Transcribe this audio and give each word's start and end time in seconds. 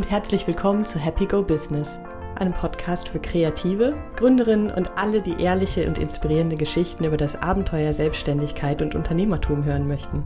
und 0.00 0.10
herzlich 0.10 0.46
willkommen 0.46 0.86
zu 0.86 0.98
Happy 0.98 1.26
Go 1.26 1.42
Business, 1.42 2.00
einem 2.36 2.54
Podcast 2.54 3.06
für 3.06 3.18
Kreative, 3.18 3.94
Gründerinnen 4.16 4.70
und 4.70 4.90
alle, 4.96 5.20
die 5.20 5.38
ehrliche 5.38 5.86
und 5.86 5.98
inspirierende 5.98 6.56
Geschichten 6.56 7.04
über 7.04 7.18
das 7.18 7.36
Abenteuer 7.36 7.92
Selbstständigkeit 7.92 8.80
und 8.80 8.94
Unternehmertum 8.94 9.62
hören 9.62 9.86
möchten. 9.86 10.24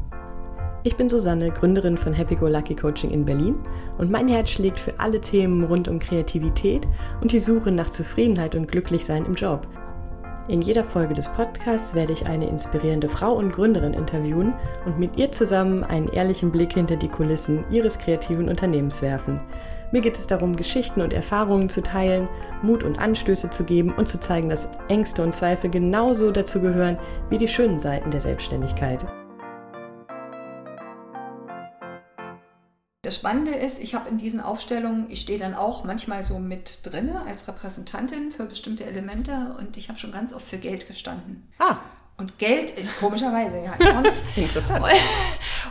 Ich 0.84 0.96
bin 0.96 1.10
Susanne, 1.10 1.50
Gründerin 1.50 1.98
von 1.98 2.12
Happy 2.12 2.36
Go 2.36 2.46
Lucky 2.46 2.76
Coaching 2.76 3.10
in 3.10 3.24
Berlin 3.24 3.56
und 3.98 4.12
mein 4.12 4.28
Herz 4.28 4.50
schlägt 4.50 4.78
für 4.78 5.00
alle 5.00 5.20
Themen 5.20 5.64
rund 5.64 5.88
um 5.88 5.98
Kreativität 5.98 6.86
und 7.20 7.32
die 7.32 7.40
Suche 7.40 7.72
nach 7.72 7.90
Zufriedenheit 7.90 8.54
und 8.54 8.70
Glücklichsein 8.70 9.26
im 9.26 9.34
Job. 9.34 9.66
In 10.46 10.60
jeder 10.60 10.84
Folge 10.84 11.14
des 11.14 11.26
Podcasts 11.28 11.94
werde 11.94 12.12
ich 12.12 12.26
eine 12.26 12.46
inspirierende 12.46 13.08
Frau 13.08 13.32
und 13.34 13.52
Gründerin 13.52 13.94
interviewen 13.94 14.52
und 14.84 14.98
mit 14.98 15.16
ihr 15.16 15.32
zusammen 15.32 15.82
einen 15.84 16.08
ehrlichen 16.08 16.52
Blick 16.52 16.74
hinter 16.74 16.96
die 16.96 17.08
Kulissen 17.08 17.64
ihres 17.70 17.98
kreativen 17.98 18.50
Unternehmens 18.50 19.00
werfen. 19.00 19.40
Mir 19.90 20.02
geht 20.02 20.18
es 20.18 20.26
darum, 20.26 20.54
Geschichten 20.54 21.00
und 21.00 21.14
Erfahrungen 21.14 21.70
zu 21.70 21.82
teilen, 21.82 22.28
Mut 22.62 22.82
und 22.82 22.98
Anstöße 22.98 23.50
zu 23.50 23.64
geben 23.64 23.94
und 23.94 24.08
zu 24.08 24.20
zeigen, 24.20 24.50
dass 24.50 24.68
Ängste 24.88 25.22
und 25.22 25.34
Zweifel 25.34 25.70
genauso 25.70 26.30
dazu 26.30 26.60
gehören 26.60 26.98
wie 27.30 27.38
die 27.38 27.48
schönen 27.48 27.78
Seiten 27.78 28.10
der 28.10 28.20
Selbstständigkeit. 28.20 29.06
Das 33.04 33.16
Spannende 33.16 33.52
ist, 33.52 33.78
ich 33.80 33.94
habe 33.94 34.08
in 34.08 34.16
diesen 34.16 34.40
Aufstellungen, 34.40 35.10
ich 35.10 35.20
stehe 35.20 35.38
dann 35.38 35.54
auch 35.54 35.84
manchmal 35.84 36.24
so 36.24 36.38
mit 36.38 36.78
drinne 36.84 37.22
als 37.26 37.46
Repräsentantin 37.46 38.32
für 38.32 38.46
bestimmte 38.46 38.86
Elemente 38.86 39.54
und 39.58 39.76
ich 39.76 39.90
habe 39.90 39.98
schon 39.98 40.10
ganz 40.10 40.32
oft 40.32 40.46
für 40.46 40.56
Geld 40.56 40.88
gestanden. 40.88 41.46
Ah. 41.58 41.76
Und 42.16 42.38
Geld, 42.38 42.72
komischerweise, 43.00 43.58
ja, 43.62 43.74
ich 43.78 43.88
auch 43.88 44.00
nicht. 44.00 44.22
Interessant. 44.36 44.86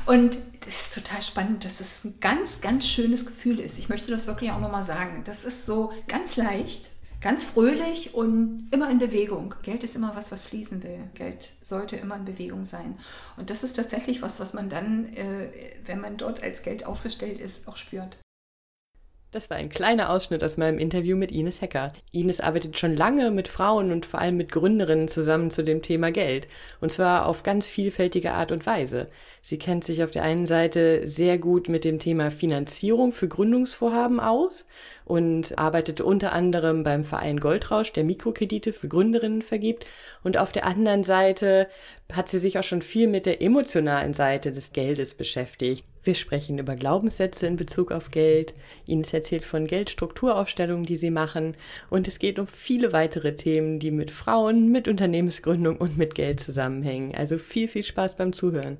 Und 0.05 0.37
das 0.63 0.81
ist 0.81 0.93
total 0.93 1.21
spannend, 1.23 1.65
dass 1.65 1.77
das 1.77 2.03
ein 2.03 2.19
ganz, 2.19 2.61
ganz 2.61 2.87
schönes 2.87 3.25
Gefühl 3.25 3.59
ist. 3.59 3.79
Ich 3.79 3.89
möchte 3.89 4.11
das 4.11 4.27
wirklich 4.27 4.51
auch 4.51 4.59
nochmal 4.59 4.83
sagen. 4.83 5.23
Das 5.25 5.43
ist 5.43 5.65
so 5.65 5.91
ganz 6.07 6.35
leicht 6.35 6.91
ganz 7.23 7.45
fröhlich 7.45 8.13
und 8.13 8.67
immer 8.71 8.91
in 8.91 8.99
Bewegung. 8.99 9.55
Geld 9.63 9.83
ist 9.85 9.95
immer 9.95 10.13
was, 10.13 10.31
was 10.31 10.41
fließen 10.41 10.83
will. 10.83 10.99
Geld 11.15 11.53
sollte 11.63 11.95
immer 11.95 12.17
in 12.17 12.25
Bewegung 12.25 12.65
sein. 12.65 12.99
Und 13.37 13.49
das 13.49 13.63
ist 13.63 13.77
tatsächlich 13.77 14.21
was, 14.21 14.41
was 14.41 14.53
man 14.53 14.69
dann, 14.69 15.05
äh, 15.15 15.47
wenn 15.85 16.01
man 16.01 16.17
dort 16.17 16.43
als 16.43 16.63
Geld 16.63 16.85
aufgestellt 16.85 17.39
ist, 17.39 17.65
auch 17.67 17.77
spürt. 17.77 18.17
Das 19.33 19.49
war 19.49 19.57
ein 19.57 19.69
kleiner 19.69 20.11
Ausschnitt 20.11 20.43
aus 20.43 20.57
meinem 20.57 20.77
Interview 20.77 21.17
mit 21.17 21.31
Ines 21.31 21.59
Hecker. 21.59 21.91
Ines 22.11 22.39
arbeitet 22.39 22.77
schon 22.77 22.95
lange 22.95 23.31
mit 23.31 23.47
Frauen 23.47 23.91
und 23.91 24.05
vor 24.05 24.19
allem 24.19 24.37
mit 24.37 24.51
Gründerinnen 24.51 25.07
zusammen 25.07 25.49
zu 25.49 25.63
dem 25.63 25.81
Thema 25.81 26.11
Geld. 26.11 26.47
Und 26.81 26.91
zwar 26.91 27.25
auf 27.25 27.41
ganz 27.41 27.67
vielfältige 27.67 28.33
Art 28.33 28.51
und 28.51 28.67
Weise. 28.67 29.09
Sie 29.41 29.57
kennt 29.57 29.85
sich 29.85 30.03
auf 30.03 30.11
der 30.11 30.21
einen 30.21 30.45
Seite 30.45 31.07
sehr 31.07 31.39
gut 31.39 31.67
mit 31.67 31.83
dem 31.83 31.97
Thema 31.97 32.29
Finanzierung 32.29 33.11
für 33.11 33.27
Gründungsvorhaben 33.27 34.19
aus 34.19 34.67
und 35.05 35.57
arbeitet 35.57 36.01
unter 36.01 36.33
anderem 36.33 36.83
beim 36.83 37.03
Verein 37.03 37.39
Goldrausch, 37.39 37.91
der 37.93 38.03
Mikrokredite 38.03 38.73
für 38.73 38.87
Gründerinnen 38.87 39.41
vergibt. 39.41 39.85
Und 40.23 40.37
auf 40.37 40.51
der 40.51 40.65
anderen 40.65 41.03
Seite 41.03 41.67
hat 42.11 42.29
sie 42.29 42.39
sich 42.39 42.57
auch 42.59 42.63
schon 42.63 42.81
viel 42.81 43.07
mit 43.07 43.25
der 43.25 43.41
emotionalen 43.41 44.13
Seite 44.13 44.51
des 44.51 44.73
Geldes 44.73 45.13
beschäftigt. 45.13 45.85
Wir 46.03 46.15
sprechen 46.15 46.59
über 46.59 46.75
Glaubenssätze 46.75 47.47
in 47.47 47.55
Bezug 47.55 47.91
auf 47.91 48.11
Geld. 48.11 48.53
Ines 48.87 49.13
erzählt 49.13 49.45
von 49.45 49.67
Geldstrukturaufstellungen, 49.67 50.85
die 50.85 50.97
sie 50.97 51.11
machen. 51.11 51.55
Und 51.89 52.07
es 52.07 52.19
geht 52.19 52.39
um 52.39 52.47
viele 52.47 52.91
weitere 52.91 53.35
Themen, 53.35 53.79
die 53.79 53.91
mit 53.91 54.11
Frauen, 54.11 54.69
mit 54.69 54.89
Unternehmensgründung 54.89 55.77
und 55.77 55.97
mit 55.97 56.13
Geld 56.13 56.41
zusammenhängen. 56.41 57.15
Also 57.15 57.37
viel, 57.37 57.69
viel 57.69 57.83
Spaß 57.83 58.17
beim 58.17 58.33
Zuhören. 58.33 58.77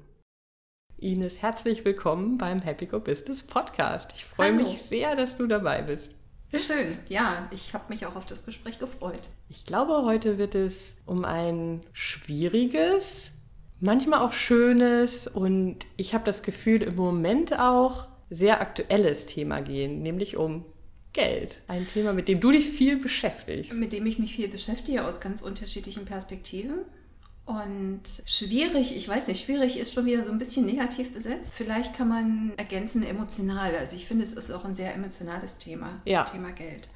Ines, 1.04 1.42
herzlich 1.42 1.84
willkommen 1.84 2.38
beim 2.38 2.62
Happy 2.62 2.86
Go 2.86 2.98
Business 2.98 3.44
Podcast. 3.44 4.12
Ich 4.16 4.24
freue 4.24 4.54
Hallo. 4.54 4.64
mich 4.64 4.82
sehr, 4.82 5.18
dass 5.18 5.36
du 5.36 5.48
dabei 5.48 5.82
bist. 5.82 6.12
Schön, 6.56 6.98
ja, 7.10 7.50
ich 7.52 7.74
habe 7.74 7.92
mich 7.94 8.06
auch 8.06 8.16
auf 8.16 8.26
das 8.26 8.46
Gespräch 8.46 8.80
gefreut. 8.80 9.28
Ich 9.50 9.66
glaube, 9.66 10.04
heute 10.04 10.38
wird 10.38 10.56
es 10.56 10.96
um 11.06 11.26
ein 11.26 11.82
schwieriges, 11.92 13.32
manchmal 13.82 14.22
auch 14.22 14.32
schönes 14.32 15.28
und 15.28 15.80
ich 15.98 16.14
habe 16.14 16.24
das 16.24 16.42
Gefühl 16.42 16.84
im 16.84 16.96
Moment 16.96 17.60
auch 17.60 18.08
sehr 18.30 18.62
aktuelles 18.62 19.26
Thema 19.26 19.60
gehen, 19.60 20.04
nämlich 20.04 20.38
um 20.38 20.64
Geld. 21.12 21.62
Ein 21.68 21.86
Thema, 21.86 22.14
mit 22.14 22.30
dem 22.30 22.40
du 22.40 22.52
dich 22.52 22.70
viel 22.70 22.98
beschäftigst. 22.98 23.74
Mit 23.74 23.92
dem 23.92 24.06
ich 24.06 24.20
mich 24.20 24.36
viel 24.36 24.48
beschäftige 24.48 25.06
aus 25.06 25.20
ganz 25.20 25.42
unterschiedlichen 25.42 26.06
Perspektiven. 26.06 26.86
Und 27.46 28.02
schwierig, 28.26 28.96
ich 28.96 29.08
weiß 29.08 29.28
nicht, 29.28 29.44
schwierig 29.46 29.78
ist 29.78 29.94
schon 29.94 30.06
wieder 30.06 30.24
so 30.24 30.32
ein 30.32 30.40
bisschen 30.40 30.66
negativ 30.66 31.14
besetzt. 31.14 31.52
Vielleicht 31.54 31.94
kann 31.94 32.08
man 32.08 32.54
ergänzen 32.58 33.04
emotional. 33.04 33.76
Also 33.76 33.96
ich 33.98 34.06
finde, 34.06 34.24
es 34.24 34.34
ist 34.34 34.50
auch 34.52 34.64
ein 34.64 34.76
sehr 34.76 34.94
emotionales 34.94 35.58
Thema, 35.58 36.02
Ja. 36.06 36.24
das 36.24 36.32
Thema 36.32 36.52
Geld. 36.52 36.88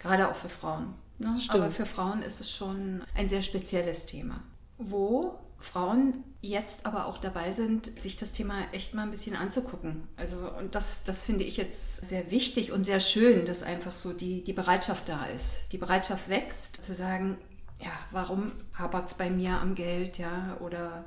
Gerade 0.00 0.28
auch 0.28 0.34
für 0.34 0.48
Frauen. 0.48 0.94
Ne? 1.18 1.38
Aber 1.48 1.70
für 1.70 1.86
Frauen 1.86 2.22
ist 2.22 2.40
es 2.40 2.50
schon 2.50 3.02
ein 3.14 3.28
sehr 3.28 3.42
spezielles 3.42 4.06
Thema, 4.06 4.42
wo 4.78 5.38
Frauen 5.60 6.24
jetzt 6.40 6.84
aber 6.84 7.06
auch 7.06 7.18
dabei 7.18 7.52
sind, 7.52 7.86
sich 8.00 8.16
das 8.16 8.32
Thema 8.32 8.56
echt 8.72 8.94
mal 8.94 9.04
ein 9.04 9.12
bisschen 9.12 9.36
anzugucken. 9.36 10.08
Also, 10.16 10.36
und 10.58 10.74
das, 10.74 11.04
das 11.04 11.22
finde 11.22 11.44
ich 11.44 11.56
jetzt 11.56 12.04
sehr 12.04 12.32
wichtig 12.32 12.72
und 12.72 12.82
sehr 12.82 12.98
schön, 12.98 13.46
dass 13.46 13.62
einfach 13.62 13.94
so 13.94 14.12
die, 14.12 14.42
die 14.42 14.52
Bereitschaft 14.52 15.08
da 15.08 15.26
ist. 15.26 15.52
Die 15.70 15.78
Bereitschaft 15.78 16.28
wächst, 16.28 16.82
zu 16.82 16.92
sagen, 16.92 17.38
ja, 17.82 17.90
warum 18.10 18.52
hapert 18.74 19.08
es 19.08 19.14
bei 19.14 19.30
mir 19.30 19.60
am 19.60 19.74
Geld, 19.74 20.18
ja, 20.18 20.56
oder 20.60 21.04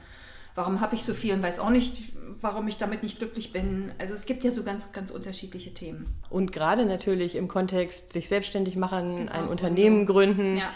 warum 0.56 0.82
habe 0.82 0.96
ich 0.96 1.04
so 1.04 1.14
viel 1.14 1.34
und 1.34 1.42
weiß 1.42 1.60
auch 1.60 1.70
nicht, 1.70 2.14
warum 2.42 2.68
ich 2.68 2.78
damit 2.78 3.04
nicht 3.04 3.18
glücklich 3.18 3.52
bin. 3.52 3.92
Also 4.00 4.14
es 4.14 4.26
gibt 4.26 4.44
ja 4.44 4.52
so 4.52 4.64
ganz, 4.64 4.92
ganz 4.92 5.12
unterschiedliche 5.12 5.74
Themen. 5.74 6.08
Und 6.30 6.52
gerade 6.52 6.86
natürlich 6.86 7.36
im 7.36 7.48
Kontext 7.48 8.14
sich 8.14 8.28
selbstständig 8.28 8.76
machen, 8.76 9.18
Genau, 9.18 9.32
ein 9.32 9.48
Unternehmen 9.48 10.06
gründen, 10.06 10.58
Ja, 10.58 10.72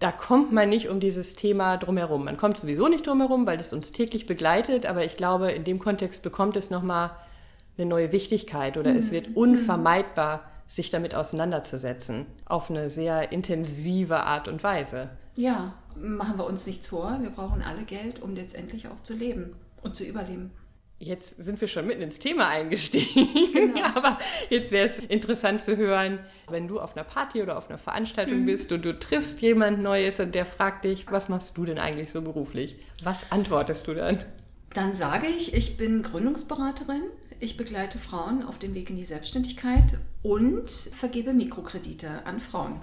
da 0.00 0.12
kommt 0.12 0.52
man 0.52 0.68
nicht 0.68 0.88
um 0.88 1.00
dieses 1.00 1.34
Thema 1.34 1.76
drumherum. 1.76 2.24
Man 2.24 2.36
kommt 2.36 2.58
sowieso 2.58 2.88
nicht 2.88 3.06
drumherum, 3.06 3.46
weil 3.46 3.58
es 3.58 3.72
uns 3.72 3.92
täglich 3.92 4.26
begleitet, 4.26 4.86
aber 4.86 5.04
ich 5.04 5.16
glaube, 5.16 5.50
in 5.50 5.64
dem 5.64 5.78
Kontext 5.78 6.22
bekommt 6.22 6.56
es 6.56 6.70
nochmal 6.70 7.10
eine 7.76 7.86
neue 7.86 8.12
Wichtigkeit 8.12 8.76
oder 8.76 8.94
es 8.94 9.10
wird 9.10 9.36
unvermeidbar, 9.36 10.42
sich 10.68 10.90
damit 10.90 11.14
auseinanderzusetzen, 11.14 12.26
auf 12.44 12.70
eine 12.70 12.88
sehr 12.90 13.32
intensive 13.32 14.20
Art 14.20 14.46
und 14.48 14.62
Weise. 14.62 15.08
ja, 15.34 15.74
machen 15.96 16.38
wir 16.38 16.46
uns 16.46 16.64
nichts 16.66 16.86
vor. 16.86 17.18
Wir 17.20 17.30
brauchen 17.30 17.60
alle 17.60 17.82
Geld, 17.82 18.22
um 18.22 18.36
letztendlich 18.36 18.86
auch 18.86 19.00
zu 19.02 19.14
leben 19.14 19.56
und 19.82 19.96
zu 19.96 20.04
überleben. 20.04 20.52
Jetzt 21.00 21.42
sind 21.42 21.60
wir 21.60 21.66
schon 21.68 21.86
mitten 21.88 22.02
ins 22.02 22.18
Thema 22.20 22.48
eingestiegen, 22.48 23.52
Genau. 23.52 23.84
aber 23.94 24.18
jetzt 24.50 24.70
wäre 24.70 24.86
es 24.88 24.98
interessant 25.00 25.60
zu 25.60 25.76
hören, 25.76 26.18
wenn 26.48 26.68
du 26.68 26.78
auf 26.80 26.96
einer 26.96 27.04
Party 27.04 27.42
oder 27.42 27.56
auf 27.58 27.68
einer 27.68 27.78
Veranstaltung 27.78 28.46
bist 28.46 28.70
und 28.72 28.84
du 28.84 28.96
triffst 28.98 29.40
jemand 29.42 29.80
Neues 29.82 30.20
und 30.20 30.34
der 30.36 30.44
fragt 30.46 30.84
dich, 30.84 31.06
was 31.10 31.28
machst 31.28 31.56
du 31.56 31.64
denn 31.64 31.78
eigentlich 31.78 32.10
so 32.10 32.22
beruflich? 32.22 32.76
Was 33.02 33.30
antwortest 33.32 33.86
du 33.88 33.94
dann? 33.94 34.18
Dann 34.74 34.94
sage 34.94 35.26
ich, 35.26 35.54
ich 35.54 35.76
bin 35.76 36.02
Gründungsberaterin. 36.02 37.02
Ich 37.40 37.56
begleite 37.56 37.98
Frauen 37.98 38.42
auf 38.42 38.58
dem 38.58 38.74
Weg 38.74 38.90
in 38.90 38.96
die 38.96 39.04
Selbstständigkeit 39.04 40.00
und 40.22 40.70
vergebe 40.70 41.32
Mikrokredite 41.32 42.26
an 42.26 42.40
Frauen. 42.40 42.80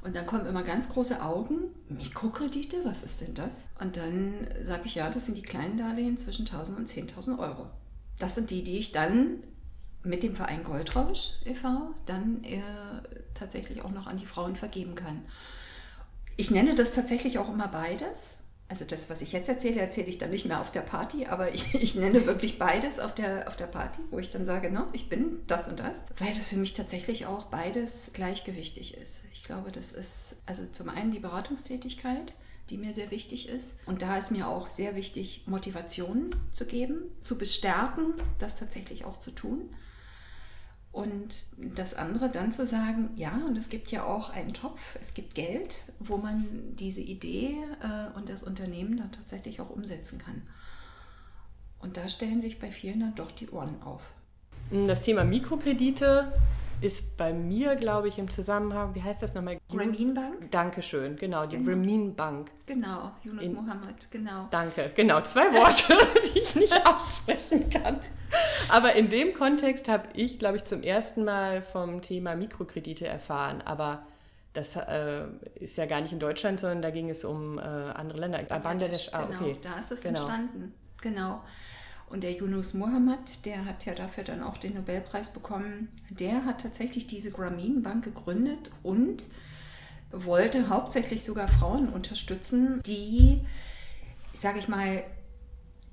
Und 0.00 0.16
dann 0.16 0.26
kommen 0.26 0.46
immer 0.46 0.62
ganz 0.62 0.88
große 0.88 1.22
Augen. 1.22 1.74
Mikrokredite, 1.88 2.78
was 2.84 3.02
ist 3.02 3.20
denn 3.20 3.34
das? 3.34 3.68
Und 3.80 3.96
dann 3.96 4.32
sage 4.62 4.82
ich, 4.86 4.94
ja, 4.94 5.10
das 5.10 5.26
sind 5.26 5.36
die 5.36 5.42
kleinen 5.42 5.76
Darlehen 5.76 6.16
zwischen 6.16 6.46
1000 6.46 6.78
und 6.78 6.88
10.000 6.88 7.38
Euro. 7.38 7.66
Das 8.18 8.34
sind 8.34 8.50
die, 8.50 8.62
die 8.62 8.78
ich 8.78 8.92
dann 8.92 9.42
mit 10.02 10.22
dem 10.22 10.34
Verein 10.34 10.64
Goldrausch 10.64 11.32
e.V. 11.44 11.94
dann 12.06 12.42
äh, 12.44 12.62
tatsächlich 13.34 13.82
auch 13.82 13.90
noch 13.90 14.06
an 14.06 14.16
die 14.16 14.26
Frauen 14.26 14.56
vergeben 14.56 14.94
kann. 14.94 15.24
Ich 16.36 16.50
nenne 16.50 16.74
das 16.74 16.92
tatsächlich 16.92 17.38
auch 17.38 17.52
immer 17.52 17.68
beides. 17.68 18.37
Also 18.68 18.84
das, 18.84 19.08
was 19.08 19.22
ich 19.22 19.32
jetzt 19.32 19.48
erzähle, 19.48 19.80
erzähle 19.80 20.08
ich 20.08 20.18
dann 20.18 20.30
nicht 20.30 20.44
mehr 20.44 20.60
auf 20.60 20.70
der 20.70 20.82
Party, 20.82 21.26
aber 21.26 21.54
ich, 21.54 21.74
ich 21.82 21.94
nenne 21.94 22.26
wirklich 22.26 22.58
beides 22.58 23.00
auf 23.00 23.14
der, 23.14 23.48
auf 23.48 23.56
der 23.56 23.66
Party, 23.66 24.00
wo 24.10 24.18
ich 24.18 24.30
dann 24.30 24.44
sage, 24.44 24.70
no, 24.70 24.86
ich 24.92 25.08
bin 25.08 25.40
das 25.46 25.68
und 25.68 25.80
das, 25.80 26.04
weil 26.18 26.34
das 26.34 26.48
für 26.48 26.56
mich 26.56 26.74
tatsächlich 26.74 27.26
auch 27.26 27.44
beides 27.44 28.10
gleichgewichtig 28.12 28.96
ist. 28.96 29.22
Ich 29.32 29.42
glaube, 29.42 29.72
das 29.72 29.92
ist 29.92 30.36
also 30.44 30.62
zum 30.72 30.90
einen 30.90 31.10
die 31.10 31.18
Beratungstätigkeit, 31.18 32.34
die 32.68 32.76
mir 32.76 32.92
sehr 32.92 33.10
wichtig 33.10 33.48
ist. 33.48 33.74
Und 33.86 34.02
da 34.02 34.18
ist 34.18 34.30
mir 34.30 34.48
auch 34.48 34.68
sehr 34.68 34.94
wichtig, 34.94 35.44
Motivation 35.46 36.34
zu 36.52 36.66
geben, 36.66 37.04
zu 37.22 37.38
bestärken, 37.38 38.14
das 38.38 38.56
tatsächlich 38.56 39.06
auch 39.06 39.16
zu 39.16 39.30
tun. 39.30 39.70
Und 40.90 41.44
das 41.56 41.94
andere 41.94 42.28
dann 42.28 42.50
zu 42.50 42.66
sagen, 42.66 43.10
ja, 43.14 43.40
und 43.46 43.56
es 43.56 43.68
gibt 43.68 43.90
ja 43.90 44.04
auch 44.04 44.30
einen 44.30 44.52
Topf, 44.52 44.96
es 45.00 45.14
gibt 45.14 45.34
Geld, 45.34 45.84
wo 45.98 46.16
man 46.16 46.46
diese 46.76 47.00
Idee 47.00 47.56
äh, 47.82 48.16
und 48.16 48.28
das 48.28 48.42
Unternehmen 48.42 48.96
dann 48.96 49.12
tatsächlich 49.12 49.60
auch 49.60 49.70
umsetzen 49.70 50.18
kann. 50.18 50.42
Und 51.78 51.96
da 51.96 52.08
stellen 52.08 52.40
sich 52.40 52.58
bei 52.58 52.72
vielen 52.72 53.00
dann 53.00 53.14
doch 53.14 53.30
die 53.30 53.50
Ohren 53.50 53.82
auf. 53.82 54.10
Das 54.70 55.02
Thema 55.02 55.24
Mikrokredite 55.24 56.32
ist 56.80 57.16
bei 57.16 57.32
mir, 57.32 57.74
glaube 57.76 58.08
ich, 58.08 58.18
im 58.18 58.30
Zusammenhang, 58.30 58.94
wie 58.94 59.02
heißt 59.02 59.22
das 59.22 59.34
nochmal? 59.34 59.58
Grameen 59.70 60.14
Bank? 60.14 60.50
Dankeschön, 60.50 61.16
genau, 61.16 61.46
die 61.46 61.56
Genau. 61.56 61.68
Grameen 61.70 62.14
Bank. 62.14 62.50
Genau, 62.66 63.12
Yunus 63.24 63.46
In- 63.46 63.54
Mohammed, 63.54 64.10
genau. 64.10 64.46
Danke, 64.50 64.92
genau, 64.94 65.20
zwei 65.22 65.52
Worte, 65.52 65.96
die 66.34 66.38
ich 66.38 66.54
nicht 66.54 66.86
aussprechen 66.86 67.68
kann. 67.70 68.00
Aber 68.68 68.94
in 68.94 69.08
dem 69.08 69.32
Kontext 69.34 69.88
habe 69.88 70.08
ich, 70.14 70.38
glaube 70.38 70.56
ich, 70.56 70.64
zum 70.64 70.82
ersten 70.82 71.24
Mal 71.24 71.62
vom 71.62 72.02
Thema 72.02 72.34
Mikrokredite 72.36 73.06
erfahren. 73.06 73.62
Aber 73.64 74.02
das 74.52 74.76
äh, 74.76 75.24
ist 75.54 75.76
ja 75.78 75.86
gar 75.86 76.00
nicht 76.02 76.12
in 76.12 76.18
Deutschland, 76.20 76.60
sondern 76.60 76.82
da 76.82 76.90
ging 76.90 77.08
es 77.08 77.24
um 77.24 77.58
äh, 77.58 77.62
andere 77.62 78.18
Länder. 78.20 78.40
Ah, 78.50 78.58
Bangladesch, 78.58 79.08
ah, 79.12 79.24
genau, 79.24 79.40
okay. 79.40 79.56
da 79.62 79.78
ist 79.78 79.92
es 79.92 80.00
Genau. 80.02 80.20
entstanden. 80.20 80.74
Genau. 81.00 81.42
Und 82.10 82.22
der 82.22 82.32
Yunus 82.32 82.72
Mohammed, 82.74 83.44
der 83.44 83.64
hat 83.64 83.84
ja 83.84 83.94
dafür 83.94 84.24
dann 84.24 84.42
auch 84.42 84.56
den 84.56 84.74
Nobelpreis 84.74 85.32
bekommen, 85.32 85.88
der 86.08 86.44
hat 86.44 86.62
tatsächlich 86.62 87.06
diese 87.06 87.30
Grameen 87.30 87.82
Bank 87.82 88.04
gegründet 88.04 88.70
und 88.82 89.26
wollte 90.10 90.70
hauptsächlich 90.70 91.22
sogar 91.22 91.48
Frauen 91.48 91.90
unterstützen, 91.90 92.82
die, 92.86 93.42
sage 94.32 94.58
ich 94.58 94.68
mal, 94.68 95.04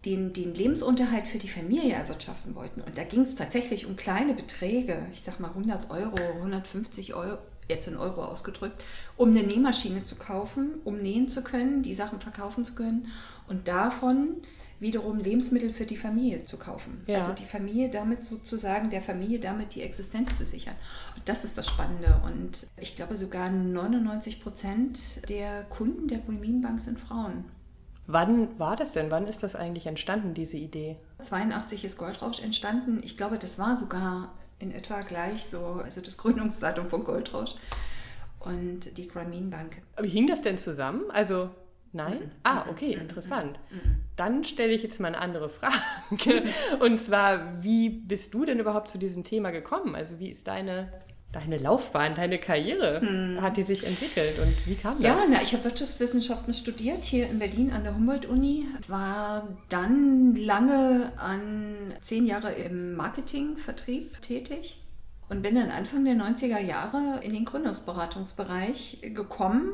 den, 0.06 0.34
den 0.34 0.54
Lebensunterhalt 0.54 1.28
für 1.28 1.40
die 1.40 1.50
Familie 1.50 1.94
erwirtschaften 1.94 2.56
wollten. 2.56 2.82
Und 2.82 2.98
da 2.98 3.04
ging 3.04 3.22
es 3.22 3.36
tatsächlich 3.36 3.86
um 3.86 3.96
kleine 3.96 4.34
Beträge, 4.34 5.08
ich 5.12 5.22
sag 5.22 5.40
mal 5.40 5.50
100 5.50 5.90
Euro, 5.90 6.18
150 6.38 7.14
Euro, 7.14 7.40
jetzt 7.68 7.88
in 7.88 7.98
Euro 7.98 8.24
ausgedrückt, 8.24 8.84
um 9.18 9.30
eine 9.30 9.42
Nähmaschine 9.42 10.04
zu 10.04 10.16
kaufen, 10.16 10.76
um 10.84 11.02
nähen 11.02 11.28
zu 11.30 11.44
können, 11.44 11.82
die 11.82 11.96
Sachen 11.96 12.22
verkaufen 12.22 12.64
zu 12.64 12.76
können 12.76 13.08
und 13.48 13.68
davon 13.68 14.44
wiederum 14.80 15.20
Lebensmittel 15.20 15.72
für 15.72 15.86
die 15.86 15.98
Familie 15.98 16.46
zu 16.46 16.58
kaufen. 16.58 17.02
Ja. 17.08 17.20
Also 17.20 17.34
die 17.34 17.46
Familie 17.46 17.90
damit 17.90 18.26
sozusagen, 18.26 18.90
der 18.90 19.02
Familie 19.02 19.40
damit 19.40 19.76
die 19.76 19.82
Existenz 19.82 20.38
zu 20.38 20.46
sichern. 20.46 20.76
Und 21.16 21.28
das 21.28 21.44
ist 21.44 21.58
das 21.58 21.68
Spannende. 21.68 22.22
Und 22.26 22.68
ich 22.78 22.96
glaube 22.96 23.18
sogar 23.18 23.50
99 23.50 24.42
Prozent 24.42 25.28
der 25.30 25.64
Kunden 25.64 26.08
der 26.08 26.18
Bank 26.18 26.80
sind 26.80 27.00
Frauen. 27.00 27.46
Wann 28.08 28.60
war 28.60 28.76
das 28.76 28.92
denn? 28.92 29.10
Wann 29.10 29.26
ist 29.26 29.42
das 29.42 29.56
eigentlich 29.56 29.88
entstanden, 29.88 30.34
diese 30.34 30.58
Idee? 30.58 30.98
82 31.22 31.86
ist 31.86 31.98
Goldrausch 31.98 32.40
entstanden. 32.40 33.02
Ich 33.04 33.18
glaube, 33.18 33.40
das 33.40 33.58
war 33.58 33.76
sogar 33.76 34.34
in 34.60 34.72
etwa 34.72 35.02
gleich 35.02 35.46
so, 35.46 35.82
also 35.84 36.02
das 36.02 36.18
Gründungsdatum 36.18 36.90
von 36.90 37.04
Goldrausch 37.04 37.56
und 38.40 38.98
die 38.98 39.08
Grameen 39.08 39.50
Bank. 39.50 39.82
Aber 39.96 40.08
hing 40.08 40.28
das 40.28 40.42
denn 40.42 40.58
zusammen? 40.58 41.10
Also, 41.10 41.50
nein? 41.96 42.20
Mhm. 42.20 42.32
Ah, 42.44 42.64
Mhm. 42.66 42.70
okay, 42.70 42.96
Mhm. 42.96 43.02
interessant. 43.02 43.60
Dann 44.16 44.44
stelle 44.44 44.72
ich 44.74 44.84
jetzt 44.84 45.00
mal 45.00 45.08
eine 45.10 45.20
andere 45.20 45.50
Frage. 45.60 46.44
Und 46.80 47.02
zwar, 47.02 47.64
wie 47.64 47.90
bist 47.90 48.34
du 48.34 48.46
denn 48.46 48.60
überhaupt 48.60 48.90
zu 48.90 48.98
diesem 48.98 49.24
Thema 49.24 49.52
gekommen? 49.52 49.96
Also, 49.96 50.20
wie 50.20 50.30
ist 50.30 50.48
deine, 50.48 50.90
deine 51.34 51.58
Laufbahn, 51.58 52.16
deine 52.16 52.38
Karriere? 52.38 53.02
Hat 53.42 53.58
die 53.58 53.64
sich 53.64 53.86
entwickelt 53.86 54.40
und 54.40 54.54
wie 54.66 54.76
kam 54.76 54.98
Hm. 54.98 55.04
Ja, 55.04 55.16
das? 55.16 55.26
na, 55.30 55.42
ich 55.42 55.52
habe 55.54 55.66
Wirtschaftswissenschaften 55.66 56.54
studiert 56.54 57.04
hier 57.04 57.30
in 57.30 57.40
Berlin 57.40 57.72
an 57.74 57.84
der 57.84 57.94
Humboldt-Uni, 57.96 58.68
war 58.88 59.48
dann 59.68 60.36
lange 60.36 61.12
an 61.18 61.94
zehn 62.02 62.26
Jahre 62.26 62.52
im 62.54 62.96
Marketingvertrieb 62.96 64.22
tätig 64.22 64.82
und 65.28 65.42
bin 65.42 65.56
dann 65.56 65.72
Anfang 65.72 66.06
der 66.06 66.14
90er 66.14 66.60
Jahre 66.62 67.20
in 67.24 67.34
den 67.34 67.44
Gründungsberatungsbereich 67.46 69.00
gekommen. 69.14 69.74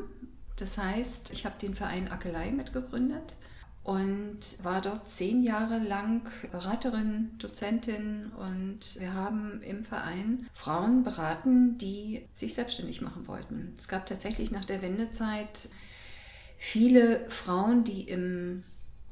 Das 0.62 0.78
heißt, 0.78 1.32
ich 1.32 1.44
habe 1.44 1.56
den 1.60 1.74
Verein 1.74 2.08
Akelei 2.08 2.52
mitgegründet 2.52 3.34
und 3.82 4.38
war 4.62 4.80
dort 4.80 5.10
zehn 5.10 5.42
Jahre 5.42 5.78
lang 5.78 6.30
Beraterin, 6.52 7.32
Dozentin 7.38 8.30
und 8.38 9.00
wir 9.00 9.12
haben 9.12 9.60
im 9.62 9.84
Verein 9.84 10.46
Frauen 10.54 11.02
beraten, 11.02 11.78
die 11.78 12.28
sich 12.32 12.54
selbstständig 12.54 13.00
machen 13.00 13.26
wollten. 13.26 13.74
Es 13.76 13.88
gab 13.88 14.06
tatsächlich 14.06 14.52
nach 14.52 14.64
der 14.64 14.82
Wendezeit 14.82 15.68
viele 16.58 17.28
Frauen, 17.28 17.82
die 17.82 18.02
im 18.02 18.62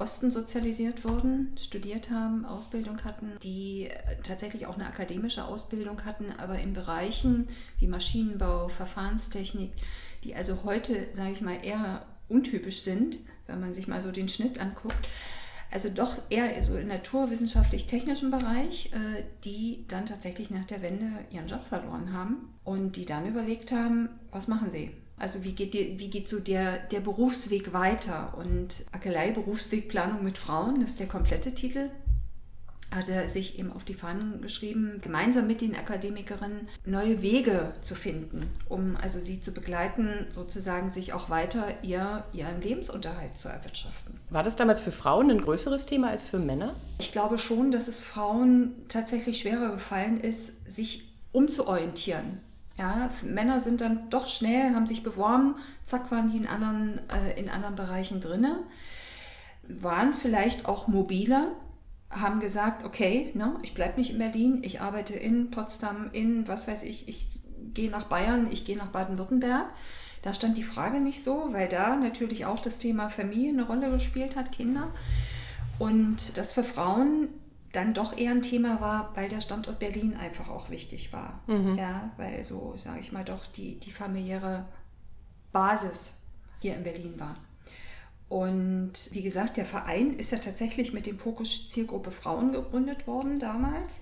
Osten 0.00 0.31
sozialisiert 0.31 1.05
wurden, 1.05 1.55
studiert 1.61 2.11
haben, 2.11 2.46
Ausbildung 2.46 3.05
hatten, 3.05 3.32
die 3.43 3.91
tatsächlich 4.23 4.67
auch 4.67 4.76
eine 4.76 4.87
akademische 4.87 5.44
Ausbildung 5.44 6.05
hatten, 6.05 6.32
aber 6.38 6.58
in 6.58 6.73
Bereichen 6.73 7.49
wie 7.81 7.87
Maschinenbau, 7.87 8.69
Verfahrenstechnik, 8.69 9.73
die 10.25 10.34
also 10.34 10.64
heute, 10.64 11.08
sage 11.12 11.32
ich 11.32 11.40
mal, 11.40 11.58
eher 11.64 12.06
untypisch 12.28 12.82
sind, 12.82 13.19
wenn 13.46 13.61
man 13.61 13.75
sich 13.75 13.88
mal 13.88 14.00
so 14.00 14.12
den 14.12 14.28
Schnitt 14.28 14.58
anguckt. 14.58 15.08
Also 15.72 15.88
doch 15.88 16.19
eher 16.31 16.61
so 16.62 16.76
im 16.76 16.88
naturwissenschaftlich-technischen 16.88 18.31
Bereich, 18.31 18.90
äh, 18.93 19.22
die 19.44 19.84
dann 19.87 20.06
tatsächlich 20.06 20.50
nach 20.50 20.64
der 20.64 20.82
Wende 20.82 21.06
ihren 21.31 21.46
Job 21.46 21.64
verloren 21.64 22.12
haben 22.12 22.55
und 22.64 22.96
die 22.96 23.06
dann 23.06 23.28
überlegt 23.28 23.70
haben, 23.70 24.08
was 24.32 24.49
machen 24.49 24.70
sie? 24.70 24.90
Also 25.17 25.44
wie 25.44 25.52
geht, 25.52 25.75
wie 25.75 26.11
geht 26.11 26.28
so 26.28 26.40
der, 26.40 26.78
der 26.78 27.00
Berufsweg 27.00 27.72
weiter? 27.72 28.34
Und 28.38 28.84
Akelei 28.90 29.31
Berufswegplanung 29.31 30.25
mit 30.25 30.38
Frauen, 30.38 30.81
das 30.81 30.90
ist 30.90 31.00
der 31.00 31.08
komplette 31.08 31.55
Titel, 31.55 31.90
hat 32.95 33.09
er 33.09 33.29
sich 33.29 33.59
eben 33.59 33.73
auf 33.73 33.85
die 33.85 33.95
Fahnen 33.95 34.41
geschrieben, 34.41 35.01
gemeinsam 35.01 35.47
mit 35.47 35.61
den 35.61 35.77
Akademikerinnen 35.77 36.69
neue 36.85 37.23
Wege 37.23 37.73
zu 37.83 37.95
finden, 37.95 38.51
um 38.69 38.97
also 39.01 39.21
sie 39.21 39.41
zu 39.41 39.53
begleiten, 39.53 40.27
sozusagen 40.35 40.91
sich 40.91 41.13
auch 41.13 41.31
weiter 41.31 41.83
ihr, 41.83 42.25
ihren 42.33 42.61
Lebensunterhalt 42.61 43.35
zu 43.35 43.49
erwirtschaften. 43.49 44.19
War 44.31 44.43
das 44.43 44.57
damals 44.57 44.81
für 44.81 44.93
Frauen 44.93 45.31
ein 45.31 45.41
größeres 45.41 45.87
Thema 45.87 46.09
als 46.09 46.27
für 46.27 46.39
Männer? 46.39 46.75
Ich 46.99 47.13
glaube 47.13 47.39
schon, 47.39 47.71
dass 47.71 47.87
es 47.87 48.01
Frauen 48.01 48.75
tatsächlich 48.89 49.39
schwerer 49.39 49.71
gefallen 49.73 50.21
ist, 50.21 50.69
sich 50.69 51.13
umzuorientieren. 51.33 52.41
Ja, 52.77 53.11
Männer 53.23 53.61
sind 53.61 53.83
dann 53.83 54.09
doch 54.11 54.27
schnell, 54.27 54.75
haben 54.75 54.87
sich 54.87 55.03
beworben, 55.03 55.57
zack, 55.85 56.11
waren 56.11 56.31
die 56.31 56.39
in 56.39 56.47
anderen, 56.47 57.01
äh, 57.09 57.39
in 57.39 57.51
anderen 57.51 57.77
Bereichen 57.77 58.21
drinne, 58.21 58.61
waren 59.69 60.15
vielleicht 60.15 60.67
auch 60.67 60.89
mobiler, 60.89 61.53
haben 62.11 62.41
gesagt, 62.41 62.85
okay, 62.85 63.31
ne, 63.35 63.57
ich 63.62 63.75
bleibe 63.75 63.99
nicht 63.99 64.11
in 64.11 64.19
Berlin, 64.19 64.62
ich 64.62 64.81
arbeite 64.81 65.15
in 65.15 65.51
Potsdam, 65.51 66.11
in 66.12 66.49
was 66.49 66.67
weiß 66.67 66.83
ich, 66.83 67.09
ich 67.09 67.29
gehe 67.73 67.91
nach 67.91 68.05
Bayern, 68.05 68.49
ich 68.51 68.65
gehe 68.65 68.77
nach 68.77 68.89
Baden-Württemberg. 68.89 69.73
Da 70.23 70.35
stand 70.35 70.59
die 70.59 70.65
Frage 70.65 71.01
nicht 71.01 71.23
so, 71.23 71.49
weil 71.53 71.69
da 71.69 71.97
natürlich 71.97 72.45
auch 72.45 72.61
das 72.61 72.79
Thema 72.79 73.09
Familie 73.09 73.51
eine 73.51 73.62
Rolle 73.62 73.91
gespielt 73.91 74.37
hat, 74.37 74.53
Kinder. 74.53 74.89
Und 75.79 76.37
das 76.37 76.53
für 76.53 76.65
Frauen 76.65 77.29
dann 77.73 77.95
doch 77.95 78.19
eher 78.19 78.33
ein 78.33 78.43
Thema 78.43 78.81
war, 78.81 79.13
weil 79.15 79.29
der 79.29 79.41
Standort 79.41 79.79
Berlin 79.79 80.17
einfach 80.17 80.49
auch 80.51 80.69
wichtig 80.69 81.13
war. 81.13 81.41
Mhm. 81.47 81.79
Ja, 81.79 82.11
weil 82.17 82.43
so, 82.43 82.75
sage 82.77 83.01
ich 83.01 83.13
mal, 83.13 83.25
doch 83.25 83.47
die, 83.47 83.79
die 83.79 83.93
familiäre 83.93 84.67
Basis 85.53 86.19
hier 86.61 86.77
in 86.77 86.82
Berlin 86.82 87.15
war. 87.19 87.37
Und 88.31 88.93
wie 89.10 89.22
gesagt, 89.22 89.56
der 89.56 89.65
Verein 89.65 90.15
ist 90.15 90.31
ja 90.31 90.39
tatsächlich 90.39 90.93
mit 90.93 91.05
dem 91.06 91.19
Fokus 91.19 91.69
Zielgruppe 91.69 92.13
Frauen 92.13 92.53
gegründet 92.53 93.08
worden 93.08 93.41
damals. 93.41 93.96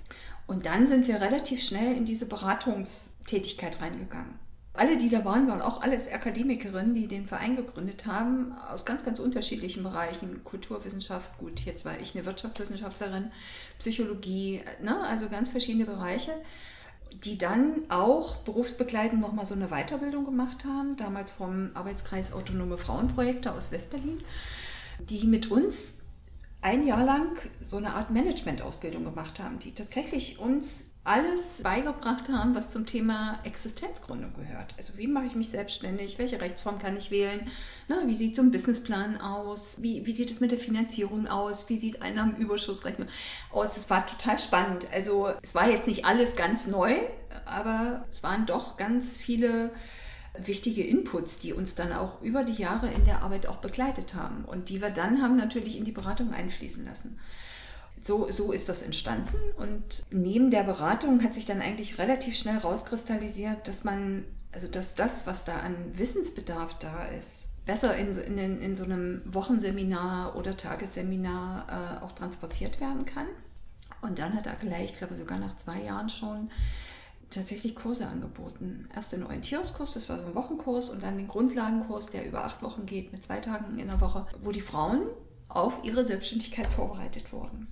Und 0.46 0.66
dann 0.66 0.86
sind 0.86 1.08
wir 1.08 1.22
relativ 1.22 1.62
schnell 1.62 1.96
in 1.96 2.04
diese 2.04 2.26
Beratungstätigkeit 2.26 3.80
reingegangen. 3.80 4.38
Alle, 4.74 4.98
die 4.98 5.08
da 5.08 5.24
waren, 5.24 5.48
waren 5.48 5.62
auch 5.62 5.80
alles 5.80 6.12
Akademikerinnen, 6.12 6.92
die 6.92 7.08
den 7.08 7.26
Verein 7.26 7.56
gegründet 7.56 8.04
haben, 8.04 8.52
aus 8.70 8.84
ganz, 8.84 9.02
ganz 9.02 9.18
unterschiedlichen 9.18 9.82
Bereichen. 9.82 10.44
Kulturwissenschaft, 10.44 11.38
gut, 11.38 11.60
jetzt 11.60 11.86
war 11.86 11.98
ich 11.98 12.14
eine 12.14 12.26
Wirtschaftswissenschaftlerin, 12.26 13.30
Psychologie, 13.78 14.60
ne? 14.82 15.00
also 15.04 15.30
ganz 15.30 15.48
verschiedene 15.48 15.86
Bereiche, 15.86 16.34
die 17.24 17.38
dann 17.38 17.82
auch 17.88 18.36
berufsbegleitend 18.36 19.20
nochmal 19.20 19.44
so 19.44 19.54
eine 19.54 19.68
Weiterbildung 19.68 20.24
gemacht 20.24 20.64
haben, 20.64 20.96
damals 20.96 21.32
vom 21.32 21.70
Arbeitskreis 21.74 22.32
Autonome 22.32 22.78
Frauenprojekte 22.78 23.52
aus 23.52 23.72
Westberlin, 23.72 24.22
die 25.00 25.26
mit 25.26 25.50
uns 25.50 25.94
ein 26.60 26.86
Jahr 26.86 27.04
lang 27.04 27.38
so 27.60 27.76
eine 27.76 27.94
Art 27.94 28.10
Management-Ausbildung 28.10 29.04
gemacht 29.04 29.38
haben, 29.38 29.58
die 29.58 29.72
tatsächlich 29.72 30.38
uns 30.38 30.87
alles 31.08 31.62
beigebracht 31.62 32.28
haben, 32.28 32.54
was 32.54 32.70
zum 32.70 32.84
Thema 32.84 33.38
Existenzgründung 33.44 34.34
gehört. 34.34 34.74
Also 34.76 34.98
wie 34.98 35.06
mache 35.06 35.24
ich 35.24 35.34
mich 35.34 35.48
selbstständig, 35.48 36.18
welche 36.18 36.40
Rechtsform 36.40 36.78
kann 36.78 36.98
ich 36.98 37.10
wählen, 37.10 37.50
Na, 37.88 38.06
wie 38.06 38.14
sieht 38.14 38.36
so 38.36 38.42
ein 38.42 38.50
Businessplan 38.50 39.18
aus, 39.18 39.78
wie, 39.80 40.04
wie 40.04 40.12
sieht 40.12 40.30
es 40.30 40.40
mit 40.40 40.50
der 40.50 40.58
Finanzierung 40.58 41.26
aus, 41.26 41.68
wie 41.70 41.78
sieht 41.78 42.02
Einnahmenüberschussrechnung 42.02 43.08
aus. 43.50 43.78
Es 43.78 43.88
war 43.88 44.06
total 44.06 44.38
spannend. 44.38 44.86
Also 44.92 45.30
es 45.42 45.54
war 45.54 45.70
jetzt 45.70 45.88
nicht 45.88 46.04
alles 46.04 46.36
ganz 46.36 46.66
neu, 46.66 46.94
aber 47.46 48.04
es 48.10 48.22
waren 48.22 48.44
doch 48.44 48.76
ganz 48.76 49.16
viele 49.16 49.70
wichtige 50.36 50.84
Inputs, 50.84 51.38
die 51.38 51.54
uns 51.54 51.74
dann 51.74 51.92
auch 51.92 52.20
über 52.20 52.44
die 52.44 52.60
Jahre 52.60 52.88
in 52.88 53.06
der 53.06 53.22
Arbeit 53.22 53.46
auch 53.46 53.56
begleitet 53.56 54.14
haben 54.14 54.44
und 54.44 54.68
die 54.68 54.82
wir 54.82 54.90
dann 54.90 55.22
haben 55.22 55.36
natürlich 55.36 55.76
in 55.76 55.84
die 55.84 55.92
Beratung 55.92 56.32
einfließen 56.34 56.84
lassen. 56.84 57.18
So, 58.02 58.30
so 58.30 58.52
ist 58.52 58.68
das 58.68 58.82
entstanden 58.82 59.36
und 59.56 60.04
neben 60.10 60.50
der 60.50 60.62
Beratung 60.62 61.22
hat 61.22 61.34
sich 61.34 61.46
dann 61.46 61.60
eigentlich 61.60 61.98
relativ 61.98 62.36
schnell 62.36 62.58
rauskristallisiert, 62.58 63.66
dass 63.68 63.84
man, 63.84 64.24
also 64.52 64.68
dass 64.68 64.94
das, 64.94 65.26
was 65.26 65.44
da 65.44 65.56
an 65.58 65.74
Wissensbedarf 65.98 66.78
da 66.78 67.06
ist, 67.06 67.44
besser 67.66 67.96
in, 67.96 68.14
so- 68.14 68.20
in, 68.20 68.38
in 68.38 68.76
so 68.76 68.84
einem 68.84 69.22
Wochenseminar 69.26 70.36
oder 70.36 70.56
Tagesseminar 70.56 72.00
äh, 72.00 72.04
auch 72.04 72.12
transportiert 72.12 72.80
werden 72.80 73.04
kann. 73.04 73.26
Und 74.00 74.18
dann 74.18 74.34
hat 74.34 74.46
Akelei, 74.46 74.84
ich 74.84 74.96
glaube 74.96 75.16
sogar 75.16 75.38
nach 75.38 75.56
zwei 75.56 75.82
Jahren 75.82 76.08
schon, 76.08 76.50
tatsächlich 77.30 77.74
Kurse 77.74 78.06
angeboten. 78.06 78.88
Erst 78.94 79.12
den 79.12 79.22
Orientierungskurs, 79.24 79.92
das 79.92 80.08
war 80.08 80.18
so 80.18 80.26
ein 80.26 80.34
Wochenkurs, 80.34 80.88
und 80.88 81.02
dann 81.02 81.18
den 81.18 81.28
Grundlagenkurs, 81.28 82.06
der 82.06 82.26
über 82.26 82.44
acht 82.44 82.62
Wochen 82.62 82.86
geht, 82.86 83.12
mit 83.12 83.22
zwei 83.24 83.40
Tagen 83.40 83.78
in 83.78 83.88
der 83.88 84.00
Woche, 84.00 84.26
wo 84.40 84.50
die 84.52 84.62
Frauen 84.62 85.02
auf 85.48 85.84
ihre 85.84 86.04
Selbstständigkeit 86.04 86.68
vorbereitet 86.68 87.32
wurden. 87.32 87.68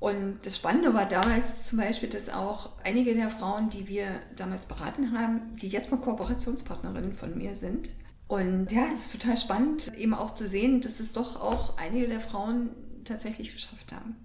Und 0.00 0.38
das 0.46 0.56
Spannende 0.56 0.94
war 0.94 1.06
damals 1.06 1.64
zum 1.66 1.78
Beispiel, 1.78 2.08
dass 2.08 2.28
auch 2.28 2.70
einige 2.84 3.14
der 3.14 3.30
Frauen, 3.30 3.68
die 3.68 3.88
wir 3.88 4.20
damals 4.36 4.66
beraten 4.66 5.18
haben, 5.18 5.56
die 5.56 5.68
jetzt 5.68 5.90
noch 5.90 6.02
Kooperationspartnerinnen 6.02 7.14
von 7.14 7.36
mir 7.36 7.56
sind. 7.56 7.90
Und 8.28 8.70
ja, 8.70 8.86
es 8.92 9.06
ist 9.06 9.12
total 9.12 9.36
spannend, 9.36 9.92
eben 9.96 10.14
auch 10.14 10.34
zu 10.34 10.46
sehen, 10.46 10.80
dass 10.80 11.00
es 11.00 11.12
doch 11.12 11.40
auch 11.40 11.78
einige 11.78 12.06
der 12.06 12.20
Frauen 12.20 12.70
tatsächlich 13.04 13.52
geschafft 13.52 13.90
haben. 13.92 14.16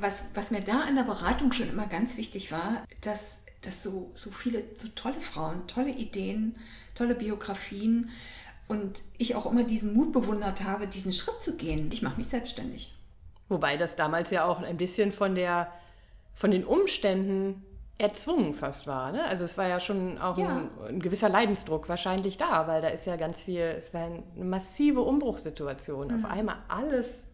Was, 0.00 0.24
was 0.34 0.50
mir 0.50 0.60
da 0.60 0.80
an 0.80 0.96
der 0.96 1.04
Beratung 1.04 1.52
schon 1.52 1.70
immer 1.70 1.86
ganz 1.86 2.16
wichtig 2.16 2.50
war, 2.52 2.84
dass, 3.00 3.38
dass 3.62 3.82
so, 3.82 4.10
so 4.14 4.30
viele, 4.32 4.64
so 4.76 4.88
tolle 4.88 5.20
Frauen, 5.20 5.66
tolle 5.66 5.92
Ideen, 5.92 6.56
tolle 6.94 7.14
Biografien 7.14 8.10
und 8.66 9.02
ich 9.16 9.34
auch 9.34 9.50
immer 9.50 9.62
diesen 9.62 9.94
Mut 9.94 10.12
bewundert 10.12 10.64
habe, 10.64 10.88
diesen 10.88 11.12
Schritt 11.12 11.42
zu 11.42 11.56
gehen. 11.56 11.90
Ich 11.92 12.02
mache 12.02 12.18
mich 12.18 12.26
selbstständig. 12.26 12.93
Wobei 13.54 13.76
das 13.76 13.94
damals 13.94 14.30
ja 14.30 14.44
auch 14.46 14.60
ein 14.60 14.76
bisschen 14.76 15.12
von 15.12 15.36
der 15.36 15.68
von 16.34 16.50
den 16.50 16.64
Umständen 16.64 17.64
erzwungen 17.98 18.52
fast 18.52 18.88
war. 18.88 19.12
Ne? 19.12 19.24
Also 19.24 19.44
es 19.44 19.56
war 19.56 19.68
ja 19.68 19.78
schon 19.78 20.18
auch 20.18 20.36
ja. 20.36 20.48
Ein, 20.48 20.70
ein, 20.88 21.00
gewisser 21.00 21.28
Leidensdruck 21.28 21.88
wahrscheinlich 21.88 22.36
da, 22.36 22.66
weil 22.66 22.82
da 22.82 22.88
ist 22.88 23.06
ja 23.06 23.14
ganz 23.14 23.40
viel, 23.40 23.60
es 23.60 23.94
war 23.94 24.06
eine 24.06 24.22
massive 24.44 25.00
Umbruchssituation. 25.02 26.08
Mhm. 26.08 26.24
Auf 26.24 26.30
einmal 26.30 26.56
alles 26.66 27.28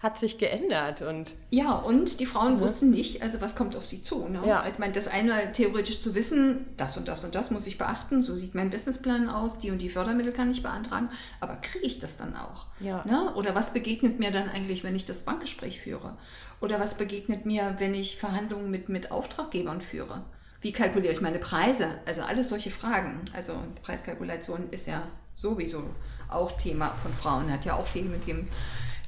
hat 0.00 0.18
sich 0.18 0.38
geändert. 0.38 1.02
Und 1.02 1.34
ja, 1.50 1.72
und 1.72 2.20
die 2.20 2.26
Frauen 2.26 2.54
ja. 2.54 2.60
wussten 2.60 2.90
nicht, 2.90 3.22
also 3.22 3.40
was 3.40 3.54
kommt 3.54 3.76
auf 3.76 3.86
sie 3.86 4.02
zu. 4.02 4.26
Ne? 4.28 4.40
Ja. 4.46 4.60
Also 4.60 4.72
ich 4.72 4.78
meine, 4.78 4.94
das 4.94 5.08
eine 5.08 5.52
theoretisch 5.52 6.00
zu 6.00 6.14
wissen, 6.14 6.66
das 6.76 6.96
und 6.96 7.06
das 7.06 7.22
und 7.22 7.34
das 7.34 7.50
muss 7.50 7.66
ich 7.66 7.76
beachten, 7.76 8.22
so 8.22 8.34
sieht 8.36 8.54
mein 8.54 8.70
Businessplan 8.70 9.28
aus, 9.28 9.58
die 9.58 9.70
und 9.70 9.78
die 9.78 9.90
Fördermittel 9.90 10.32
kann 10.32 10.50
ich 10.50 10.62
beantragen, 10.62 11.10
aber 11.38 11.56
kriege 11.56 11.84
ich 11.84 11.98
das 11.98 12.16
dann 12.16 12.34
auch? 12.34 12.66
Ja. 12.80 13.04
Ne? 13.04 13.34
Oder 13.34 13.54
was 13.54 13.74
begegnet 13.74 14.18
mir 14.18 14.30
dann 14.30 14.48
eigentlich, 14.48 14.84
wenn 14.84 14.96
ich 14.96 15.04
das 15.04 15.22
Bankgespräch 15.22 15.80
führe? 15.80 16.16
Oder 16.62 16.80
was 16.80 16.94
begegnet 16.94 17.44
mir, 17.44 17.74
wenn 17.78 17.94
ich 17.94 18.18
Verhandlungen 18.18 18.70
mit, 18.70 18.88
mit 18.88 19.12
Auftraggebern 19.12 19.82
führe? 19.82 20.22
Wie 20.62 20.72
kalkuliere 20.72 21.12
ich 21.12 21.20
meine 21.20 21.38
Preise? 21.38 21.86
Also 22.06 22.22
alles 22.22 22.48
solche 22.48 22.70
Fragen. 22.70 23.22
Also 23.34 23.52
Preiskalkulation 23.82 24.68
ist 24.70 24.86
ja 24.86 25.02
sowieso 25.34 25.82
auch 26.28 26.52
Thema 26.52 26.88
von 27.02 27.12
Frauen, 27.14 27.50
hat 27.50 27.64
ja 27.64 27.74
auch 27.76 27.86
viel 27.86 28.04
mit 28.04 28.26
dem 28.26 28.46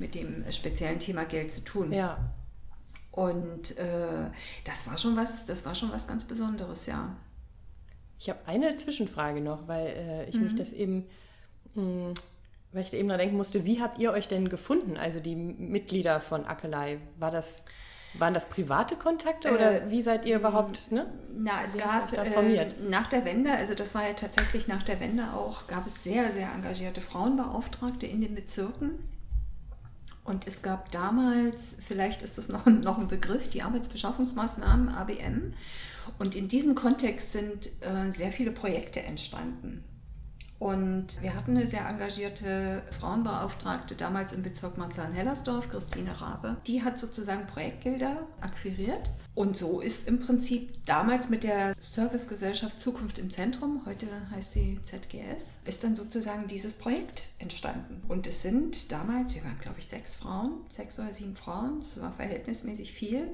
mit 0.00 0.14
dem 0.14 0.44
speziellen 0.50 0.98
Thema 0.98 1.24
Geld 1.24 1.52
zu 1.52 1.62
tun. 1.62 1.92
Ja. 1.92 2.18
Und 3.12 3.76
äh, 3.76 4.30
das 4.64 4.86
war 4.86 4.96
schon 4.96 5.16
was, 5.16 5.44
das 5.44 5.66
war 5.66 5.74
schon 5.74 5.92
was 5.92 6.06
ganz 6.06 6.24
Besonderes, 6.24 6.86
ja. 6.86 7.14
Ich 8.18 8.28
habe 8.30 8.38
eine 8.46 8.74
Zwischenfrage 8.74 9.40
noch, 9.40 9.68
weil 9.68 9.86
äh, 9.86 10.28
ich 10.28 10.36
mhm. 10.36 10.44
mich 10.44 10.54
das 10.54 10.72
eben, 10.72 11.06
mh, 11.74 11.82
hm, 11.82 12.14
weil 12.72 12.84
ich 12.84 12.90
da 12.90 12.96
eben 12.96 13.08
dran 13.08 13.18
denken 13.18 13.36
musste, 13.36 13.66
wie 13.66 13.82
habt 13.82 13.98
ihr 13.98 14.12
euch 14.12 14.28
denn 14.28 14.48
gefunden, 14.48 14.96
also 14.96 15.20
die 15.20 15.36
Mitglieder 15.36 16.22
von 16.22 16.46
Akelei? 16.46 17.00
War 17.18 17.30
das, 17.30 17.64
waren 18.14 18.32
das 18.32 18.48
private 18.48 18.96
Kontakte 18.96 19.52
oder 19.52 19.82
äh, 19.82 19.90
wie 19.90 20.00
seid 20.00 20.24
ihr 20.24 20.36
überhaupt, 20.36 20.90
ne? 20.90 21.12
Na, 21.36 21.64
es 21.64 21.74
wie 21.74 21.78
gab 21.80 22.12
äh, 22.14 22.70
nach 22.88 23.08
der 23.08 23.26
Wende, 23.26 23.52
also 23.52 23.74
das 23.74 23.94
war 23.94 24.06
ja 24.06 24.14
tatsächlich 24.14 24.68
nach 24.68 24.82
der 24.84 25.00
Wende 25.00 25.34
auch, 25.34 25.66
gab 25.66 25.86
es 25.86 26.02
sehr, 26.02 26.30
sehr 26.30 26.50
engagierte 26.50 27.02
Frauenbeauftragte 27.02 28.06
in 28.06 28.22
den 28.22 28.34
Bezirken 28.34 29.11
und 30.24 30.46
es 30.46 30.62
gab 30.62 30.90
damals, 30.92 31.76
vielleicht 31.80 32.22
ist 32.22 32.38
das 32.38 32.48
noch, 32.48 32.66
noch 32.66 32.98
ein 32.98 33.08
Begriff, 33.08 33.48
die 33.50 33.62
Arbeitsbeschaffungsmaßnahmen, 33.62 34.88
ABM. 34.88 35.54
Und 36.18 36.34
in 36.36 36.48
diesem 36.48 36.74
Kontext 36.74 37.32
sind 37.32 37.66
äh, 37.80 38.10
sehr 38.10 38.30
viele 38.30 38.52
Projekte 38.52 39.02
entstanden. 39.02 39.84
Und 40.60 41.20
wir 41.22 41.34
hatten 41.34 41.56
eine 41.56 41.66
sehr 41.66 41.88
engagierte 41.88 42.82
Frauenbeauftragte 43.00 43.96
damals 43.96 44.32
im 44.32 44.44
Bezirk 44.44 44.78
Marzahn-Hellersdorf, 44.78 45.68
Christine 45.68 46.20
Rabe. 46.20 46.56
Die 46.68 46.84
hat 46.84 47.00
sozusagen 47.00 47.48
Projektgelder 47.48 48.18
akquiriert. 48.40 49.10
Und 49.34 49.56
so 49.56 49.80
ist 49.80 50.08
im 50.08 50.20
Prinzip 50.20 50.84
damals 50.84 51.30
mit 51.30 51.42
der 51.42 51.74
Servicegesellschaft 51.78 52.80
Zukunft 52.82 53.18
im 53.18 53.30
Zentrum, 53.30 53.80
heute 53.86 54.06
heißt 54.30 54.52
sie 54.52 54.78
ZGS, 54.84 55.58
ist 55.64 55.82
dann 55.82 55.96
sozusagen 55.96 56.48
dieses 56.48 56.74
Projekt 56.74 57.24
entstanden. 57.38 58.02
Und 58.08 58.26
es 58.26 58.42
sind 58.42 58.92
damals, 58.92 59.34
wir 59.34 59.42
waren 59.42 59.58
glaube 59.58 59.78
ich 59.78 59.86
sechs 59.86 60.16
Frauen, 60.16 60.60
sechs 60.68 60.98
oder 60.98 61.14
sieben 61.14 61.34
Frauen, 61.34 61.80
das 61.80 62.02
war 62.02 62.12
verhältnismäßig 62.12 62.92
viel. 62.92 63.28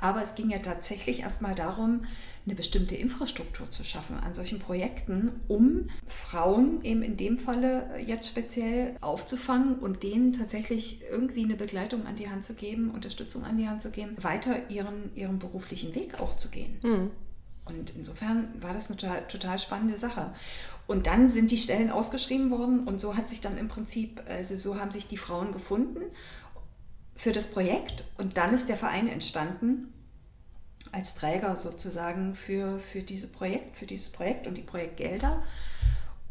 Aber 0.00 0.22
es 0.22 0.34
ging 0.34 0.48
ja 0.48 0.58
tatsächlich 0.58 1.20
erstmal 1.20 1.54
darum, 1.54 2.06
eine 2.44 2.54
bestimmte 2.54 2.96
Infrastruktur 2.96 3.70
zu 3.70 3.84
schaffen 3.84 4.18
an 4.18 4.34
solchen 4.34 4.58
Projekten, 4.58 5.40
um 5.48 5.90
Frauen 6.08 6.82
eben 6.82 7.02
in 7.02 7.16
dem 7.16 7.38
Falle 7.38 8.00
jetzt 8.04 8.26
speziell 8.26 8.96
aufzufangen 9.00 9.78
und 9.78 10.02
denen 10.02 10.32
tatsächlich 10.32 11.02
irgendwie 11.10 11.44
eine 11.44 11.54
Begleitung 11.54 12.06
an 12.06 12.16
die 12.16 12.28
Hand 12.28 12.44
zu 12.44 12.54
geben, 12.54 12.90
Unterstützung 12.90 13.44
an 13.44 13.58
die 13.58 13.68
Hand 13.68 13.82
zu 13.82 13.90
geben, 13.90 14.16
weiter 14.22 14.70
ihren, 14.70 15.14
ihren 15.14 15.38
beruflichen 15.42 15.94
Weg 15.94 16.20
auch 16.20 16.36
zu 16.36 16.48
gehen. 16.48 16.78
Mhm. 16.82 17.10
Und 17.64 17.90
insofern 17.90 18.60
war 18.60 18.72
das 18.74 18.88
eine 18.88 18.96
total, 18.96 19.26
total, 19.28 19.58
spannende 19.58 19.96
Sache. 19.96 20.34
Und 20.86 21.06
dann 21.06 21.28
sind 21.28 21.50
die 21.50 21.58
Stellen 21.58 21.90
ausgeschrieben 21.90 22.50
worden 22.50 22.86
und 22.88 23.00
so 23.00 23.16
hat 23.16 23.28
sich 23.28 23.40
dann 23.40 23.56
im 23.56 23.68
Prinzip, 23.68 24.20
also 24.26 24.56
so 24.56 24.80
haben 24.80 24.90
sich 24.90 25.06
die 25.06 25.16
Frauen 25.16 25.52
gefunden 25.52 26.00
für 27.14 27.30
das 27.30 27.50
Projekt 27.50 28.04
und 28.18 28.36
dann 28.36 28.52
ist 28.52 28.68
der 28.68 28.76
Verein 28.76 29.06
entstanden 29.06 29.92
als 30.90 31.14
Träger 31.14 31.54
sozusagen 31.56 32.34
für, 32.34 32.80
für, 32.80 33.02
diese 33.02 33.28
Projekt, 33.28 33.76
für 33.76 33.86
dieses 33.86 34.10
Projekt 34.10 34.46
und 34.46 34.56
die 34.56 34.62
Projektgelder. 34.62 35.40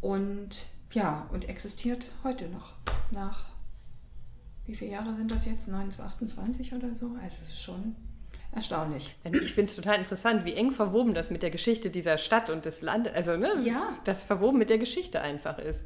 Und 0.01 0.65
ja, 0.91 1.27
und 1.31 1.47
existiert 1.47 2.07
heute 2.23 2.49
noch 2.49 2.73
nach, 3.11 3.45
wie 4.65 4.75
viele 4.75 4.91
Jahre 4.91 5.15
sind 5.15 5.31
das 5.31 5.45
jetzt? 5.45 5.67
29, 5.67 6.01
28 6.01 6.73
oder 6.73 6.93
so? 6.93 7.15
Also 7.21 7.37
es 7.41 7.49
ist 7.49 7.61
schon 7.61 7.95
erstaunlich. 8.53 9.15
Ich 9.23 9.53
finde 9.53 9.69
es 9.69 9.75
total 9.75 9.97
interessant, 9.99 10.45
wie 10.45 10.53
eng 10.53 10.71
verwoben 10.71 11.13
das 11.13 11.31
mit 11.31 11.43
der 11.43 11.51
Geschichte 11.51 11.89
dieser 11.89 12.17
Stadt 12.17 12.49
und 12.49 12.65
des 12.65 12.81
Landes, 12.81 13.13
also 13.13 13.37
ne, 13.37 13.53
ja. 13.63 13.97
das 14.03 14.23
verwoben 14.23 14.57
mit 14.57 14.69
der 14.69 14.77
Geschichte 14.77 15.21
einfach 15.21 15.57
ist. 15.57 15.85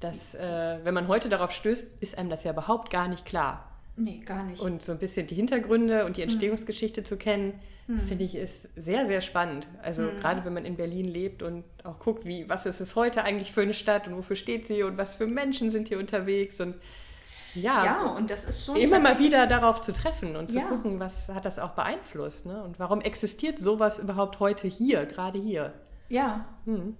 Dass, 0.00 0.34
äh, 0.34 0.78
wenn 0.84 0.94
man 0.94 1.08
heute 1.08 1.28
darauf 1.28 1.52
stößt, 1.52 1.96
ist 2.00 2.16
einem 2.16 2.30
das 2.30 2.44
ja 2.44 2.52
überhaupt 2.52 2.90
gar 2.90 3.08
nicht 3.08 3.24
klar. 3.24 3.68
Nee, 3.96 4.22
gar 4.24 4.44
nicht. 4.44 4.62
Und 4.62 4.80
so 4.80 4.92
ein 4.92 4.98
bisschen 4.98 5.26
die 5.26 5.34
Hintergründe 5.34 6.04
und 6.04 6.16
die 6.16 6.20
mhm. 6.20 6.30
Entstehungsgeschichte 6.30 7.00
mhm. 7.00 7.04
zu 7.04 7.16
kennen, 7.16 7.60
mhm. 7.88 8.00
finde 8.02 8.24
ich, 8.24 8.36
ist 8.36 8.68
sehr, 8.76 9.06
sehr 9.06 9.20
spannend. 9.20 9.66
Also 9.82 10.02
mhm. 10.02 10.20
gerade 10.20 10.44
wenn 10.44 10.54
man 10.54 10.64
in 10.64 10.76
Berlin 10.76 11.08
lebt 11.08 11.42
und 11.42 11.64
auch 11.82 11.98
guckt, 11.98 12.24
wie, 12.24 12.48
was 12.48 12.64
ist 12.64 12.78
es 12.78 12.94
heute 12.94 13.24
eigentlich 13.24 13.52
für 13.52 13.62
eine 13.62 13.74
Stadt 13.74 14.06
und 14.06 14.16
wofür 14.16 14.36
steht 14.36 14.66
sie 14.66 14.84
und 14.84 14.96
was 14.98 15.16
für 15.16 15.26
Menschen 15.26 15.68
sind 15.68 15.88
hier 15.88 15.98
unterwegs 15.98 16.60
und 16.60 16.76
ja, 17.62 17.84
ja, 17.84 18.02
und 18.10 18.30
das 18.30 18.44
ist 18.44 18.64
schon. 18.64 18.76
Immer 18.76 19.00
mal 19.00 19.18
wieder 19.18 19.46
darauf 19.46 19.80
zu 19.80 19.92
treffen 19.92 20.36
und 20.36 20.50
zu 20.50 20.58
ja. 20.58 20.66
gucken, 20.66 21.00
was 21.00 21.28
hat 21.28 21.44
das 21.44 21.58
auch 21.58 21.70
beeinflusst. 21.70 22.46
Ne? 22.46 22.62
Und 22.62 22.78
warum 22.78 23.00
existiert 23.00 23.58
sowas 23.58 23.98
überhaupt 23.98 24.40
heute 24.40 24.68
hier, 24.68 25.06
gerade 25.06 25.38
hier? 25.38 25.74
Ja. 26.08 26.46
Hm. 26.64 26.96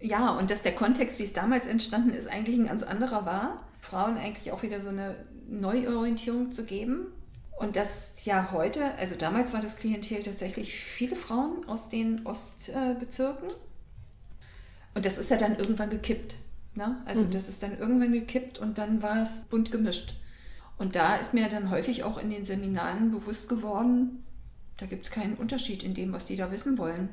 Ja, 0.00 0.30
und 0.30 0.50
dass 0.50 0.62
der 0.62 0.74
Kontext, 0.74 1.18
wie 1.18 1.22
es 1.22 1.32
damals 1.32 1.66
entstanden 1.66 2.10
ist, 2.10 2.28
eigentlich 2.28 2.58
ein 2.58 2.66
ganz 2.66 2.82
anderer 2.82 3.24
war. 3.24 3.64
Frauen 3.80 4.16
eigentlich 4.16 4.52
auch 4.52 4.62
wieder 4.62 4.80
so 4.80 4.88
eine 4.88 5.16
Neuorientierung 5.48 6.52
zu 6.52 6.64
geben. 6.64 7.06
Und 7.58 7.76
das 7.76 8.12
ja 8.24 8.52
heute, 8.52 8.94
also 8.98 9.14
damals 9.14 9.54
war 9.54 9.60
das 9.60 9.76
Klientel 9.76 10.22
tatsächlich 10.22 10.74
viele 10.74 11.16
Frauen 11.16 11.66
aus 11.66 11.88
den 11.88 12.26
Ostbezirken. 12.26 13.48
Und 14.94 15.06
das 15.06 15.16
ist 15.16 15.30
ja 15.30 15.38
dann 15.38 15.56
irgendwann 15.56 15.88
gekippt. 15.88 16.36
Ne? 16.76 17.00
Also 17.04 17.22
mhm. 17.22 17.30
das 17.30 17.48
ist 17.48 17.62
dann 17.62 17.78
irgendwann 17.78 18.12
gekippt 18.12 18.58
und 18.58 18.78
dann 18.78 19.02
war 19.02 19.22
es 19.22 19.42
bunt 19.50 19.72
gemischt. 19.72 20.14
Und 20.78 20.94
da 20.94 21.16
ist 21.16 21.32
mir 21.32 21.48
dann 21.48 21.70
häufig 21.70 22.04
auch 22.04 22.18
in 22.18 22.30
den 22.30 22.44
Seminaren 22.44 23.10
bewusst 23.10 23.48
geworden, 23.48 24.22
da 24.76 24.86
gibt 24.86 25.06
es 25.06 25.10
keinen 25.10 25.36
Unterschied 25.36 25.82
in 25.82 25.94
dem, 25.94 26.12
was 26.12 26.26
die 26.26 26.36
da 26.36 26.52
wissen 26.52 26.76
wollen. 26.76 27.08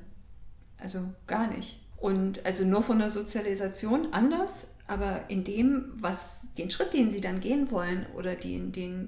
Also 0.77 0.99
gar 1.27 1.47
nicht. 1.47 1.79
Und 1.97 2.45
also 2.45 2.65
nur 2.65 2.83
von 2.83 2.99
der 2.99 3.09
Sozialisation 3.09 4.11
anders, 4.11 4.67
aber 4.87 5.29
in 5.29 5.45
dem, 5.45 5.93
was 5.95 6.47
den 6.57 6.69
Schritt, 6.69 6.93
den 6.93 7.11
sie 7.11 7.21
dann 7.21 7.39
gehen 7.39 7.71
wollen 7.71 8.05
oder 8.17 8.35
den, 8.35 8.73
den, 8.73 9.07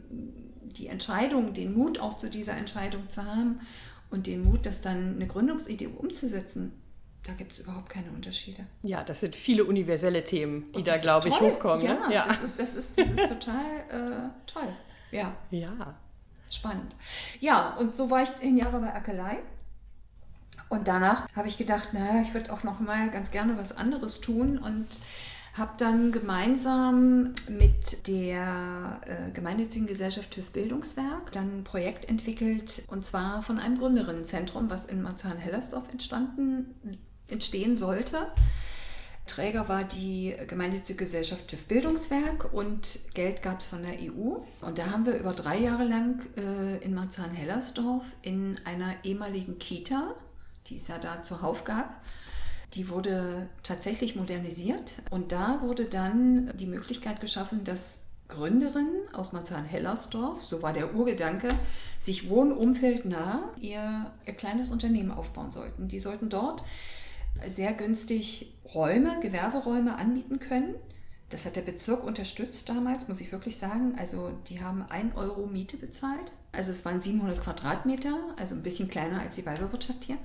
die 0.77 0.88
Entscheidung, 0.88 1.53
den 1.53 1.74
Mut 1.74 2.00
auch 2.00 2.15
zu 2.15 2.29
dieser 2.29 2.55
Entscheidung 2.55 3.09
zu 3.09 3.25
haben 3.25 3.59
und 4.09 4.25
den 4.25 4.45
Mut, 4.45 4.65
das 4.65 4.79
dann 4.79 5.15
eine 5.15 5.27
Gründungsidee 5.27 5.88
umzusetzen, 5.88 6.71
da 7.25 7.34
gibt 7.34 7.53
es 7.53 7.60
überhaupt 7.60 7.89
keine 7.89 8.12
Unterschiede. 8.12 8.65
Ja, 8.84 9.03
das 9.03 9.20
sind 9.20 9.36
viele 9.36 9.65
universelle 9.65 10.24
Themen, 10.24 10.72
die 10.74 10.84
da, 10.84 10.98
glaube 10.98 11.29
ich, 11.29 11.39
hochkommen. 11.39 11.86
Ja, 11.86 12.08
ne? 12.08 12.13
ja, 12.13 12.25
Das, 12.27 12.41
ist, 12.41 12.60
das, 12.60 12.75
ist, 12.75 12.98
das 12.98 13.10
ist 13.10 13.29
total 13.29 13.65
äh, 13.89 14.29
toll. 14.46 14.70
Ja. 15.12 15.36
Ja. 15.50 15.96
Spannend. 16.51 16.96
Ja, 17.39 17.75
und 17.77 17.96
so 17.96 18.10
war 18.10 18.22
ich 18.22 18.34
zehn 18.36 18.58
Jahre 18.58 18.79
bei 18.79 18.94
Akelei. 18.94 19.39
Und 20.70 20.88
danach 20.88 21.27
habe 21.36 21.48
ich 21.48 21.58
gedacht, 21.58 21.94
naja, 21.94 22.22
ich 22.22 22.34
würde 22.34 22.53
auch 22.53 22.63
noch 22.63 22.79
mal 22.79 23.10
ganz 23.10 23.32
gerne 23.32 23.58
was 23.58 23.75
anderes 23.75 24.22
tun 24.22 24.58
und 24.60 24.88
habe 25.53 25.72
dann 25.77 26.12
gemeinsam 26.12 27.34
mit 27.48 28.08
der 28.08 29.00
äh, 29.05 29.32
gemeinnützigen 29.32 29.88
Gesellschaft 29.88 30.32
TÜV 30.32 30.51
Bildungswerk 30.51 31.32
dann 31.32 31.60
ein 31.60 31.63
Projekt 31.63 32.10
entwickelt 32.10 32.84
und 32.88 33.05
zwar 33.05 33.41
von 33.41 33.58
einem 33.58 33.77
Gründerinnenzentrum, 33.77 34.70
was 34.70 34.86
in 34.86 35.01
Marzahn-Hellersdorf 35.01 35.89
entstanden, 35.91 36.75
entstehen 37.27 37.77
sollte. 37.77 38.27
Träger 39.27 39.67
war 39.67 39.84
die 39.84 40.36
gemeinnützige 40.48 41.05
Gesellschaft 41.05 41.48
TÜV 41.48 41.65
Bildungswerk 41.65 42.53
und 42.53 43.00
Geld 43.15 43.41
gab 43.41 43.60
es 43.60 43.67
von 43.67 43.82
der 43.82 43.94
EU. 43.94 44.38
Und 44.62 44.77
da 44.77 44.91
haben 44.91 45.05
wir 45.05 45.17
über 45.17 45.34
drei 45.34 45.58
Jahre 45.58 45.84
lang 45.84 46.27
äh, 46.38 46.77
in 46.84 46.94
Marzahn-Hellersdorf 46.94 48.03
in 48.22 48.60
einer 48.65 48.94
ehemaligen 49.03 49.58
Kita, 49.58 50.13
die 50.67 50.77
es 50.77 50.88
ja 50.88 51.00
da 51.00 51.24
zuhauf 51.24 51.63
gab, 51.63 52.01
die 52.75 52.89
wurde 52.89 53.50
tatsächlich 53.63 54.15
modernisiert 54.15 54.94
und 55.10 55.32
da 55.32 55.62
wurde 55.62 55.86
dann 55.86 56.51
die 56.58 56.65
Möglichkeit 56.65 57.22
geschaffen, 57.22 57.63
dass 57.63 58.00
Gründerinnen 58.27 59.13
aus 59.13 59.34
Marzahn-Hellersdorf, 59.34 60.44
so 60.44 60.62
war 60.62 60.74
der 60.74 60.96
Urgedanke, 60.96 61.50
sich 62.00 62.29
wohnumfeldnah 62.29 63.44
ihr, 63.60 64.12
ihr 64.25 64.34
kleines 64.34 64.72
Unternehmen 64.72 65.12
aufbauen 65.12 65.51
sollten. 65.51 65.88
Die 65.88 66.00
sollten 66.00 66.29
dort 66.29 66.63
sehr 67.47 67.73
günstig 67.73 68.53
Räume, 68.73 69.19
Gewerberäume 69.21 69.97
anbieten 69.97 70.39
können. 70.39 70.75
Das 71.29 71.45
hat 71.45 71.55
der 71.55 71.61
Bezirk 71.61 72.03
unterstützt 72.03 72.69
damals, 72.69 73.07
muss 73.07 73.21
ich 73.21 73.31
wirklich 73.31 73.57
sagen. 73.57 73.95
Also 73.97 74.31
die 74.47 74.61
haben 74.61 74.83
1 74.83 75.15
Euro 75.15 75.47
Miete 75.47 75.77
bezahlt. 75.77 76.31
Also 76.51 76.71
es 76.71 76.85
waren 76.85 77.01
700 77.01 77.41
Quadratmeter, 77.41 78.17
also 78.37 78.55
ein 78.55 78.63
bisschen 78.63 78.87
kleiner 78.87 79.21
als 79.21 79.35
die 79.35 79.45
Weiberwirtschaft 79.45 80.03
hier. 80.05 80.17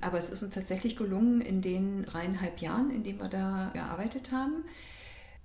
Aber 0.00 0.18
es 0.18 0.30
ist 0.30 0.42
uns 0.42 0.54
tatsächlich 0.54 0.96
gelungen, 0.96 1.40
in 1.40 1.60
den 1.60 2.04
dreieinhalb 2.04 2.60
Jahren, 2.60 2.90
in 2.90 3.04
denen 3.04 3.20
wir 3.20 3.28
da 3.28 3.70
gearbeitet 3.74 4.32
haben, 4.32 4.64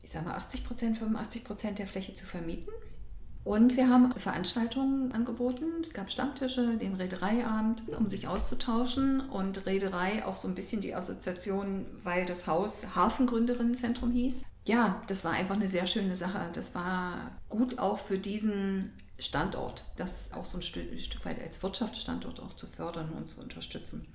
ich 0.01 0.11
sage 0.11 0.25
mal 0.25 0.35
80 0.35 0.63
Prozent, 0.63 0.97
85 0.97 1.43
Prozent 1.43 1.79
der 1.79 1.87
Fläche 1.87 2.13
zu 2.13 2.25
vermieten. 2.25 2.71
Und 3.45 3.77
wir 3.77 3.87
haben 3.89 4.11
Veranstaltungen 4.13 5.11
angeboten. 5.11 5.65
Es 5.79 5.93
gab 5.93 6.09
Stammtische, 6.09 6.77
den 6.77 6.95
Reedereiabend, 6.95 7.83
um 7.95 8.09
sich 8.09 8.27
auszutauschen. 8.27 9.21
Und 9.29 9.67
Reederei 9.67 10.25
auch 10.25 10.35
so 10.35 10.47
ein 10.47 10.55
bisschen 10.55 10.81
die 10.81 10.95
Assoziation, 10.95 11.85
weil 12.03 12.25
das 12.25 12.47
Haus 12.47 12.95
Hafengründerinnenzentrum 12.95 14.11
hieß. 14.11 14.43
Ja, 14.67 14.99
das 15.07 15.23
war 15.23 15.33
einfach 15.33 15.53
eine 15.53 15.67
sehr 15.67 15.85
schöne 15.85 16.15
Sache. 16.15 16.49
Das 16.53 16.73
war 16.73 17.33
gut 17.47 17.77
auch 17.77 17.99
für 17.99 18.17
diesen 18.17 18.91
Standort, 19.19 19.85
das 19.95 20.33
auch 20.33 20.45
so 20.45 20.57
ein 20.57 20.63
Stück, 20.63 20.89
weit 21.23 21.39
als 21.39 21.61
Wirtschaftsstandort 21.61 22.39
auch 22.39 22.55
zu 22.55 22.65
fördern 22.65 23.11
und 23.15 23.29
zu 23.29 23.39
unterstützen. 23.39 24.07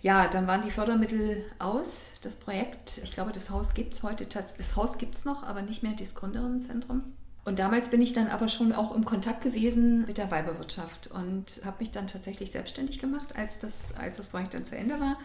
Ja, 0.00 0.28
dann 0.28 0.46
waren 0.46 0.62
die 0.62 0.70
Fördermittel 0.70 1.44
aus, 1.58 2.06
das 2.22 2.36
Projekt. 2.36 3.02
Ich 3.04 3.12
glaube, 3.12 3.32
das 3.32 3.50
Haus 3.50 3.74
gibt 3.74 3.92
es 3.92 4.02
heute, 4.02 4.24
das 4.24 4.76
Haus 4.76 4.96
gibt 4.96 5.18
es 5.18 5.26
noch, 5.26 5.42
aber 5.42 5.60
nicht 5.60 5.82
mehr 5.82 5.92
das 5.92 6.14
Gründerinnenzentrum. 6.14 7.02
Und 7.44 7.58
damals 7.58 7.90
bin 7.90 8.00
ich 8.00 8.12
dann 8.12 8.28
aber 8.28 8.48
schon 8.48 8.72
auch 8.72 8.94
im 8.94 9.04
Kontakt 9.04 9.40
gewesen 9.40 10.06
mit 10.06 10.16
der 10.16 10.30
Weiberwirtschaft 10.30 11.08
und 11.08 11.60
habe 11.64 11.78
mich 11.80 11.90
dann 11.90 12.06
tatsächlich 12.06 12.52
selbstständig 12.52 13.00
gemacht, 13.00 13.34
als 13.34 13.58
das, 13.58 13.94
als 13.94 14.18
das 14.18 14.28
Projekt 14.28 14.54
dann 14.54 14.64
zu 14.64 14.76
Ende 14.76 15.00
war, 15.00 15.18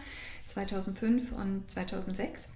2005 0.46 1.32
und 1.32 1.70
2006. 1.70 2.48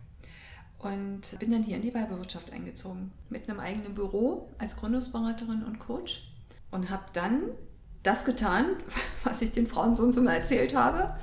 Und 0.78 1.38
bin 1.38 1.52
dann 1.52 1.62
hier 1.62 1.76
in 1.76 1.82
die 1.82 1.94
Weiberwirtschaft 1.94 2.52
eingezogen, 2.52 3.12
mit 3.30 3.48
einem 3.48 3.60
eigenen 3.60 3.94
Büro 3.94 4.50
als 4.58 4.76
Gründungsberaterin 4.76 5.62
und 5.62 5.78
Coach 5.78 6.24
und 6.72 6.90
habe 6.90 7.04
dann 7.12 7.42
das 8.02 8.24
getan, 8.24 8.66
was 9.22 9.42
ich 9.42 9.52
den 9.52 9.68
Frauen 9.68 9.94
sonst 9.94 10.16
immer 10.16 10.34
erzählt 10.34 10.74
habe. 10.74 11.16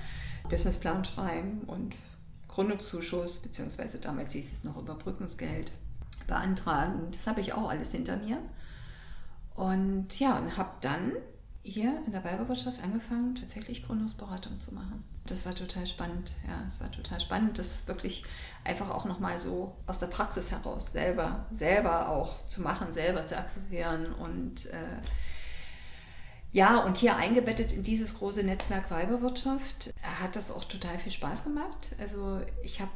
Businessplan 0.49 1.03
schreiben 1.03 1.63
und 1.67 1.93
Gründungszuschuss, 2.47 3.39
beziehungsweise 3.39 3.99
damals 3.99 4.31
hieß 4.31 4.51
es 4.51 4.63
noch 4.63 4.77
Überbrückungsgeld, 4.77 5.73
beantragen. 6.29 7.11
Das 7.11 7.27
habe 7.27 7.41
ich 7.41 7.53
auch 7.53 7.69
alles 7.69 7.91
hinter 7.91 8.17
mir. 8.17 8.37
Und 9.55 10.19
ja, 10.19 10.37
und 10.37 10.55
habe 10.55 10.71
dann 10.81 11.11
hier 11.63 12.01
in 12.05 12.11
der 12.11 12.23
Weiberwirtschaft 12.23 12.81
angefangen, 12.81 13.35
tatsächlich 13.35 13.83
Gründungsberatung 13.83 14.61
zu 14.61 14.73
machen. 14.73 15.03
Das 15.25 15.45
war 15.45 15.53
total 15.53 15.85
spannend. 15.85 16.31
Ja, 16.47 16.63
es 16.67 16.79
war 16.79 16.89
total 16.91 17.19
spannend, 17.19 17.59
das 17.59 17.87
wirklich 17.87 18.23
einfach 18.63 18.89
auch 18.89 19.05
nochmal 19.05 19.37
so 19.37 19.75
aus 19.85 19.99
der 19.99 20.07
Praxis 20.07 20.51
heraus 20.51 20.91
selber, 20.91 21.45
selber 21.51 22.09
auch 22.09 22.47
zu 22.47 22.61
machen, 22.61 22.93
selber 22.93 23.25
zu 23.25 23.37
akquirieren 23.37 24.13
und 24.13 24.67
äh, 24.67 25.01
ja, 26.51 26.79
und 26.79 26.97
hier 26.97 27.15
eingebettet 27.15 27.71
in 27.71 27.83
dieses 27.83 28.17
große 28.17 28.43
Netzwerk 28.43 28.89
Weiberwirtschaft 28.89 29.93
hat 30.01 30.35
das 30.35 30.49
auch 30.49 30.63
total 30.63 30.97
viel 30.97 31.11
Spaß 31.11 31.43
gemacht. 31.43 31.95
Also 31.99 32.41
ich 32.63 32.81
habe 32.81 32.89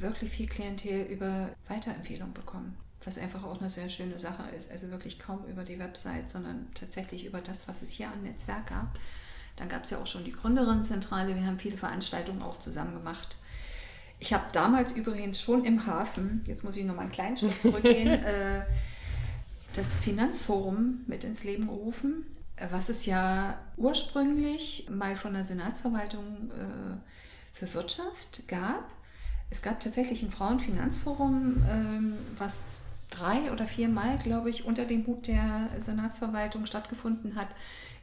wirklich 0.00 0.30
viel 0.30 0.46
Klientel 0.46 1.02
über 1.04 1.50
Weiterempfehlung 1.68 2.32
bekommen, 2.32 2.76
was 3.04 3.18
einfach 3.18 3.44
auch 3.44 3.60
eine 3.60 3.70
sehr 3.70 3.88
schöne 3.88 4.18
Sache 4.18 4.42
ist. 4.56 4.70
Also 4.70 4.90
wirklich 4.90 5.18
kaum 5.18 5.44
über 5.46 5.64
die 5.64 5.78
Website, 5.78 6.30
sondern 6.30 6.68
tatsächlich 6.74 7.24
über 7.24 7.40
das, 7.40 7.68
was 7.68 7.82
es 7.82 7.90
hier 7.90 8.08
an 8.08 8.22
Netzwerk 8.22 8.68
gab. 8.68 8.98
Dann 9.56 9.68
gab 9.68 9.84
es 9.84 9.90
ja 9.90 9.98
auch 9.98 10.06
schon 10.06 10.24
die 10.24 10.32
Gründerinnenzentrale. 10.32 11.34
Wir 11.34 11.44
haben 11.44 11.58
viele 11.58 11.76
Veranstaltungen 11.76 12.42
auch 12.42 12.58
zusammen 12.60 12.94
gemacht. 12.94 13.36
Ich 14.18 14.32
habe 14.32 14.44
damals 14.52 14.92
übrigens 14.92 15.40
schon 15.40 15.64
im 15.64 15.86
Hafen, 15.86 16.42
jetzt 16.46 16.64
muss 16.64 16.76
ich 16.76 16.84
noch 16.84 16.94
mal 16.94 17.02
einen 17.02 17.12
kleinen 17.12 17.36
Schritt 17.36 17.60
zurückgehen, 17.62 18.08
äh, 18.24 18.64
das 19.72 20.00
Finanzforum 20.00 21.00
mit 21.06 21.24
ins 21.24 21.44
Leben 21.44 21.68
gerufen 21.68 22.26
was 22.70 22.88
es 22.88 23.06
ja 23.06 23.58
ursprünglich 23.76 24.88
mal 24.90 25.16
von 25.16 25.32
der 25.32 25.44
Senatsverwaltung 25.44 26.50
äh, 26.50 27.56
für 27.56 27.72
Wirtschaft 27.74 28.46
gab. 28.48 28.84
Es 29.50 29.62
gab 29.62 29.80
tatsächlich 29.80 30.22
ein 30.22 30.30
Frauenfinanzforum, 30.30 31.64
ähm, 31.68 32.14
was 32.38 32.54
drei 33.10 33.52
oder 33.52 33.66
viermal, 33.66 34.18
glaube 34.18 34.50
ich, 34.50 34.64
unter 34.64 34.84
dem 34.84 35.06
Hut 35.06 35.26
der 35.26 35.68
Senatsverwaltung 35.78 36.66
stattgefunden 36.66 37.34
hat 37.34 37.48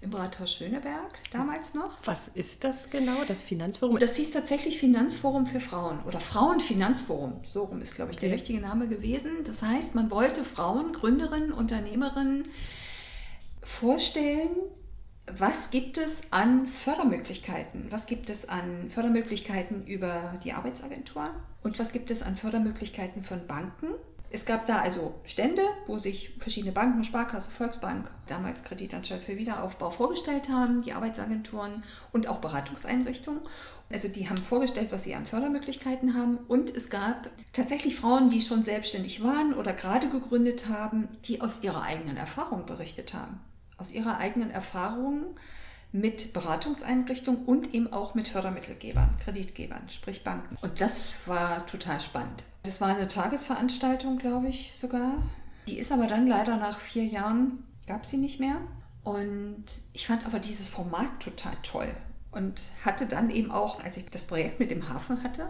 im 0.01 0.13
Rathaus 0.13 0.53
Schöneberg, 0.53 1.11
damals 1.31 1.73
noch. 1.73 1.97
Was 2.05 2.27
ist 2.33 2.63
das 2.63 2.89
genau, 2.89 3.23
das 3.27 3.41
Finanzforum? 3.41 3.97
Das 3.97 4.15
hieß 4.15 4.31
tatsächlich 4.31 4.77
Finanzforum 4.77 5.47
für 5.47 5.59
Frauen 5.59 5.99
oder 6.05 6.19
Frauenfinanzforum. 6.19 7.39
So 7.43 7.63
rum 7.63 7.81
ist, 7.81 7.95
glaube 7.95 8.11
ich, 8.11 8.17
okay. 8.17 8.27
der 8.27 8.35
richtige 8.35 8.59
Name 8.59 8.87
gewesen. 8.87 9.31
Das 9.45 9.63
heißt, 9.63 9.95
man 9.95 10.11
wollte 10.11 10.43
Frauen, 10.43 10.93
Gründerinnen, 10.93 11.51
Unternehmerinnen, 11.51 12.43
vorstellen, 13.63 14.49
was 15.35 15.71
gibt 15.71 15.97
es 15.97 16.21
an 16.31 16.67
Fördermöglichkeiten? 16.67 17.87
Was 17.89 18.05
gibt 18.05 18.29
es 18.29 18.47
an 18.47 18.89
Fördermöglichkeiten 18.89 19.85
über 19.85 20.39
die 20.43 20.53
Arbeitsagentur? 20.53 21.31
Und 21.63 21.79
was 21.79 21.91
gibt 21.91 22.11
es 22.11 22.23
an 22.23 22.37
Fördermöglichkeiten 22.37 23.23
von 23.23 23.45
Banken? 23.45 23.87
Es 24.29 24.45
gab 24.45 24.65
da 24.65 24.79
also 24.79 25.15
Stände, 25.25 25.61
wo 25.85 25.97
sich 25.97 26.33
verschiedene 26.39 26.73
Banken, 26.73 27.03
Sparkasse, 27.03 27.49
Volksbank, 27.49 28.11
damals 28.27 28.63
Kreditanstalt 28.63 29.23
für 29.23 29.37
Wiederaufbau 29.37 29.89
vorgestellt 29.89 30.49
haben, 30.49 30.81
die 30.81 30.91
Arbeitsagenturen 30.91 31.83
und 32.11 32.27
auch 32.27 32.39
Beratungseinrichtungen. 32.39 33.41
Also 33.89 34.09
die 34.09 34.29
haben 34.29 34.37
vorgestellt, 34.37 34.91
was 34.91 35.05
sie 35.05 35.15
an 35.15 35.25
Fördermöglichkeiten 35.25 36.13
haben. 36.13 36.39
Und 36.49 36.75
es 36.75 36.89
gab 36.89 37.29
tatsächlich 37.53 37.95
Frauen, 37.95 38.29
die 38.29 38.41
schon 38.41 38.65
selbstständig 38.65 39.23
waren 39.23 39.53
oder 39.53 39.71
gerade 39.71 40.09
gegründet 40.09 40.67
haben, 40.67 41.07
die 41.23 41.39
aus 41.39 41.63
ihrer 41.63 41.83
eigenen 41.83 42.17
Erfahrung 42.17 42.65
berichtet 42.65 43.13
haben 43.13 43.39
aus 43.77 43.91
ihrer 43.91 44.17
eigenen 44.17 44.51
Erfahrung 44.51 45.35
mit 45.91 46.33
Beratungseinrichtungen 46.33 47.45
und 47.45 47.73
eben 47.73 47.91
auch 47.93 48.13
mit 48.13 48.27
Fördermittelgebern, 48.27 49.17
Kreditgebern, 49.23 49.89
sprich 49.89 50.23
Banken. 50.23 50.57
Und 50.61 50.81
das 50.81 51.13
war 51.25 51.65
total 51.65 51.99
spannend. 51.99 52.43
Das 52.63 52.81
war 52.81 52.89
eine 52.89 53.07
Tagesveranstaltung, 53.07 54.17
glaube 54.17 54.49
ich 54.49 54.75
sogar. 54.75 55.23
Die 55.67 55.79
ist 55.79 55.91
aber 55.91 56.07
dann 56.07 56.27
leider 56.27 56.57
nach 56.57 56.79
vier 56.79 57.05
Jahren, 57.05 57.63
gab 57.87 58.05
sie 58.05 58.17
nicht 58.17 58.39
mehr. 58.39 58.57
Und 59.03 59.65
ich 59.93 60.07
fand 60.07 60.25
aber 60.25 60.39
dieses 60.39 60.67
Format 60.67 61.19
total 61.21 61.53
toll 61.63 61.93
und 62.31 62.61
hatte 62.83 63.05
dann 63.05 63.29
eben 63.29 63.51
auch, 63.51 63.81
als 63.81 63.95
ich 63.95 64.05
das 64.09 64.25
Projekt 64.25 64.59
mit 64.59 64.69
dem 64.69 64.89
Hafen 64.89 65.23
hatte, 65.23 65.47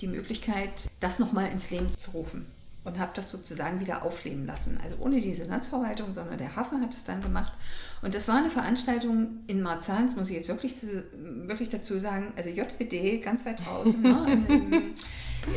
die 0.00 0.06
Möglichkeit, 0.06 0.88
das 1.00 1.18
nochmal 1.18 1.50
ins 1.50 1.70
Leben 1.70 1.96
zu 1.98 2.12
rufen 2.12 2.46
und 2.84 2.98
habe 2.98 3.12
das 3.14 3.30
sozusagen 3.30 3.80
wieder 3.80 4.02
aufleben 4.04 4.46
lassen. 4.46 4.78
Also 4.82 4.96
ohne 5.00 5.20
die 5.20 5.34
Senatsverwaltung, 5.34 6.14
sondern 6.14 6.38
der 6.38 6.56
Hafen 6.56 6.80
hat 6.80 6.94
es 6.94 7.04
dann 7.04 7.20
gemacht. 7.20 7.52
Und 8.00 8.14
das 8.14 8.26
war 8.28 8.36
eine 8.36 8.50
Veranstaltung 8.50 9.40
in 9.46 9.60
Marzahn, 9.60 10.06
das 10.06 10.16
muss 10.16 10.30
ich 10.30 10.36
jetzt 10.36 10.48
wirklich, 10.48 10.74
wirklich 11.12 11.68
dazu 11.68 11.98
sagen, 11.98 12.32
also 12.36 12.48
JWD 12.48 13.22
ganz 13.22 13.44
weit 13.44 13.64
draußen, 13.64 14.00
ne, 14.00 14.08
in, 14.32 14.46
einem, 14.46 14.94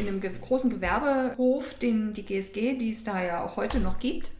in 0.02 0.08
einem 0.08 0.22
großen 0.42 0.70
Gewerbehof, 0.70 1.74
den 1.76 2.14
die 2.14 2.26
GSG, 2.26 2.78
die 2.78 2.92
es 2.92 3.04
da 3.04 3.24
ja 3.24 3.44
auch 3.44 3.56
heute 3.56 3.80
noch 3.80 4.00
gibt. 4.00 4.32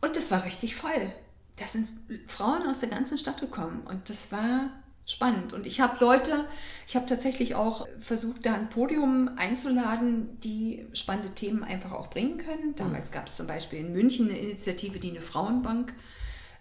Und 0.00 0.16
das 0.16 0.30
war 0.30 0.44
richtig 0.44 0.74
voll. 0.74 1.12
Da 1.56 1.66
sind 1.66 1.88
Frauen 2.26 2.66
aus 2.66 2.80
der 2.80 2.88
ganzen 2.88 3.18
Stadt 3.18 3.40
gekommen 3.40 3.82
und 3.84 4.08
das 4.08 4.32
war 4.32 4.70
spannend. 5.06 5.52
Und 5.52 5.66
ich 5.66 5.80
habe 5.80 6.02
Leute, 6.04 6.44
ich 6.86 6.96
habe 6.96 7.06
tatsächlich 7.06 7.54
auch 7.54 7.86
versucht, 8.00 8.46
da 8.46 8.54
ein 8.54 8.70
Podium 8.70 9.30
einzuladen, 9.36 10.40
die 10.40 10.86
spannende 10.92 11.34
Themen 11.34 11.64
einfach 11.64 11.92
auch 11.92 12.08
bringen 12.08 12.38
können. 12.38 12.74
Damals 12.76 13.10
gab 13.10 13.26
es 13.26 13.36
zum 13.36 13.46
Beispiel 13.46 13.80
in 13.80 13.92
München 13.92 14.28
eine 14.28 14.38
Initiative, 14.38 14.98
die 14.98 15.10
eine 15.10 15.20
Frauenbank 15.20 15.92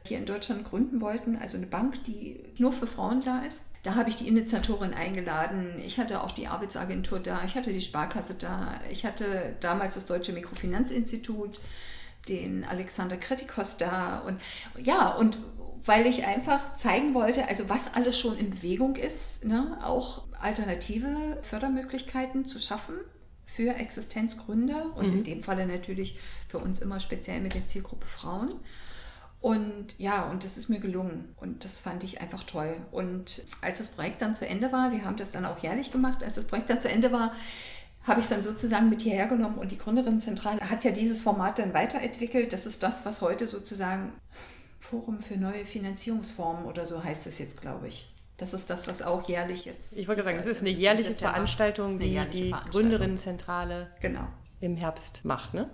hier 0.05 0.17
in 0.17 0.25
Deutschland 0.25 0.63
gründen 0.63 0.99
wollten, 1.01 1.35
also 1.35 1.57
eine 1.57 1.67
Bank, 1.67 2.03
die 2.05 2.43
nur 2.57 2.73
für 2.73 2.87
Frauen 2.87 3.21
da 3.21 3.39
ist. 3.39 3.61
Da 3.83 3.95
habe 3.95 4.09
ich 4.09 4.15
die 4.15 4.27
Initiatorin 4.27 4.93
eingeladen. 4.93 5.81
Ich 5.83 5.99
hatte 5.99 6.21
auch 6.23 6.31
die 6.31 6.47
Arbeitsagentur 6.47 7.19
da. 7.19 7.41
Ich 7.45 7.55
hatte 7.55 7.73
die 7.73 7.81
Sparkasse 7.81 8.35
da. 8.35 8.79
Ich 8.91 9.05
hatte 9.05 9.55
damals 9.59 9.95
das 9.95 10.05
Deutsche 10.05 10.33
Mikrofinanzinstitut, 10.33 11.59
den 12.29 12.63
Alexander 12.63 13.17
Kritikos 13.17 13.77
da. 13.77 14.19
Und 14.19 14.39
ja, 14.77 15.09
und 15.15 15.37
weil 15.85 16.05
ich 16.05 16.25
einfach 16.25 16.75
zeigen 16.75 17.13
wollte, 17.13 17.47
also 17.47 17.69
was 17.69 17.93
alles 17.93 18.19
schon 18.19 18.37
in 18.37 18.51
Bewegung 18.51 18.95
ist, 18.95 19.45
ne? 19.45 19.77
auch 19.83 20.23
alternative 20.39 21.37
Fördermöglichkeiten 21.41 22.45
zu 22.45 22.59
schaffen 22.59 22.95
für 23.45 23.75
Existenzgründe 23.75 24.75
und 24.95 25.07
mhm. 25.07 25.17
in 25.17 25.23
dem 25.23 25.43
Falle 25.43 25.65
natürlich 25.65 26.17
für 26.47 26.59
uns 26.59 26.79
immer 26.79 26.99
speziell 26.99 27.41
mit 27.41 27.53
der 27.53 27.67
Zielgruppe 27.67 28.07
Frauen. 28.07 28.49
Und 29.41 29.95
ja, 29.97 30.29
und 30.29 30.43
das 30.43 30.57
ist 30.57 30.69
mir 30.69 30.79
gelungen 30.79 31.33
und 31.37 31.65
das 31.65 31.79
fand 31.79 32.03
ich 32.03 32.21
einfach 32.21 32.43
toll. 32.43 32.75
Und 32.91 33.43
als 33.61 33.79
das 33.79 33.87
Projekt 33.89 34.21
dann 34.21 34.35
zu 34.35 34.47
Ende 34.47 34.71
war, 34.71 34.91
wir 34.91 35.03
haben 35.03 35.17
das 35.17 35.31
dann 35.31 35.45
auch 35.45 35.59
jährlich 35.63 35.91
gemacht, 35.91 36.23
als 36.23 36.35
das 36.35 36.45
Projekt 36.45 36.69
dann 36.69 36.79
zu 36.79 36.89
Ende 36.89 37.11
war, 37.11 37.33
habe 38.03 38.19
ich 38.19 38.25
es 38.25 38.29
dann 38.29 38.43
sozusagen 38.43 38.89
mit 38.89 39.01
hierher 39.01 39.27
genommen 39.27 39.57
und 39.57 39.71
die 39.71 39.77
Gründerinnenzentrale 39.77 40.69
hat 40.69 40.83
ja 40.83 40.91
dieses 40.91 41.21
Format 41.21 41.59
dann 41.59 41.73
weiterentwickelt. 41.73 42.53
Das 42.53 42.65
ist 42.65 42.83
das, 42.83 43.05
was 43.05 43.21
heute 43.21 43.47
sozusagen 43.47 44.13
Forum 44.81 45.19
für 45.19 45.37
neue 45.37 45.63
Finanzierungsformen 45.63 46.65
oder 46.65 46.85
so 46.85 47.03
heißt 47.03 47.27
es 47.27 47.39
jetzt, 47.39 47.61
glaube 47.61 47.87
ich. 47.87 48.11
Das 48.37 48.55
ist 48.55 48.71
das, 48.71 48.87
was 48.87 49.03
auch 49.03 49.29
jährlich 49.29 49.65
jetzt. 49.65 49.95
Ich 49.95 50.07
wollte 50.07 50.23
sagen, 50.23 50.37
das 50.37 50.47
ist 50.47 50.61
eine 50.61 50.71
jährliche 50.71 51.13
Veranstaltung, 51.13 51.99
die 51.99 52.19
die 52.33 52.53
Gründerinnenzentrale 52.71 53.91
genau. 54.01 54.27
im 54.59 54.75
Herbst 54.75 55.23
macht, 55.23 55.53
ne? 55.53 55.69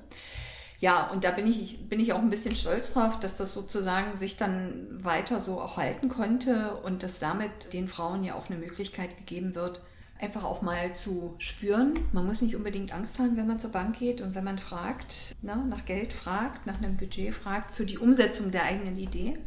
Ja, 0.80 1.08
und 1.08 1.24
da 1.24 1.32
bin 1.32 1.48
ich, 1.48 1.88
bin 1.90 2.00
ich 2.00 2.14
auch 2.14 2.20
ein 2.20 2.30
bisschen 2.30 2.56
stolz 2.56 2.94
drauf, 2.94 3.20
dass 3.20 3.38
das 3.38 3.54
sozusagen 3.54 4.16
sich 4.18 4.38
dann 4.38 5.04
weiter 5.04 5.40
so 5.40 5.60
auch 5.60 5.78
halten 5.78 6.10
konnte 6.10 6.76
und 6.84 7.02
dass 7.02 7.20
damit 7.20 7.74
den 7.74 7.88
Frauen 7.88 8.24
ja 8.24 8.36
auch 8.36 8.50
eine 8.50 8.60
Möglichkeit 8.60 9.18
gegeben 9.18 9.56
wird, 9.56 9.82
einfach 10.20 10.44
auch 10.44 10.62
mal 10.62 10.96
zu 10.96 11.36
spüren. 11.38 12.00
Man 12.12 12.26
muss 12.26 12.42
nicht 12.42 12.56
unbedingt 12.56 12.94
Angst 12.94 13.20
haben, 13.20 13.38
wenn 13.38 13.48
man 13.48 13.60
zur 13.60 13.72
Bank 13.72 14.00
geht 14.00 14.22
und 14.22 14.36
wenn 14.36 14.44
man 14.44 14.58
fragt, 14.58 15.36
na, 15.42 15.56
nach 15.56 15.86
Geld 15.86 16.14
fragt, 16.14 16.66
nach 16.66 16.78
einem 16.78 16.98
Budget 16.98 17.34
fragt 17.34 17.74
für 17.74 17.86
die 17.86 17.98
Umsetzung 17.98 18.52
der 18.52 18.64
eigenen 18.64 18.98
Idee. 18.98 19.38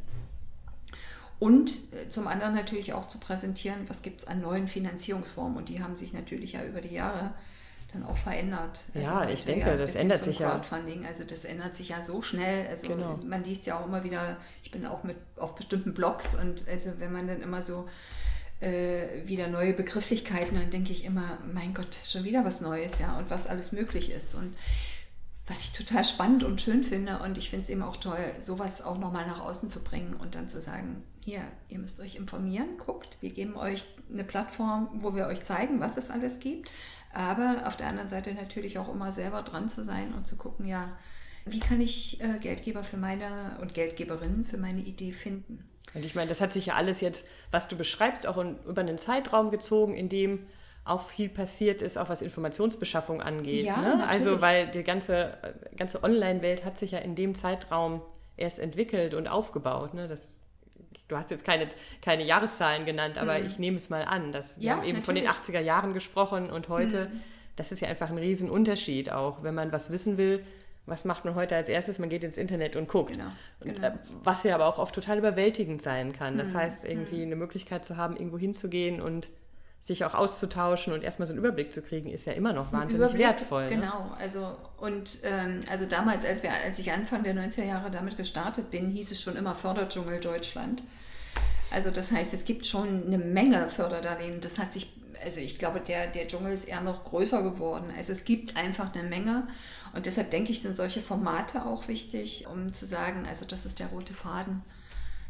Und 1.39 1.71
äh, 1.71 2.09
zum 2.11 2.29
anderen 2.29 2.55
natürlich 2.55 2.93
auch 2.93 3.09
zu 3.09 3.19
präsentieren, 3.19 3.89
was 3.89 4.03
gibt 4.03 4.21
es 4.21 4.29
an 4.29 4.43
neuen 4.43 4.69
Finanzierungsformen. 4.69 5.57
Und 5.57 5.69
die 5.71 5.83
haben 5.83 5.97
sich 5.97 6.13
natürlich 6.13 6.53
ja 6.53 6.65
über 6.65 6.81
die 6.81 6.95
Jahre 6.95 7.33
dann 7.93 8.05
auch 8.05 8.17
verändert. 8.17 8.81
Also 8.95 9.11
ja, 9.11 9.29
ich 9.29 9.45
denke, 9.45 9.67
ja 9.67 9.77
das 9.77 9.95
ändert 9.95 10.23
sich 10.23 10.39
ja. 10.39 10.51
Crowdfunding, 10.51 11.07
also 11.07 11.25
das 11.25 11.45
ändert 11.45 11.75
sich 11.75 11.89
ja 11.89 12.03
so 12.03 12.23
schnell. 12.23 12.69
Also 12.69 12.89
genau. 12.89 13.19
man 13.25 13.43
liest 13.43 13.67
ja 13.67 13.81
auch 13.81 13.87
immer 13.87 14.05
wieder, 14.05 14.37
ich 14.63 14.71
bin 14.71 14.87
auch 14.87 15.03
mit 15.03 15.17
auf 15.37 15.57
bestimmten 15.57 15.95
Blogs 15.95 16.35
und 16.35 16.69
also 16.69 16.93
wenn 16.99 17.13
man 17.13 17.27
dann 17.27 17.41
immer 17.41 17.63
so 17.63 17.89
äh, 18.61 19.27
wieder 19.27 19.49
neue 19.49 19.73
Begrifflichkeiten, 19.73 20.57
dann 20.57 20.71
denke 20.71 20.93
ich 20.93 21.05
immer, 21.05 21.39
mein 21.53 21.75
Gott, 21.75 21.97
schon 22.05 22.25
wieder 22.25 22.45
was 22.45 22.61
Neues, 22.61 22.99
ja, 22.99 23.17
und 23.19 23.31
was 23.31 23.47
alles 23.47 23.73
möglich 23.73 24.11
ist. 24.11 24.35
Und 24.35 24.55
was 25.51 25.65
ich 25.65 25.73
total 25.73 26.05
spannend 26.05 26.45
und 26.45 26.61
schön 26.61 26.85
finde 26.85 27.19
und 27.25 27.37
ich 27.37 27.51
finde 27.51 27.65
es 27.65 27.71
eben 27.71 27.83
auch 27.83 27.97
toll, 27.97 28.33
sowas 28.41 28.83
auch 28.83 28.99
nochmal 28.99 29.27
nach 29.27 29.41
außen 29.41 29.69
zu 29.69 29.83
bringen 29.83 30.15
und 30.15 30.37
dann 30.37 30.49
zu 30.49 30.61
sagen, 30.61 31.03
hier, 31.25 31.43
ihr 31.69 31.81
müsst 31.81 31.99
euch 31.99 32.15
informieren, 32.15 32.79
guckt, 32.79 33.19
wir 33.21 33.31
geben 33.31 33.57
euch 33.57 33.85
eine 34.13 34.23
Plattform, 34.23 34.89
wo 34.95 35.17
wir 35.17 35.27
euch 35.27 35.43
zeigen, 35.43 35.81
was 35.81 35.97
es 35.97 36.09
alles 36.09 36.39
gibt, 36.39 36.71
aber 37.13 37.65
auf 37.67 37.77
der 37.77 37.89
anderen 37.89 38.09
Seite 38.09 38.33
natürlich 38.33 38.79
auch 38.79 38.93
immer 38.93 39.11
selber 39.11 39.43
dran 39.43 39.69
zu 39.69 39.83
sein 39.83 40.15
und 40.15 40.29
zu 40.29 40.37
gucken, 40.37 40.69
ja, 40.69 40.97
wie 41.47 41.59
kann 41.59 41.81
ich 41.81 42.21
äh, 42.21 42.39
Geldgeber 42.39 42.85
für 42.85 42.97
meine 42.97 43.59
und 43.61 43.75
Geldgeberinnen 43.75 44.45
für 44.45 44.59
meine 44.59 44.83
Idee 44.83 45.11
finden. 45.11 45.65
Und 45.95 46.05
ich 46.05 46.15
meine, 46.15 46.29
das 46.29 46.41
hat 46.41 46.53
sich 46.53 46.67
ja 46.67 46.75
alles 46.75 47.01
jetzt, 47.01 47.27
was 47.51 47.69
du 47.69 47.77
beschreibst, 47.77 48.27
auch 48.27 48.39
in, 48.39 48.57
über 48.67 48.81
einen 48.81 48.99
Zeitraum 48.99 49.51
gezogen, 49.51 49.95
in 49.95 50.09
dem 50.09 50.47
auch 50.85 51.09
viel 51.09 51.29
passiert 51.29 51.83
ist, 51.83 51.99
auch 51.99 52.09
was 52.09 52.23
Informationsbeschaffung 52.23 53.21
angeht. 53.21 53.67
Ja, 53.67 53.77
ne? 53.77 54.07
Also 54.07 54.41
weil 54.41 54.71
die 54.71 54.83
ganze, 54.83 55.35
ganze 55.77 56.03
Online-Welt 56.03 56.65
hat 56.65 56.79
sich 56.79 56.93
ja 56.93 56.99
in 56.99 57.15
dem 57.15 57.35
Zeitraum 57.35 58.03
erst 58.37 58.59
entwickelt 58.59 59.15
und 59.15 59.29
aufgebaut. 59.29 59.95
Ne? 59.95 60.09
Das, 60.09 60.37
du 61.09 61.17
hast 61.17 61.31
jetzt 61.31 61.45
keine, 61.45 61.69
keine 62.03 62.25
Jahreszahlen 62.25 62.87
genannt, 62.87 63.19
aber 63.19 63.39
mhm. 63.39 63.47
ich 63.47 63.59
nehme 63.59 63.77
es 63.77 63.91
mal 63.91 64.05
an. 64.05 64.33
Dass 64.33 64.59
wir 64.59 64.67
ja, 64.67 64.73
haben 64.77 64.85
eben 64.85 64.99
natürlich. 64.99 65.27
von 65.27 65.45
den 65.47 65.57
80er 65.57 65.61
Jahren 65.61 65.93
gesprochen 65.93 66.51
und 66.51 66.69
heute, 66.69 67.07
mhm. 67.07 67.21
das 67.57 67.73
ist 67.73 67.81
ja 67.81 67.89
einfach 67.89 68.11
ein 68.11 68.19
Riesenunterschied 68.19 69.13
auch, 69.13 69.43
wenn 69.43 69.55
man 69.55 69.73
was 69.73 69.91
wissen 69.91 70.17
will. 70.17 70.45
Was 70.87 71.05
macht 71.05 71.25
man 71.25 71.35
heute 71.35 71.55
als 71.55 71.69
erstes? 71.69 71.99
Man 71.99 72.09
geht 72.09 72.25
ins 72.25 72.37
Internet 72.37 72.75
und 72.75 72.89
guckt. 72.89 73.13
Genau, 73.13 73.31
und, 73.61 73.75
genau. 73.75 73.87
Äh, 73.89 73.93
was 74.25 74.43
ja 74.45 74.55
aber 74.55 74.67
auch 74.67 74.79
oft 74.79 74.95
total 74.95 75.19
überwältigend 75.19 75.83
sein 75.83 76.13
kann. 76.13 76.39
Das 76.39 76.49
mhm. 76.49 76.55
heißt, 76.55 76.85
irgendwie 76.85 77.19
mhm. 77.19 77.27
eine 77.27 77.37
Möglichkeit 77.37 77.85
zu 77.85 77.97
haben, 77.97 78.17
irgendwo 78.17 78.39
hinzugehen 78.39 79.01
und 79.01 79.29
sich 79.81 80.05
auch 80.05 80.15
auszutauschen 80.15 80.93
und 80.93 81.03
erstmal 81.03 81.27
so 81.27 81.33
einen 81.33 81.39
Überblick 81.39 81.73
zu 81.73 81.81
kriegen, 81.81 82.11
ist 82.11 82.27
ja 82.27 82.35
immer 82.35 82.53
noch 82.53 82.71
wahnsinnig 82.73 83.07
Überblick, 83.07 83.27
wertvoll. 83.27 83.65
Ne? 83.65 83.77
Genau, 83.77 84.15
also 84.19 84.57
und 84.79 85.19
ähm, 85.25 85.61
also 85.71 85.87
damals, 85.87 86.27
als 86.27 86.43
wir, 86.43 86.51
als 86.53 86.79
ich 86.79 86.93
Anfang 86.93 87.25
der 87.25 87.35
90er 87.35 87.65
Jahre 87.65 87.91
damit 87.91 88.17
gestartet 88.17 88.71
bin, 88.71 88.91
hieß 88.91 89.11
es 89.13 89.23
schon 89.23 89.37
immer 89.37 89.55
Förderdschungel 89.55 90.21
Deutschland. 90.21 90.83
Also 91.71 91.91
das 91.91 92.11
heißt, 92.11 92.35
es 92.35 92.45
gibt 92.45 92.67
schon 92.67 93.07
eine 93.07 93.19
Menge 93.19 93.71
Förderdarlehen. 93.71 94.41
Das 94.41 94.59
hat 94.59 94.73
sich, 94.73 94.93
also 95.23 95.41
ich 95.41 95.59
glaube, 95.59 95.81
der, 95.81 96.07
der 96.07 96.27
Dschungel 96.27 96.53
ist 96.53 96.67
eher 96.67 96.81
noch 96.81 97.05
größer 97.05 97.43
geworden. 97.43 97.93
Also 97.97 98.13
es 98.13 98.25
gibt 98.25 98.57
einfach 98.57 98.95
eine 98.95 99.09
Menge. 99.09 99.47
Und 99.95 100.07
deshalb 100.07 100.31
denke 100.31 100.53
ich, 100.53 100.63
sind 100.63 100.77
solche 100.77 101.01
Formate 101.01 101.65
auch 101.65 101.89
wichtig, 101.89 102.47
um 102.51 102.73
zu 102.73 102.87
sagen, 102.87 103.25
also 103.29 103.45
das 103.45 103.67
ist 103.67 103.79
der 103.79 103.89
rote 103.89 104.15
Faden. 104.15 104.63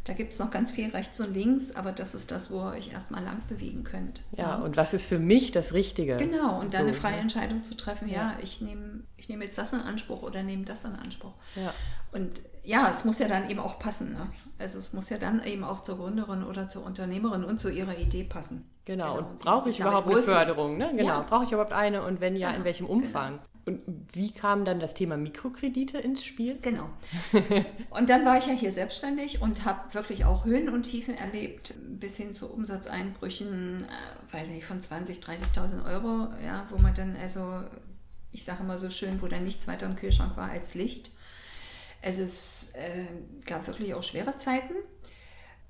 Da 0.04 0.14
gibt 0.14 0.32
es 0.32 0.38
noch 0.38 0.50
ganz 0.50 0.72
viel 0.72 0.88
rechts 0.90 1.20
und 1.20 1.34
links, 1.34 1.76
aber 1.76 1.92
das 1.92 2.14
ist 2.14 2.30
das, 2.30 2.50
wo 2.50 2.56
ihr 2.60 2.72
euch 2.72 2.92
erstmal 2.92 3.22
lang 3.22 3.42
bewegen 3.48 3.84
könnt. 3.84 4.22
Ja, 4.32 4.48
ja. 4.48 4.54
und 4.56 4.76
was 4.76 4.94
ist 4.94 5.04
für 5.04 5.18
mich 5.18 5.52
das 5.52 5.74
Richtige? 5.74 6.16
Genau, 6.16 6.58
und 6.58 6.72
dann 6.72 6.82
so, 6.82 6.88
eine 6.88 6.94
freie 6.94 7.16
ne? 7.16 7.20
Entscheidung 7.20 7.64
zu 7.64 7.76
treffen, 7.76 8.08
ja, 8.08 8.32
ja 8.32 8.38
ich 8.42 8.62
nehme 8.62 9.04
ich 9.18 9.28
nehm 9.28 9.42
jetzt 9.42 9.58
das 9.58 9.74
in 9.74 9.80
Anspruch 9.80 10.22
oder 10.22 10.42
nehme 10.42 10.64
das 10.64 10.84
in 10.84 10.96
Anspruch. 10.96 11.34
Ja. 11.54 11.74
Und 12.12 12.40
ja, 12.64 12.88
es 12.90 13.04
muss 13.04 13.18
ja 13.18 13.28
dann 13.28 13.48
eben 13.50 13.60
auch 13.60 13.78
passen. 13.78 14.12
Ne? 14.12 14.26
Also 14.58 14.78
es 14.78 14.92
muss 14.92 15.08
ja 15.10 15.18
dann 15.18 15.42
eben 15.44 15.64
auch 15.64 15.80
zur 15.80 15.98
Gründerin 15.98 16.44
oder 16.44 16.68
zur 16.68 16.84
Unternehmerin 16.84 17.44
und 17.44 17.60
zu 17.60 17.70
ihrer 17.70 17.96
Idee 17.96 18.24
passen. 18.24 18.68
Genau, 18.84 19.14
genau. 19.14 19.28
und 19.28 19.38
brauche 19.40 19.70
ich 19.70 19.80
überhaupt 19.80 20.08
eine 20.08 20.22
Förderung? 20.22 20.78
Ne? 20.78 20.90
Genau, 20.90 21.04
ja. 21.04 21.20
brauche 21.20 21.44
ich 21.44 21.52
überhaupt 21.52 21.72
eine 21.72 22.02
und 22.02 22.20
wenn 22.20 22.36
ja, 22.36 22.48
genau. 22.48 22.58
in 22.58 22.64
welchem 22.64 22.86
Umfang? 22.86 23.32
Genau. 23.32 23.44
Und 23.66 23.82
wie 24.14 24.32
kam 24.32 24.64
dann 24.64 24.80
das 24.80 24.94
Thema 24.94 25.16
Mikrokredite 25.16 25.98
ins 25.98 26.24
Spiel? 26.24 26.58
Genau. 26.62 26.88
Und 27.90 28.08
dann 28.08 28.24
war 28.24 28.38
ich 28.38 28.46
ja 28.46 28.54
hier 28.54 28.72
selbstständig 28.72 29.42
und 29.42 29.66
habe 29.66 29.92
wirklich 29.92 30.24
auch 30.24 30.46
Höhen 30.46 30.70
und 30.70 30.84
Tiefen 30.84 31.14
erlebt, 31.14 31.74
bis 31.86 32.16
hin 32.16 32.34
zu 32.34 32.50
Umsatzeinbrüchen, 32.50 33.84
äh, 33.84 34.34
weiß 34.34 34.50
nicht, 34.50 34.64
von 34.64 34.80
20.000, 34.80 35.22
30.000 35.22 35.84
Euro, 35.84 36.28
ja, 36.44 36.66
wo 36.70 36.78
man 36.78 36.94
dann 36.94 37.16
also, 37.20 37.62
ich 38.32 38.44
sage 38.44 38.62
immer 38.62 38.78
so 38.78 38.88
schön, 38.88 39.20
wo 39.20 39.26
dann 39.26 39.44
nichts 39.44 39.68
weiter 39.68 39.86
im 39.86 39.94
Kühlschrank 39.94 40.36
war 40.38 40.48
als 40.48 40.74
Licht. 40.74 41.10
Es 42.02 42.66
äh, 42.72 43.04
gab 43.46 43.66
wirklich 43.66 43.94
auch 43.94 44.02
schwere 44.02 44.36
Zeiten. 44.36 44.74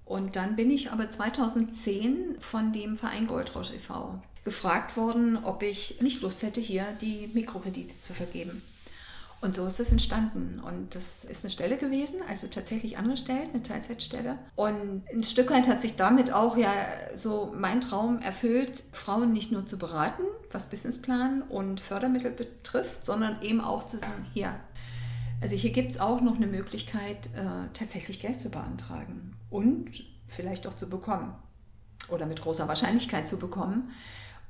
Und 0.04 0.36
dann 0.36 0.56
bin 0.56 0.70
ich 0.70 0.90
aber 0.90 1.10
2010 1.10 2.36
von 2.40 2.72
dem 2.72 2.96
Verein 2.96 3.26
Goldrausch 3.26 3.72
e.V 3.72 4.20
gefragt 4.44 4.96
worden, 4.96 5.38
ob 5.44 5.62
ich 5.62 6.00
nicht 6.00 6.22
Lust 6.22 6.42
hätte, 6.42 6.60
hier 6.60 6.86
die 7.00 7.30
Mikrokredite 7.34 8.00
zu 8.00 8.14
vergeben. 8.14 8.62
Und 9.42 9.56
so 9.56 9.66
ist 9.66 9.80
das 9.80 9.90
entstanden. 9.90 10.60
Und 10.62 10.94
das 10.94 11.24
ist 11.24 11.44
eine 11.44 11.50
Stelle 11.50 11.78
gewesen, 11.78 12.16
also 12.28 12.46
tatsächlich 12.46 12.98
angestellt, 12.98 13.48
eine 13.54 13.62
Teilzeitstelle. 13.62 14.38
Und 14.54 15.02
ein 15.10 15.24
Stück 15.24 15.50
weit 15.50 15.66
hat 15.66 15.80
sich 15.80 15.96
damit 15.96 16.30
auch 16.32 16.58
ja 16.58 16.74
so 17.14 17.54
mein 17.56 17.80
Traum 17.80 18.20
erfüllt, 18.20 18.82
Frauen 18.92 19.32
nicht 19.32 19.50
nur 19.50 19.66
zu 19.66 19.78
beraten, 19.78 20.22
was 20.52 20.68
Businessplan 20.68 21.42
und 21.42 21.80
Fördermittel 21.80 22.30
betrifft, 22.30 23.06
sondern 23.06 23.40
eben 23.40 23.62
auch 23.62 23.86
zu 23.86 23.98
sagen, 23.98 24.26
hier, 24.34 24.54
also 25.40 25.56
hier 25.56 25.72
gibt 25.72 25.92
es 25.92 26.00
auch 26.00 26.20
noch 26.20 26.36
eine 26.36 26.46
Möglichkeit, 26.46 27.26
äh, 27.34 27.68
tatsächlich 27.72 28.20
Geld 28.20 28.40
zu 28.40 28.50
beantragen 28.50 29.36
und 29.48 30.04
vielleicht 30.28 30.66
auch 30.66 30.74
zu 30.74 30.88
bekommen 30.88 31.34
oder 32.08 32.26
mit 32.26 32.40
großer 32.40 32.68
Wahrscheinlichkeit 32.68 33.28
zu 33.28 33.38
bekommen 33.38 33.90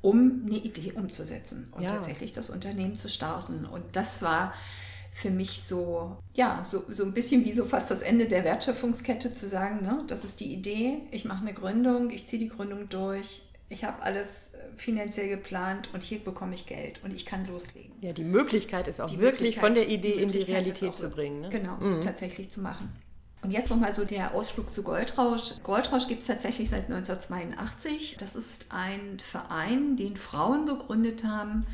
um 0.02 0.42
eine 0.46 0.56
Idee 0.56 0.92
umzusetzen 0.92 1.68
und 1.72 1.82
ja. 1.82 1.90
tatsächlich 1.90 2.32
das 2.32 2.50
Unternehmen 2.50 2.96
zu 2.96 3.08
starten. 3.08 3.66
Und 3.66 3.84
das 3.92 4.22
war 4.22 4.54
für 5.12 5.30
mich 5.30 5.62
so, 5.62 6.16
ja, 6.34 6.64
so, 6.70 6.84
so 6.88 7.04
ein 7.04 7.12
bisschen 7.12 7.44
wie 7.44 7.52
so 7.52 7.64
fast 7.64 7.90
das 7.90 8.00
Ende 8.00 8.26
der 8.26 8.44
Wertschöpfungskette 8.44 9.34
zu 9.34 9.48
sagen, 9.48 9.82
ne, 9.82 10.04
das 10.06 10.24
ist 10.24 10.40
die 10.40 10.52
Idee, 10.52 11.00
ich 11.10 11.24
mache 11.24 11.42
eine 11.42 11.52
Gründung, 11.52 12.10
ich 12.10 12.26
ziehe 12.26 12.40
die 12.40 12.48
Gründung 12.48 12.88
durch, 12.88 13.42
ich 13.70 13.84
habe 13.84 14.02
alles 14.02 14.52
äh, 14.52 14.58
finanziell 14.76 15.28
geplant 15.28 15.88
und 15.94 16.02
hier 16.02 16.18
bekomme 16.18 16.54
ich 16.54 16.66
Geld 16.66 17.00
und 17.04 17.14
ich 17.14 17.24
kann 17.24 17.46
loslegen. 17.46 17.92
Ja, 18.00 18.12
die 18.12 18.24
Möglichkeit 18.24 18.88
ist 18.88 19.00
auch 19.00 19.08
die 19.08 19.20
wirklich 19.20 19.58
von 19.58 19.74
der 19.74 19.88
Idee 19.88 20.16
die 20.16 20.22
in 20.22 20.32
die 20.32 20.40
Realität 20.40 20.94
zu 20.96 21.08
bringen. 21.08 21.40
Ne? 21.40 21.48
Genau, 21.50 21.76
mhm. 21.76 22.00
tatsächlich 22.00 22.50
zu 22.50 22.60
machen. 22.60 22.92
Und 23.42 23.52
jetzt 23.52 23.70
nochmal 23.70 23.94
so 23.94 24.04
der 24.04 24.34
Ausflug 24.34 24.74
zu 24.74 24.82
Goldrausch. 24.82 25.62
Goldrausch 25.62 26.08
gibt 26.08 26.20
es 26.20 26.26
tatsächlich 26.26 26.68
seit 26.68 26.90
1982. 26.90 28.16
Das 28.18 28.36
ist 28.36 28.66
ein 28.68 29.18
Verein, 29.18 29.96
den 29.96 30.16
Frauen 30.16 30.66
gegründet 30.66 31.24
haben, 31.24 31.64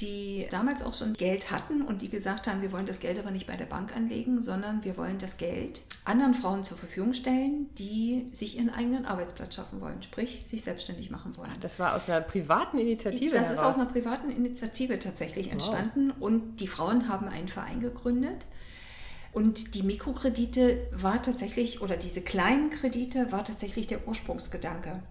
die 0.00 0.46
damals 0.50 0.82
auch 0.82 0.92
schon 0.92 1.14
Geld 1.14 1.52
hatten 1.52 1.82
und 1.82 2.02
die 2.02 2.08
gesagt 2.08 2.48
haben, 2.48 2.62
wir 2.62 2.72
wollen 2.72 2.86
das 2.86 2.98
Geld 2.98 3.16
aber 3.16 3.30
nicht 3.30 3.46
bei 3.46 3.56
der 3.56 3.66
Bank 3.66 3.94
anlegen, 3.96 4.42
sondern 4.42 4.82
wir 4.82 4.96
wollen 4.96 5.18
das 5.18 5.36
Geld 5.36 5.82
anderen 6.04 6.34
Frauen 6.34 6.64
zur 6.64 6.76
Verfügung 6.76 7.12
stellen, 7.12 7.72
die 7.78 8.28
sich 8.32 8.56
ihren 8.56 8.70
eigenen 8.70 9.06
Arbeitsplatz 9.06 9.54
schaffen 9.54 9.80
wollen, 9.80 10.02
sprich 10.02 10.42
sich 10.46 10.64
selbstständig 10.64 11.10
machen 11.10 11.36
wollen. 11.36 11.50
Ach, 11.52 11.60
das 11.60 11.78
war 11.78 11.94
aus 11.94 12.08
einer 12.10 12.22
privaten 12.22 12.78
Initiative. 12.78 13.36
Das 13.36 13.50
heraus. 13.50 13.60
ist 13.60 13.64
aus 13.64 13.76
einer 13.76 13.90
privaten 13.90 14.30
Initiative 14.30 14.98
tatsächlich 14.98 15.52
entstanden 15.52 16.12
wow. 16.18 16.28
und 16.28 16.56
die 16.56 16.66
Frauen 16.66 17.08
haben 17.08 17.28
einen 17.28 17.48
Verein 17.48 17.80
gegründet. 17.80 18.46
Und 19.32 19.74
die 19.74 19.82
Mikrokredite 19.82 20.86
war 20.92 21.20
tatsächlich, 21.20 21.82
oder 21.82 21.96
diese 21.96 22.20
kleinen 22.20 22.70
Kredite 22.70 23.32
war 23.32 23.44
tatsächlich 23.44 23.88
der 23.88 24.06
Ursprungsgedanke. 24.06 25.02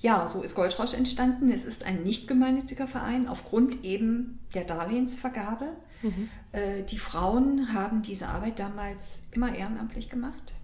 Ja, 0.00 0.26
so 0.28 0.42
ist 0.42 0.54
Goldrausch 0.54 0.94
entstanden. 0.94 1.50
Es 1.52 1.64
ist 1.64 1.84
ein 1.84 2.02
nicht 2.02 2.26
gemeinnütziger 2.26 2.88
Verein 2.88 3.28
aufgrund 3.28 3.84
eben 3.84 4.40
der 4.54 4.64
Darlehensvergabe. 4.64 5.66
Mhm. 6.02 6.28
Äh, 6.52 6.82
die 6.84 6.98
Frauen 6.98 7.74
haben 7.74 8.00
diese 8.02 8.28
Arbeit 8.28 8.58
damals 8.58 9.22
immer 9.30 9.54
ehrenamtlich 9.54 10.08
gemacht. 10.08 10.54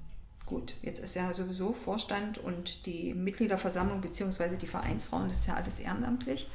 Gut, 0.47 0.75
jetzt 0.81 1.01
ist 1.01 1.17
ja 1.17 1.35
sowieso 1.35 1.73
Vorstand 1.73 2.39
und 2.39 2.87
die 2.87 3.13
Mitgliederversammlung 3.13 4.01
bzw. 4.01 4.57
die 4.57 4.69
Vereinsfrauen, 4.69 5.29
das 5.29 5.41
ist 5.41 5.49
ja 5.49 5.55
alles 5.55 5.81
ehrenamtlich. 5.81 6.49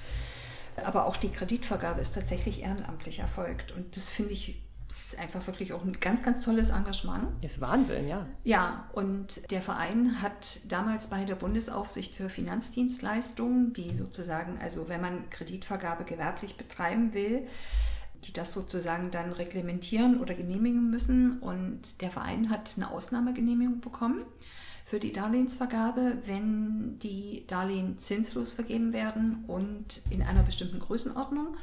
Aber 0.77 1.05
auch 1.05 1.17
die 1.17 1.29
Kreditvergabe 1.29 1.99
ist 1.99 2.15
tatsächlich 2.15 2.61
ehrenamtlich 2.61 3.19
erfolgt. 3.19 3.73
Und 3.73 3.95
das 3.95 4.09
finde 4.09 4.31
ich 4.31 4.61
ist 4.91 5.17
einfach 5.17 5.45
wirklich 5.47 5.73
auch 5.73 5.83
ein 5.83 5.93
ganz, 5.93 6.21
ganz 6.21 6.43
tolles 6.43 6.69
Engagement. 6.69 7.29
Das 7.41 7.53
ist 7.53 7.61
Wahnsinn, 7.61 8.07
ja. 8.07 8.25
Ja, 8.43 8.89
und 8.93 9.49
der 9.49 9.61
Verein 9.61 10.21
hat 10.21 10.59
damals 10.67 11.07
bei 11.07 11.23
der 11.23 11.35
Bundesaufsicht 11.35 12.13
für 12.13 12.29
Finanzdienstleistungen, 12.29 13.73
die 13.73 13.95
sozusagen, 13.95 14.59
also 14.59 14.89
wenn 14.89 15.01
man 15.01 15.29
Kreditvergabe 15.29 16.03
gewerblich 16.03 16.57
betreiben 16.57 17.13
will, 17.13 17.47
die 18.25 18.33
das 18.33 18.53
sozusagen 18.53 19.11
dann 19.11 19.31
reglementieren 19.31 20.19
oder 20.19 20.33
genehmigen 20.33 20.89
müssen. 20.89 21.39
Und 21.39 22.01
der 22.01 22.11
Verein 22.11 22.49
hat 22.49 22.73
eine 22.75 22.91
Ausnahmegenehmigung 22.91 23.79
bekommen 23.79 24.25
für 24.85 24.99
die 24.99 25.13
Darlehensvergabe, 25.13 26.17
wenn 26.25 26.99
die 26.99 27.45
Darlehen 27.47 27.97
zinslos 27.97 28.51
vergeben 28.51 28.91
werden 28.91 29.45
und 29.47 30.01
in 30.09 30.21
einer 30.21 30.43
bestimmten 30.43 30.79
Größenordnung 30.79 31.55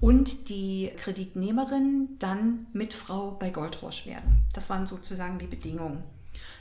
und 0.00 0.48
die 0.48 0.90
Kreditnehmerin 0.96 2.16
dann 2.18 2.66
mit 2.72 2.94
Frau 2.94 3.32
bei 3.32 3.50
Goldrosch 3.50 4.06
werden. 4.06 4.44
Das 4.54 4.70
waren 4.70 4.86
sozusagen 4.86 5.38
die 5.38 5.46
Bedingungen. 5.46 6.02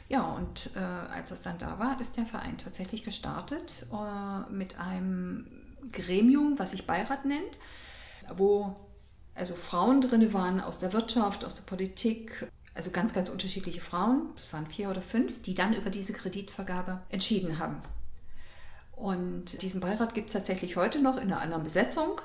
Ja, 0.10 0.24
und 0.24 0.72
äh, 0.76 0.80
als 0.80 1.30
das 1.30 1.42
dann 1.42 1.60
da 1.60 1.80
war, 1.80 2.02
ist 2.02 2.18
der 2.18 2.26
Verein 2.26 2.58
tatsächlich 2.58 3.04
gestartet 3.04 3.86
äh, 3.94 4.52
mit 4.52 4.78
einem 4.80 5.46
Gremium, 5.92 6.58
was 6.58 6.72
sich 6.72 6.86
Beirat 6.86 7.26
nennt, 7.26 7.60
wo 8.36 8.76
also 9.36 9.56
Frauen 9.56 10.02
drin 10.02 10.34
waren 10.34 10.60
aus 10.60 10.80
der 10.80 10.92
Wirtschaft, 10.92 11.46
aus 11.46 11.56
der 11.56 11.64
Politik, 11.64 12.48
also 12.74 12.92
ganz, 12.92 13.14
ganz 13.14 13.30
unterschiedliche 13.30 13.82
Frauen, 13.82 14.30
es 14.38 14.52
waren 14.52 14.68
vier 14.68 14.90
oder 14.90 15.02
fünf, 15.02 15.42
die 15.44 15.54
dann 15.54 15.74
über 15.74 15.90
diese 15.90 16.12
Kreditvergabe 16.14 17.02
entschieden 17.10 17.60
haben. 17.60 17.82
Und 18.96 19.62
diesen 19.62 19.80
Beirat 19.80 20.14
gibt 20.14 20.28
es 20.28 20.34
tatsächlich 20.34 20.76
heute 20.76 21.02
noch 21.02 21.16
in 21.16 21.32
einer 21.32 21.40
anderen 21.40 21.64
Besetzung. 21.64 22.20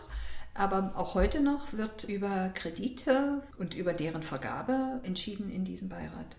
Aber 0.55 0.93
auch 0.95 1.14
heute 1.14 1.40
noch 1.40 1.73
wird 1.73 2.05
über 2.05 2.51
Kredite 2.55 3.43
und 3.59 3.75
über 3.75 3.93
deren 3.93 4.23
Vergabe 4.23 5.01
entschieden 5.03 5.51
in 5.51 5.64
diesem 5.64 5.88
Beirat. 5.88 6.37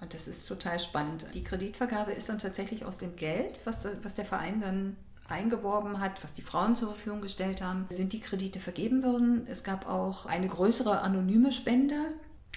Und 0.00 0.14
das 0.14 0.28
ist 0.28 0.46
total 0.46 0.78
spannend. 0.78 1.26
Die 1.34 1.42
Kreditvergabe 1.42 2.12
ist 2.12 2.28
dann 2.28 2.38
tatsächlich 2.38 2.84
aus 2.84 2.98
dem 2.98 3.16
Geld, 3.16 3.60
was, 3.64 3.86
was 4.02 4.14
der 4.14 4.24
Verein 4.24 4.60
dann 4.60 4.96
eingeworben 5.28 6.00
hat, 6.00 6.22
was 6.22 6.34
die 6.34 6.42
Frauen 6.42 6.76
zur 6.76 6.88
Verfügung 6.88 7.22
gestellt 7.22 7.62
haben, 7.62 7.86
sind 7.90 8.12
die 8.12 8.20
Kredite 8.20 8.60
vergeben 8.60 9.02
worden. 9.02 9.46
Es 9.48 9.64
gab 9.64 9.88
auch 9.88 10.26
eine 10.26 10.48
größere 10.48 11.00
anonyme 11.00 11.50
Spende, 11.50 11.96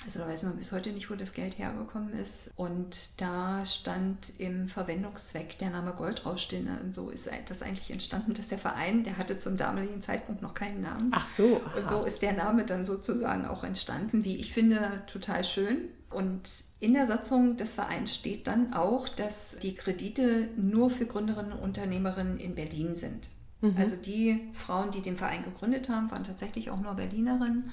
also 0.06 0.20
da 0.20 0.28
weiß 0.28 0.44
man 0.44 0.56
bis 0.58 0.72
heute 0.72 0.92
nicht, 0.92 1.10
wo 1.10 1.16
das 1.16 1.34
Geld 1.34 1.58
hergekommen 1.58 2.14
ist. 2.14 2.52
Und 2.56 3.10
da 3.18 3.66
stand 3.66 4.40
im 4.40 4.68
Verwendungszweck 4.68 5.58
der 5.58 5.70
Name 5.70 5.94
Goldrausch 5.94 6.48
drin. 6.48 6.70
Und 6.82 6.94
so 6.94 7.10
ist 7.10 7.30
das 7.48 7.62
eigentlich 7.62 7.90
entstanden, 7.90 8.34
dass 8.34 8.48
der 8.48 8.58
Verein, 8.58 9.04
der 9.04 9.18
hatte 9.18 9.40
zum 9.40 9.58
damaligen 9.58 10.02
Zeitpunkt 10.02 10.42
noch 10.42 10.54
keinen 10.54 10.82
Namen. 10.82 11.12
Ach 11.12 11.28
so. 11.36 11.62
Aha. 11.66 11.80
Und 11.80 11.90
so 11.90 12.04
ist 12.06 12.22
der 12.22 12.34
Name 12.34 12.64
dann 12.64 12.86
sozusagen 12.86 13.46
auch 13.46 13.64
entstanden, 13.64 14.24
wie 14.24 14.38
ich 14.38 14.54
finde, 14.54 15.04
total 15.08 15.44
schön. 15.44 15.90
Und 16.10 16.50
in 16.80 16.94
der 16.94 17.06
Satzung 17.06 17.58
des 17.58 17.74
Vereins 17.74 18.16
steht 18.16 18.48
dann 18.48 18.74
auch, 18.74 19.10
dass 19.10 19.58
die 19.62 19.76
Kredite 19.76 20.48
nur 20.56 20.90
für 20.90 21.06
Gründerinnen 21.06 21.52
und 21.52 21.60
Unternehmerinnen 21.60 22.40
in 22.40 22.56
Berlin 22.56 22.96
sind. 22.96 23.30
Mhm. 23.60 23.76
Also 23.78 23.96
die 23.98 24.48
Frauen, 24.54 24.92
die 24.92 25.02
den 25.02 25.18
Verein 25.18 25.44
gegründet 25.44 25.90
haben, 25.90 26.10
waren 26.12 26.24
tatsächlich 26.24 26.70
auch 26.70 26.80
nur 26.80 26.94
Berlinerinnen. 26.94 27.72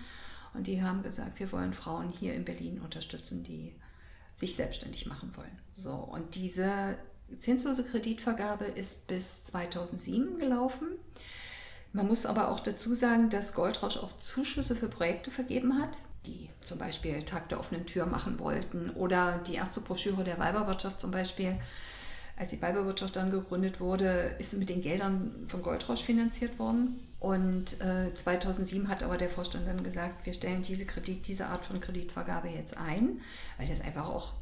Und 0.54 0.66
die 0.66 0.82
haben 0.82 1.02
gesagt, 1.02 1.40
wir 1.40 1.50
wollen 1.52 1.72
Frauen 1.72 2.08
hier 2.08 2.34
in 2.34 2.44
Berlin 2.44 2.80
unterstützen, 2.80 3.42
die 3.42 3.74
sich 4.36 4.56
selbstständig 4.56 5.06
machen 5.06 5.36
wollen. 5.36 5.58
So, 5.74 5.92
und 5.92 6.34
diese 6.34 6.96
zinslose 7.38 7.84
Kreditvergabe 7.84 8.64
ist 8.64 9.06
bis 9.06 9.44
2007 9.44 10.38
gelaufen. 10.38 10.88
Man 11.92 12.08
muss 12.08 12.26
aber 12.26 12.48
auch 12.50 12.60
dazu 12.60 12.94
sagen, 12.94 13.30
dass 13.30 13.54
Goldrausch 13.54 13.96
auch 13.96 14.16
Zuschüsse 14.18 14.74
für 14.74 14.88
Projekte 14.88 15.30
vergeben 15.30 15.80
hat, 15.80 15.90
die 16.26 16.48
zum 16.62 16.78
Beispiel 16.78 17.22
Tag 17.24 17.48
der 17.48 17.60
offenen 17.60 17.86
Tür 17.86 18.06
machen 18.06 18.38
wollten 18.38 18.90
oder 18.90 19.38
die 19.46 19.54
erste 19.54 19.80
Broschüre 19.80 20.24
der 20.24 20.38
Weiberwirtschaft 20.38 21.00
zum 21.00 21.10
Beispiel 21.10 21.58
als 22.36 22.50
die 22.50 22.60
Weiberwirtschaft 22.60 23.14
dann 23.14 23.30
gegründet 23.30 23.80
wurde, 23.80 24.34
ist 24.38 24.54
mit 24.54 24.68
den 24.68 24.80
Geldern 24.80 25.44
von 25.46 25.62
Goldrausch 25.62 26.02
finanziert 26.02 26.58
worden. 26.58 27.00
Und 27.24 27.80
äh, 27.80 28.14
2007 28.14 28.86
hat 28.90 29.02
aber 29.02 29.16
der 29.16 29.30
Vorstand 29.30 29.66
dann 29.66 29.82
gesagt, 29.82 30.26
wir 30.26 30.34
stellen 30.34 30.60
diese 30.60 30.84
Kredit, 30.84 31.26
diese 31.26 31.46
Art 31.46 31.64
von 31.64 31.80
Kreditvergabe 31.80 32.48
jetzt 32.48 32.76
ein, 32.76 33.22
weil 33.56 33.66
das 33.66 33.80
einfach 33.80 34.10
auch 34.10 34.34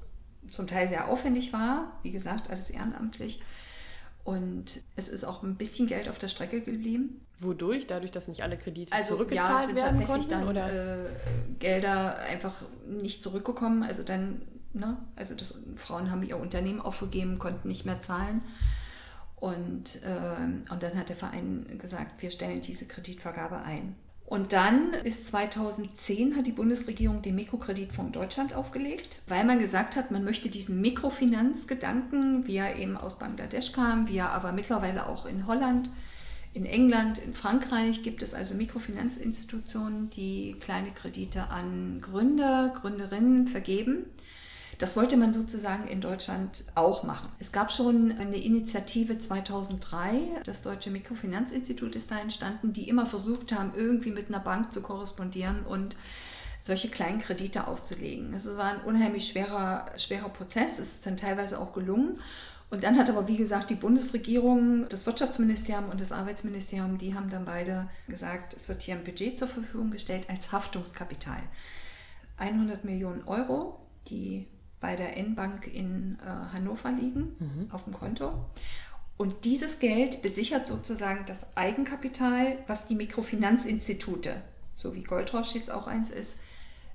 zum 0.50 0.66
Teil 0.66 0.88
sehr 0.88 1.06
aufwendig 1.06 1.52
war. 1.52 1.92
Wie 2.02 2.10
gesagt, 2.10 2.50
alles 2.50 2.70
ehrenamtlich. 2.70 3.40
Und 4.24 4.80
es 4.96 5.08
ist 5.08 5.22
auch 5.22 5.44
ein 5.44 5.54
bisschen 5.54 5.86
Geld 5.86 6.08
auf 6.08 6.18
der 6.18 6.26
Strecke 6.26 6.60
geblieben. 6.60 7.24
Wodurch? 7.38 7.86
Dadurch, 7.86 8.10
dass 8.10 8.26
nicht 8.26 8.42
alle 8.42 8.56
Kredite 8.56 8.92
also, 8.92 9.14
zurückgezahlt 9.14 9.60
ja, 9.60 9.66
sind 9.66 9.76
werden 9.76 9.98
tatsächlich 10.00 10.28
konnten? 10.28 10.54
dann 10.54 10.74
äh, 10.74 11.08
Gelder 11.60 12.16
einfach 12.18 12.64
nicht 12.88 13.22
zurückgekommen. 13.22 13.84
Also 13.84 14.02
dann 14.02 14.42
Ne? 14.74 14.96
Also 15.16 15.34
das, 15.34 15.54
Frauen 15.76 16.10
haben 16.10 16.22
ihr 16.22 16.38
Unternehmen 16.38 16.80
aufgegeben, 16.80 17.38
konnten 17.38 17.68
nicht 17.68 17.84
mehr 17.84 18.00
zahlen. 18.00 18.42
Und, 19.42 20.00
äh, 20.04 20.72
und 20.72 20.82
dann 20.84 20.94
hat 20.94 21.08
der 21.08 21.16
Verein 21.16 21.66
gesagt, 21.76 22.22
wir 22.22 22.30
stellen 22.30 22.60
diese 22.60 22.84
Kreditvergabe 22.84 23.56
ein. 23.56 23.96
Und 24.24 24.52
dann 24.52 24.92
ist 25.02 25.26
2010 25.26 26.36
hat 26.36 26.46
die 26.46 26.52
Bundesregierung 26.52 27.22
den 27.22 27.34
Mikrokreditfonds 27.34 28.12
Deutschland 28.12 28.54
aufgelegt, 28.54 29.20
weil 29.26 29.44
man 29.44 29.58
gesagt 29.58 29.96
hat, 29.96 30.12
man 30.12 30.22
möchte 30.22 30.48
diesen 30.48 30.80
Mikrofinanzgedanken, 30.80 32.46
wie 32.46 32.58
er 32.58 32.76
eben 32.76 32.96
aus 32.96 33.18
Bangladesch 33.18 33.72
kam, 33.72 34.06
wie 34.06 34.18
er 34.18 34.30
aber 34.30 34.52
mittlerweile 34.52 35.08
auch 35.08 35.26
in 35.26 35.48
Holland, 35.48 35.90
in 36.54 36.64
England, 36.64 37.18
in 37.18 37.34
Frankreich 37.34 38.04
gibt 38.04 38.22
es 38.22 38.34
also 38.34 38.54
Mikrofinanzinstitutionen, 38.54 40.08
die 40.10 40.54
kleine 40.60 40.92
Kredite 40.92 41.48
an 41.50 41.98
Gründer, 42.00 42.72
Gründerinnen 42.80 43.48
vergeben. 43.48 44.06
Das 44.82 44.96
wollte 44.96 45.16
man 45.16 45.32
sozusagen 45.32 45.86
in 45.86 46.00
Deutschland 46.00 46.64
auch 46.74 47.04
machen. 47.04 47.28
Es 47.38 47.52
gab 47.52 47.70
schon 47.70 48.10
eine 48.18 48.36
Initiative 48.36 49.16
2003, 49.16 50.42
das 50.44 50.62
Deutsche 50.62 50.90
Mikrofinanzinstitut 50.90 51.94
ist 51.94 52.10
da 52.10 52.18
entstanden, 52.18 52.72
die 52.72 52.88
immer 52.88 53.06
versucht 53.06 53.52
haben, 53.52 53.70
irgendwie 53.76 54.10
mit 54.10 54.26
einer 54.26 54.40
Bank 54.40 54.72
zu 54.72 54.82
korrespondieren 54.82 55.62
und 55.66 55.94
solche 56.60 56.88
kleinen 56.88 57.20
Kredite 57.20 57.68
aufzulegen. 57.68 58.34
Es 58.34 58.44
war 58.44 58.72
ein 58.72 58.80
unheimlich 58.80 59.28
schwerer, 59.28 59.86
schwerer 59.96 60.30
Prozess, 60.30 60.80
es 60.80 60.94
ist 60.94 61.06
dann 61.06 61.16
teilweise 61.16 61.60
auch 61.60 61.72
gelungen. 61.74 62.18
Und 62.68 62.82
dann 62.82 62.98
hat 62.98 63.08
aber, 63.08 63.28
wie 63.28 63.36
gesagt, 63.36 63.70
die 63.70 63.76
Bundesregierung, 63.76 64.88
das 64.88 65.06
Wirtschaftsministerium 65.06 65.90
und 65.90 66.00
das 66.00 66.10
Arbeitsministerium, 66.10 66.98
die 66.98 67.14
haben 67.14 67.30
dann 67.30 67.44
beide 67.44 67.88
gesagt, 68.08 68.54
es 68.54 68.68
wird 68.68 68.82
hier 68.82 68.96
ein 68.96 69.04
Budget 69.04 69.38
zur 69.38 69.46
Verfügung 69.46 69.92
gestellt 69.92 70.26
als 70.28 70.50
Haftungskapital. 70.50 71.40
100 72.36 72.84
Millionen 72.84 73.22
Euro, 73.28 73.78
die 74.08 74.48
bei 74.82 74.96
der 74.96 75.16
N-Bank 75.16 75.66
in 75.72 76.18
äh, 76.20 76.54
Hannover 76.54 76.92
liegen, 76.92 77.36
mhm. 77.38 77.68
auf 77.70 77.84
dem 77.84 77.94
Konto. 77.94 78.32
Und 79.16 79.44
dieses 79.44 79.78
Geld 79.78 80.20
besichert 80.20 80.66
sozusagen 80.66 81.24
das 81.26 81.46
Eigenkapital, 81.54 82.58
was 82.66 82.86
die 82.86 82.96
Mikrofinanzinstitute, 82.96 84.42
so 84.74 84.94
wie 84.94 85.04
Goldrausch 85.04 85.54
jetzt 85.54 85.70
auch 85.70 85.86
eins 85.86 86.10
ist, 86.10 86.34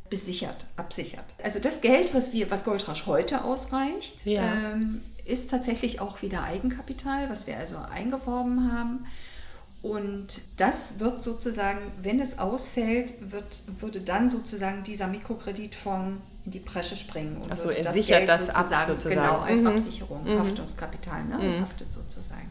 besichert, 0.09 0.67
absichert. 0.75 1.35
Also 1.41 1.59
das 1.59 1.81
Geld, 1.81 2.13
was, 2.13 2.33
wir, 2.33 2.51
was 2.51 2.63
Goldrausch 2.63 3.05
heute 3.05 3.43
ausreicht, 3.43 4.25
ja. 4.25 4.71
ähm, 4.71 5.01
ist 5.25 5.49
tatsächlich 5.49 5.99
auch 5.99 6.21
wieder 6.21 6.43
Eigenkapital, 6.43 7.29
was 7.29 7.47
wir 7.47 7.57
also 7.57 7.77
eingeworben 7.77 8.71
haben. 8.71 9.05
Und 9.81 10.41
das 10.57 10.99
wird 10.99 11.23
sozusagen, 11.23 11.91
wenn 12.01 12.19
es 12.19 12.39
ausfällt, 12.39 13.31
wird, 13.31 13.63
würde 13.79 14.01
dann 14.01 14.29
sozusagen 14.29 14.83
dieser 14.83 15.07
Mikrokreditfonds 15.07 16.21
in 16.47 16.51
die 16.51 16.59
Bresche 16.59 16.95
springen 16.95 17.35
und 17.41 17.51
Achso, 17.51 17.69
er 17.69 17.83
das 17.83 17.93
sichert 17.93 18.19
Geld 18.19 18.29
das 18.29 18.47
sozusagen, 18.47 18.73
ab 18.73 18.87
sozusagen. 18.87 19.15
Genau, 19.15 19.39
als 19.39 19.61
mhm. 19.61 19.67
Absicherung, 19.67 20.23
mhm. 20.23 20.39
Haftungskapital, 20.39 21.25
ne? 21.25 21.37
Mhm. 21.37 21.61
haftet 21.61 21.93
sozusagen. 21.93 22.49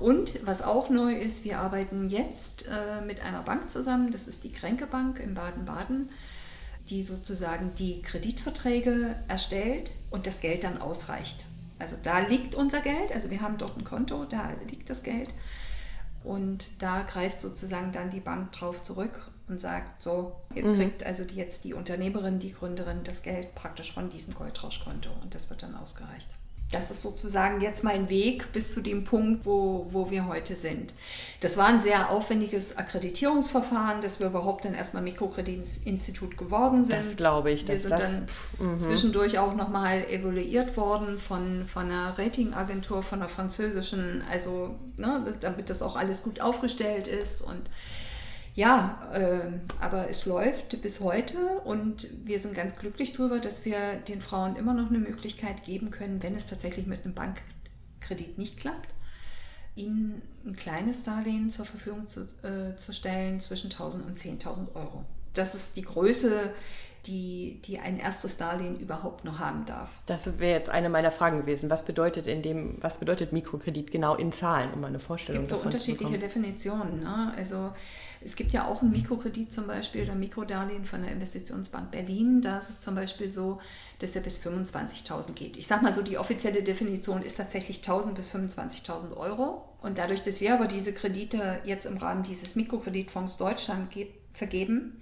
Und 0.00 0.46
was 0.46 0.62
auch 0.62 0.88
neu 0.88 1.14
ist, 1.14 1.44
wir 1.44 1.58
arbeiten 1.58 2.08
jetzt 2.08 2.66
äh, 2.66 3.04
mit 3.04 3.20
einer 3.20 3.42
Bank 3.42 3.70
zusammen, 3.70 4.10
das 4.10 4.26
ist 4.26 4.42
die 4.42 4.52
Kränke 4.52 4.86
Bank 4.86 5.20
in 5.20 5.34
Baden-Baden, 5.34 6.08
die 6.88 7.02
sozusagen 7.02 7.72
die 7.74 8.00
Kreditverträge 8.00 9.16
erstellt 9.28 9.90
und 10.10 10.26
das 10.26 10.40
Geld 10.40 10.64
dann 10.64 10.80
ausreicht. 10.80 11.44
Also 11.78 11.96
da 12.02 12.20
liegt 12.20 12.54
unser 12.54 12.80
Geld, 12.80 13.12
also 13.12 13.30
wir 13.30 13.42
haben 13.42 13.58
dort 13.58 13.76
ein 13.76 13.84
Konto, 13.84 14.24
da 14.24 14.52
liegt 14.70 14.88
das 14.88 15.02
Geld. 15.02 15.28
Und 16.24 16.82
da 16.82 17.02
greift 17.02 17.42
sozusagen 17.42 17.92
dann 17.92 18.08
die 18.08 18.20
Bank 18.20 18.52
drauf 18.52 18.82
zurück 18.82 19.30
und 19.48 19.60
sagt, 19.60 20.02
so, 20.02 20.32
jetzt 20.54 20.66
mhm. 20.66 20.76
kriegt 20.76 21.04
also 21.04 21.24
die, 21.24 21.36
jetzt 21.36 21.64
die 21.64 21.74
Unternehmerin, 21.74 22.38
die 22.38 22.52
Gründerin 22.52 23.04
das 23.04 23.22
Geld 23.22 23.54
praktisch 23.54 23.92
von 23.92 24.10
diesem 24.10 24.34
Goldrauschkonto 24.34 25.10
und 25.22 25.34
das 25.34 25.50
wird 25.50 25.62
dann 25.62 25.74
ausgereicht. 25.76 26.28
Das 26.72 26.90
ist 26.90 27.02
sozusagen 27.02 27.60
jetzt 27.60 27.84
mein 27.84 28.08
Weg 28.08 28.52
bis 28.52 28.74
zu 28.74 28.80
dem 28.80 29.04
Punkt, 29.04 29.46
wo, 29.46 29.86
wo 29.90 30.10
wir 30.10 30.26
heute 30.26 30.56
sind. 30.56 30.94
Das 31.40 31.56
war 31.56 31.66
ein 31.66 31.80
sehr 31.80 32.10
aufwendiges 32.10 32.76
Akkreditierungsverfahren, 32.76 34.00
dass 34.00 34.18
wir 34.18 34.26
überhaupt 34.26 34.64
dann 34.64 34.74
erstmal 34.74 35.04
Mikrokreditinstitut 35.04 36.36
geworden 36.36 36.84
sind. 36.84 36.98
Das 36.98 37.14
glaube 37.14 37.52
ich. 37.52 37.68
Wir 37.68 37.78
sind 37.78 37.92
das, 37.92 38.26
dann 38.58 38.72
mh. 38.72 38.78
zwischendurch 38.78 39.38
auch 39.38 39.54
nochmal 39.54 40.06
evaluiert 40.10 40.76
worden 40.76 41.20
von, 41.20 41.64
von 41.66 41.84
einer 41.84 42.18
Ratingagentur, 42.18 43.00
von 43.04 43.20
einer 43.20 43.28
französischen, 43.28 44.24
also 44.28 44.74
ne, 44.96 45.36
damit 45.40 45.70
das 45.70 45.82
auch 45.82 45.94
alles 45.94 46.24
gut 46.24 46.40
aufgestellt 46.40 47.06
ist 47.06 47.42
und 47.42 47.62
ja, 48.56 49.10
äh, 49.12 49.52
aber 49.80 50.08
es 50.08 50.24
läuft 50.24 50.80
bis 50.80 51.00
heute 51.00 51.36
und 51.64 52.08
wir 52.24 52.38
sind 52.38 52.54
ganz 52.54 52.76
glücklich 52.76 53.12
darüber, 53.12 53.38
dass 53.38 53.66
wir 53.66 53.76
den 54.08 54.22
Frauen 54.22 54.56
immer 54.56 54.72
noch 54.72 54.88
eine 54.88 54.98
Möglichkeit 54.98 55.62
geben 55.64 55.90
können, 55.90 56.22
wenn 56.22 56.34
es 56.34 56.46
tatsächlich 56.46 56.86
mit 56.86 57.04
einem 57.04 57.14
Bankkredit 57.14 58.38
nicht 58.38 58.56
klappt, 58.56 58.94
ihnen 59.74 60.22
ein 60.46 60.56
kleines 60.56 61.02
Darlehen 61.02 61.50
zur 61.50 61.66
Verfügung 61.66 62.08
zu, 62.08 62.22
äh, 62.42 62.74
zu 62.78 62.94
stellen 62.94 63.40
zwischen 63.40 63.70
1000 63.70 64.06
und 64.06 64.18
10.000 64.18 64.74
Euro. 64.74 65.04
Das 65.34 65.54
ist 65.54 65.76
die 65.76 65.82
Größe, 65.82 66.50
die, 67.04 67.60
die 67.66 67.78
ein 67.78 67.98
erstes 67.98 68.38
Darlehen 68.38 68.80
überhaupt 68.80 69.26
noch 69.26 69.38
haben 69.38 69.66
darf. 69.66 69.90
Das 70.06 70.38
wäre 70.38 70.58
jetzt 70.58 70.70
eine 70.70 70.88
meiner 70.88 71.10
Fragen 71.10 71.36
gewesen. 71.36 71.68
Was 71.68 71.84
bedeutet 71.84 72.26
in 72.26 72.40
dem, 72.40 72.78
was 72.80 72.96
bedeutet 72.96 73.32
Mikrokredit 73.32 73.90
genau 73.90 74.14
in 74.14 74.32
Zahlen, 74.32 74.72
um 74.72 74.82
eine 74.82 74.98
Vorstellung 74.98 75.46
zu 75.46 75.56
bekommen? 75.56 75.74
Es 75.74 75.84
gibt 75.84 75.98
so 75.98 76.04
unterschiedliche 76.04 76.18
Definitionen. 76.18 77.00
Ne? 77.00 77.34
Also 77.36 77.70
es 78.26 78.34
gibt 78.34 78.52
ja 78.52 78.66
auch 78.66 78.82
einen 78.82 78.90
Mikrokredit 78.90 79.52
zum 79.52 79.68
Beispiel 79.68 80.02
oder 80.02 80.16
Mikrodarlehen 80.16 80.84
von 80.84 81.02
der 81.02 81.12
Investitionsbank 81.12 81.92
Berlin. 81.92 82.42
Da 82.42 82.58
ist 82.58 82.70
es 82.70 82.80
zum 82.80 82.96
Beispiel 82.96 83.28
so, 83.28 83.60
dass 84.00 84.16
er 84.16 84.20
bis 84.20 84.40
25.000 84.40 85.32
geht. 85.32 85.56
Ich 85.56 85.68
sage 85.68 85.84
mal 85.84 85.92
so, 85.92 86.02
die 86.02 86.18
offizielle 86.18 86.64
Definition 86.64 87.22
ist 87.22 87.36
tatsächlich 87.36 87.82
1.000 87.82 88.14
bis 88.14 88.34
25.000 88.34 89.16
Euro. 89.16 89.68
Und 89.80 89.96
dadurch, 89.98 90.24
dass 90.24 90.40
wir 90.40 90.54
aber 90.54 90.66
diese 90.66 90.92
Kredite 90.92 91.60
jetzt 91.64 91.86
im 91.86 91.98
Rahmen 91.98 92.24
dieses 92.24 92.56
Mikrokreditfonds 92.56 93.36
Deutschland 93.36 93.94
vergeben, 94.32 95.00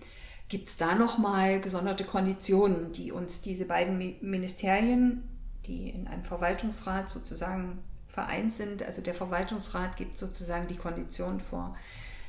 gibt 0.51 0.69
es 0.69 0.77
da 0.77 0.95
nochmal 0.95 1.63
gesonderte 1.63 2.05
Konditionen, 2.05 2.93
die 2.93 3.11
uns 3.11 3.41
diese 3.41 3.65
beiden 3.65 3.97
Ministerien, 4.21 5.23
die 5.67 5.89
in 5.89 6.09
einem 6.09 6.25
Verwaltungsrat 6.25 7.09
sozusagen 7.09 7.79
vereint 8.09 8.53
sind, 8.53 8.83
also 8.83 9.01
der 9.01 9.15
Verwaltungsrat 9.15 9.97
gibt 9.97 10.19
sozusagen 10.19 10.69
die 10.69 10.77
Konditionen 10.77 11.41
vor. 11.41 11.75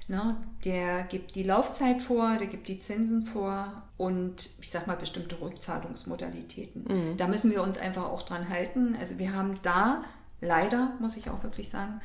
Ne? 0.07 0.37
Der 0.63 1.03
gibt 1.03 1.35
die 1.35 1.43
Laufzeit 1.43 2.01
vor, 2.01 2.37
der 2.37 2.47
gibt 2.47 2.67
die 2.67 2.79
Zinsen 2.79 3.25
vor 3.25 3.83
und 3.97 4.49
ich 4.61 4.69
sag 4.69 4.85
mal 4.85 4.97
bestimmte 4.97 5.41
Rückzahlungsmodalitäten. 5.41 6.83
Mhm. 6.83 7.17
Da 7.17 7.27
müssen 7.27 7.51
wir 7.51 7.63
uns 7.63 7.77
einfach 7.77 8.05
auch 8.05 8.21
dran 8.21 8.49
halten. 8.49 8.95
Also 8.99 9.17
wir 9.17 9.33
haben 9.33 9.59
da 9.63 10.03
leider, 10.41 10.91
muss 10.99 11.17
ich 11.17 11.29
auch 11.29 11.41
wirklich 11.43 11.69
sagen, 11.69 12.01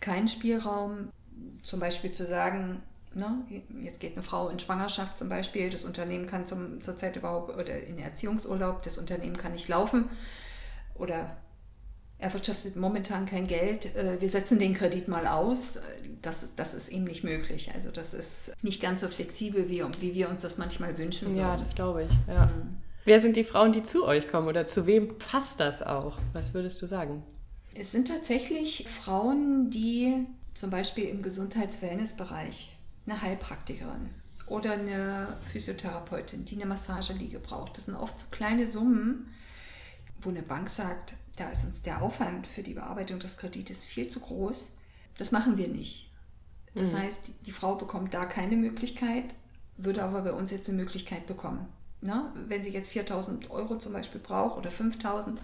keinen 0.00 0.28
Spielraum, 0.28 1.10
zum 1.62 1.80
Beispiel 1.80 2.12
zu 2.12 2.26
sagen, 2.26 2.82
Ne? 3.14 3.44
Jetzt 3.82 4.00
geht 4.00 4.14
eine 4.14 4.22
Frau 4.22 4.48
in 4.48 4.58
Schwangerschaft 4.58 5.18
zum 5.18 5.28
Beispiel, 5.28 5.68
das 5.68 5.84
Unternehmen 5.84 6.26
kann 6.26 6.46
zum, 6.46 6.80
zurzeit 6.80 7.16
überhaupt, 7.16 7.54
oder 7.54 7.78
in 7.82 7.98
Erziehungsurlaub, 7.98 8.82
das 8.82 8.96
Unternehmen 8.96 9.36
kann 9.36 9.52
nicht 9.52 9.68
laufen 9.68 10.08
oder 10.94 11.36
erwirtschaftet 12.22 12.76
momentan 12.76 13.26
kein 13.26 13.46
Geld, 13.46 13.94
äh, 13.96 14.20
wir 14.20 14.28
setzen 14.28 14.58
den 14.58 14.74
Kredit 14.74 15.08
mal 15.08 15.26
aus. 15.26 15.78
Das, 16.22 16.48
das 16.54 16.72
ist 16.72 16.88
eben 16.88 17.04
nicht 17.04 17.24
möglich. 17.24 17.72
Also 17.74 17.90
das 17.90 18.14
ist 18.14 18.52
nicht 18.62 18.80
ganz 18.80 19.00
so 19.00 19.08
flexibel, 19.08 19.68
wie, 19.68 19.82
wie 20.00 20.14
wir 20.14 20.28
uns 20.28 20.42
das 20.42 20.56
manchmal 20.56 20.96
wünschen 20.98 21.28
würden. 21.28 21.40
Ja, 21.40 21.56
das 21.56 21.74
glaube 21.74 22.04
ich. 22.04 22.10
Ja. 22.32 22.46
Mhm. 22.46 22.76
Wer 23.04 23.20
sind 23.20 23.36
die 23.36 23.42
Frauen, 23.42 23.72
die 23.72 23.82
zu 23.82 24.06
euch 24.06 24.28
kommen 24.28 24.46
oder 24.46 24.64
zu 24.64 24.86
wem 24.86 25.18
passt 25.18 25.58
das 25.58 25.82
auch? 25.82 26.16
Was 26.32 26.54
würdest 26.54 26.80
du 26.80 26.86
sagen? 26.86 27.24
Es 27.74 27.90
sind 27.90 28.06
tatsächlich 28.06 28.86
Frauen, 28.88 29.70
die 29.70 30.26
zum 30.54 30.70
Beispiel 30.70 31.04
im 31.08 31.22
Gesundheits-Wellness-Bereich 31.22 32.76
eine 33.06 33.20
Heilpraktikerin 33.20 34.10
oder 34.46 34.72
eine 34.72 35.38
Physiotherapeutin, 35.40 36.44
die 36.44 36.56
eine 36.56 36.66
Massageliege 36.66 37.40
braucht. 37.40 37.76
Das 37.76 37.86
sind 37.86 37.96
oft 37.96 38.20
so 38.20 38.26
kleine 38.30 38.66
Summen, 38.66 39.34
wo 40.20 40.28
eine 40.28 40.42
Bank 40.42 40.68
sagt, 40.68 41.14
da 41.36 41.50
ist 41.50 41.64
uns 41.64 41.82
der 41.82 42.02
Aufwand 42.02 42.46
für 42.46 42.62
die 42.62 42.74
Bearbeitung 42.74 43.18
des 43.18 43.36
Kredites 43.36 43.84
viel 43.84 44.08
zu 44.08 44.20
groß. 44.20 44.72
Das 45.18 45.32
machen 45.32 45.58
wir 45.58 45.68
nicht. 45.68 46.10
Das 46.74 46.92
mhm. 46.92 46.98
heißt, 46.98 47.28
die, 47.28 47.32
die 47.46 47.52
Frau 47.52 47.74
bekommt 47.74 48.14
da 48.14 48.24
keine 48.24 48.56
Möglichkeit, 48.56 49.34
würde 49.76 50.02
aber 50.02 50.22
bei 50.22 50.32
uns 50.32 50.50
jetzt 50.50 50.68
eine 50.68 50.78
Möglichkeit 50.78 51.26
bekommen. 51.26 51.68
Na, 52.00 52.32
wenn 52.48 52.64
sie 52.64 52.70
jetzt 52.70 52.90
4000 52.90 53.50
Euro 53.50 53.78
zum 53.78 53.92
Beispiel 53.92 54.20
braucht 54.20 54.58
oder 54.58 54.70
5000, 54.70 55.40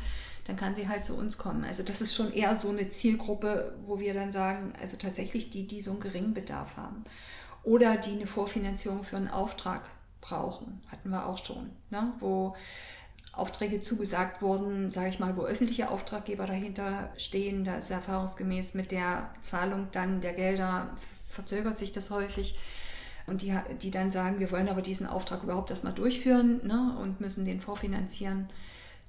dann 0.47 0.57
kann 0.57 0.75
sie 0.75 0.89
halt 0.89 1.05
zu 1.05 1.15
uns 1.15 1.39
kommen. 1.39 1.65
Also 1.65 1.83
das 1.83 2.01
ist 2.01 2.15
schon 2.15 2.33
eher 2.33 2.57
so 2.57 2.71
eine 2.71 2.91
Zielgruppe, 2.91 3.77
wo 3.87 4.01
wir 4.01 4.13
dann 4.13 4.33
sagen, 4.33 4.73
also 4.81 4.97
tatsächlich 4.97 5.51
die, 5.51 5.67
die 5.67 5.81
so 5.81 5.93
einen 5.93 6.01
geringen 6.01 6.35
Bedarf 6.35 6.77
haben 6.77 7.05
oder 7.63 7.97
die 7.97 8.13
eine 8.13 8.27
Vorfinanzierung 8.27 9.05
für 9.05 9.19
einen 9.19 9.29
Auftrag 9.29 9.89
brauchen. 10.21 10.81
Hatten 10.89 11.11
wir 11.11 11.27
auch 11.27 11.39
schon, 11.45 11.71
ne? 11.91 12.13
wo 12.19 12.55
Aufträge 13.39 13.81
zugesagt 13.81 14.43
wurden, 14.43 14.91
sage 14.91 15.09
ich 15.09 15.19
mal, 15.19 15.37
wo 15.37 15.43
öffentliche 15.43 15.91
Auftraggeber 15.91 16.47
dahinter 16.47 17.11
stehen. 17.17 17.65
Da 17.65 17.77
ist 17.77 17.91
erfahrungsgemäß 17.91 18.75
mit 18.75 18.91
der 18.91 19.31
Zahlung 19.43 19.89
dann 19.93 20.21
der 20.21 20.33
Gelder 20.33 20.91
verzögert 21.29 21.79
sich 21.79 21.93
das 21.93 22.11
häufig. 22.11 22.59
Und 23.27 23.43
die, 23.43 23.55
die 23.83 23.91
dann 23.91 24.11
sagen, 24.11 24.41
wir 24.41 24.51
wollen 24.51 24.69
aber 24.69 24.81
diesen 24.81 25.07
Auftrag 25.07 25.43
überhaupt 25.43 25.71
erstmal 25.71 25.93
durchführen 25.93 26.67
ne, 26.67 26.97
und 27.01 27.21
müssen 27.21 27.45
den 27.45 27.61
vorfinanzieren. 27.61 28.49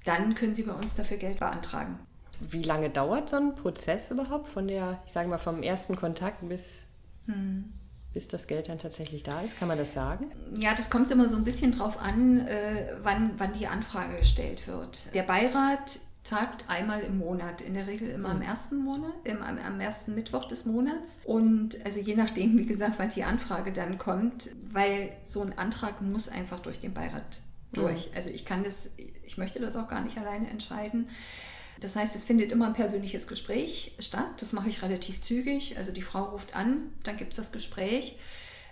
Dann 0.03 0.35
können 0.35 0.55
sie 0.55 0.63
bei 0.63 0.73
uns 0.73 0.95
dafür 0.95 1.17
Geld 1.17 1.39
beantragen. 1.39 1.99
Wie 2.41 2.63
lange 2.63 2.89
dauert 2.89 3.29
so 3.29 3.37
ein 3.37 3.55
Prozess 3.55 4.11
überhaupt 4.11 4.49
von 4.49 4.67
der, 4.67 5.01
ich 5.05 5.13
sage 5.13 5.29
mal, 5.29 5.37
vom 5.37 5.63
ersten 5.63 5.95
Kontakt 5.95 6.47
bis 6.47 6.83
hm 7.27 7.73
bis 8.13 8.27
das 8.27 8.47
Geld 8.47 8.69
dann 8.69 8.79
tatsächlich 8.79 9.23
da 9.23 9.41
ist? 9.41 9.57
Kann 9.57 9.67
man 9.67 9.77
das 9.77 9.93
sagen? 9.93 10.31
Ja, 10.59 10.73
das 10.73 10.89
kommt 10.89 11.11
immer 11.11 11.29
so 11.29 11.37
ein 11.37 11.43
bisschen 11.43 11.71
drauf 11.71 11.99
an, 11.99 12.47
äh, 12.47 12.93
wann, 13.03 13.31
wann 13.37 13.53
die 13.53 13.67
Anfrage 13.67 14.17
gestellt 14.17 14.67
wird. 14.67 15.13
Der 15.13 15.23
Beirat 15.23 15.99
tagt 16.23 16.65
einmal 16.67 17.01
im 17.01 17.17
Monat, 17.17 17.61
in 17.61 17.73
der 17.73 17.87
Regel 17.87 18.09
immer 18.09 18.29
am 18.29 18.41
hm. 18.41 18.47
ersten 18.47 18.77
Monat, 18.77 19.13
im, 19.23 19.41
am, 19.41 19.57
am, 19.57 19.79
ersten 19.79 20.15
Mittwoch 20.15 20.47
des 20.47 20.65
Monats. 20.65 21.17
Und 21.23 21.83
also 21.85 21.99
je 21.99 22.15
nachdem, 22.15 22.57
wie 22.57 22.65
gesagt, 22.65 22.95
wann 22.97 23.09
die 23.09 23.23
Anfrage 23.23 23.71
dann 23.71 23.97
kommt, 23.97 24.49
weil 24.71 25.11
so 25.25 25.41
ein 25.41 25.57
Antrag 25.57 26.01
muss 26.01 26.29
einfach 26.29 26.59
durch 26.59 26.79
den 26.79 26.93
Beirat 26.93 27.41
durch. 27.71 28.09
Mhm. 28.09 28.15
Also 28.15 28.29
ich 28.29 28.45
kann 28.45 28.63
das, 28.63 28.89
ich 29.25 29.37
möchte 29.37 29.59
das 29.59 29.75
auch 29.75 29.87
gar 29.87 30.01
nicht 30.01 30.17
alleine 30.17 30.49
entscheiden. 30.49 31.09
Das 31.79 31.95
heißt, 31.95 32.15
es 32.15 32.25
findet 32.25 32.51
immer 32.51 32.67
ein 32.67 32.73
persönliches 32.73 33.27
Gespräch 33.27 33.95
statt. 33.99 34.27
Das 34.37 34.53
mache 34.53 34.69
ich 34.69 34.81
relativ 34.81 35.21
zügig. 35.21 35.77
Also 35.77 35.91
die 35.91 36.01
Frau 36.01 36.25
ruft 36.25 36.55
an, 36.55 36.91
dann 37.03 37.17
gibt 37.17 37.33
es 37.33 37.37
das 37.37 37.51
Gespräch. 37.51 38.17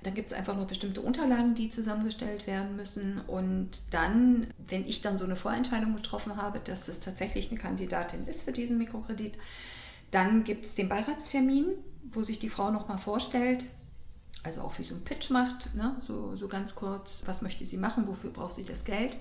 Dann 0.04 0.13
gibt 0.13 0.28
es 0.28 0.34
einfach 0.34 0.56
noch 0.56 0.67
bestimmte 0.67 1.02
Unterlagen, 1.02 1.56
die 1.56 1.70
zusammengestellt 1.70 2.46
werden 2.48 2.76
müssen. 2.76 3.22
Und 3.22 3.82
dann, 3.91 4.48
wenn 4.58 4.86
ich 4.86 5.02
dann 5.02 5.17
so 5.17 5.26
eine 5.26 5.36
Vorentscheidung 5.36 5.96
getroffen 5.96 6.38
habe, 6.38 6.60
dass 6.60 6.88
es 6.88 7.00
tatsächlich 7.00 7.50
eine 7.50 7.60
Kandidatin 7.60 8.28
ist 8.28 8.43
für 8.43 8.52
diesen 8.52 8.78
Mikrokredit, 8.78 9.34
dann 10.12 10.43
gibt 10.43 10.65
es 10.65 10.76
den 10.76 10.89
Beiratstermin, 10.89 11.65
wo 12.12 12.24
sich 12.24 12.39
die 12.39 12.50
Frau 12.50 12.72
nochmal 12.72 13.00
vorstellt, 13.00 13.65
also 14.43 14.62
auch 14.62 14.78
wie 14.78 14.84
so 14.84 14.96
ein 14.96 15.04
Pitch 15.04 15.30
macht, 15.30 15.74
ne? 15.76 15.96
so, 16.06 16.36
so 16.36 16.48
ganz 16.48 16.76
kurz, 16.76 17.24
was 17.26 17.41
möchte 17.41 17.65
sie 17.65 17.78
machen, 17.78 18.08
wofür 18.08 18.30
braucht 18.30 18.56
sie 18.56 18.63
das 18.63 18.86
Geld. 18.86 19.17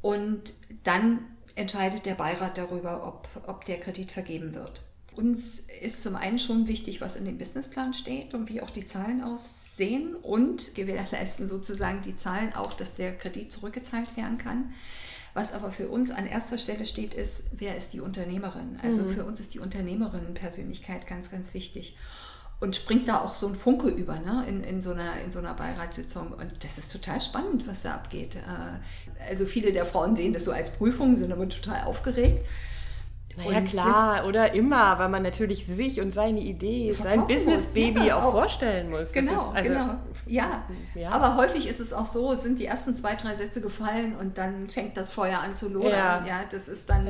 Und 0.00 0.54
dann 0.84 1.18
entscheidet 1.56 2.06
der 2.06 2.14
Beirat 2.14 2.56
darüber, 2.58 3.06
ob, 3.06 3.28
ob 3.48 3.64
der 3.64 3.80
Kredit 3.80 4.12
vergeben 4.12 4.54
wird. 4.54 4.82
Uns 5.14 5.64
ist 5.80 6.02
zum 6.02 6.14
einen 6.14 6.38
schon 6.38 6.68
wichtig, 6.68 7.00
was 7.00 7.16
in 7.16 7.24
dem 7.24 7.38
Businessplan 7.38 7.94
steht 7.94 8.34
und 8.34 8.50
wie 8.50 8.60
auch 8.60 8.68
die 8.68 8.86
Zahlen 8.86 9.24
aussehen 9.24 10.14
und 10.14 10.74
gewährleisten 10.74 11.46
sozusagen 11.46 12.02
die 12.02 12.16
Zahlen 12.16 12.54
auch, 12.54 12.74
dass 12.74 12.94
der 12.94 13.16
Kredit 13.16 13.50
zurückgezahlt 13.50 14.14
werden 14.16 14.36
kann. 14.36 14.74
Was 15.32 15.52
aber 15.52 15.72
für 15.72 15.88
uns 15.88 16.10
an 16.10 16.26
erster 16.26 16.58
Stelle 16.58 16.84
steht, 16.84 17.14
ist, 17.14 17.42
wer 17.52 17.76
ist 17.76 17.94
die 17.94 18.00
Unternehmerin? 18.00 18.78
Also 18.82 19.02
mhm. 19.02 19.08
für 19.08 19.24
uns 19.24 19.40
ist 19.40 19.54
die 19.54 19.58
Unternehmerinnenpersönlichkeit 19.58 21.06
ganz, 21.06 21.30
ganz 21.30 21.52
wichtig 21.54 21.96
und 22.58 22.74
springt 22.74 23.08
da 23.08 23.20
auch 23.20 23.34
so 23.34 23.46
ein 23.46 23.54
Funke 23.54 23.88
über 23.88 24.18
ne? 24.18 24.44
in, 24.48 24.64
in, 24.64 24.80
so 24.80 24.92
einer, 24.92 25.12
in 25.24 25.30
so 25.30 25.38
einer 25.40 25.54
Beiratssitzung. 25.54 26.32
Und 26.32 26.64
das 26.64 26.78
ist 26.78 26.90
total 26.90 27.20
spannend, 27.20 27.68
was 27.68 27.82
da 27.82 27.94
abgeht. 27.94 28.36
Äh, 28.36 29.28
also 29.28 29.44
viele 29.44 29.72
der 29.72 29.84
Frauen 29.84 30.16
sehen 30.16 30.32
das 30.32 30.44
so 30.44 30.52
als 30.52 30.70
Prüfung, 30.70 31.18
sind 31.18 31.32
aber 31.32 31.48
total 31.48 31.84
aufgeregt. 31.84 32.46
Naja, 33.36 33.60
klar, 33.60 34.26
oder 34.26 34.54
immer, 34.54 34.98
weil 34.98 35.10
man 35.10 35.22
natürlich 35.22 35.66
sich 35.66 36.00
und 36.00 36.10
seine 36.10 36.40
Idee, 36.40 36.94
sein 36.94 37.26
Business-Baby 37.26 38.06
ja, 38.06 38.18
auch, 38.18 38.24
auch, 38.24 38.32
vorstellen 38.32 38.88
muss. 38.88 39.12
Genau, 39.12 39.50
also, 39.50 39.68
genau. 39.68 39.94
Ja. 40.24 40.64
ja. 40.94 41.10
aber 41.10 41.36
häufig 41.36 41.68
ist 41.68 41.78
es 41.78 41.92
auch 41.92 42.06
so, 42.06 42.34
sind 42.34 42.58
die 42.58 42.64
ersten 42.64 42.96
zwei, 42.96 43.14
drei 43.14 43.34
Sätze 43.34 43.60
gefallen 43.60 44.16
und 44.16 44.38
dann 44.38 44.70
fängt 44.70 44.96
das 44.96 45.10
Feuer 45.10 45.40
an 45.40 45.54
zu 45.54 45.68
lodern. 45.68 45.92
Ja, 45.92 46.26
ja 46.26 46.40
das 46.50 46.66
ist 46.66 46.88
dann 46.88 47.06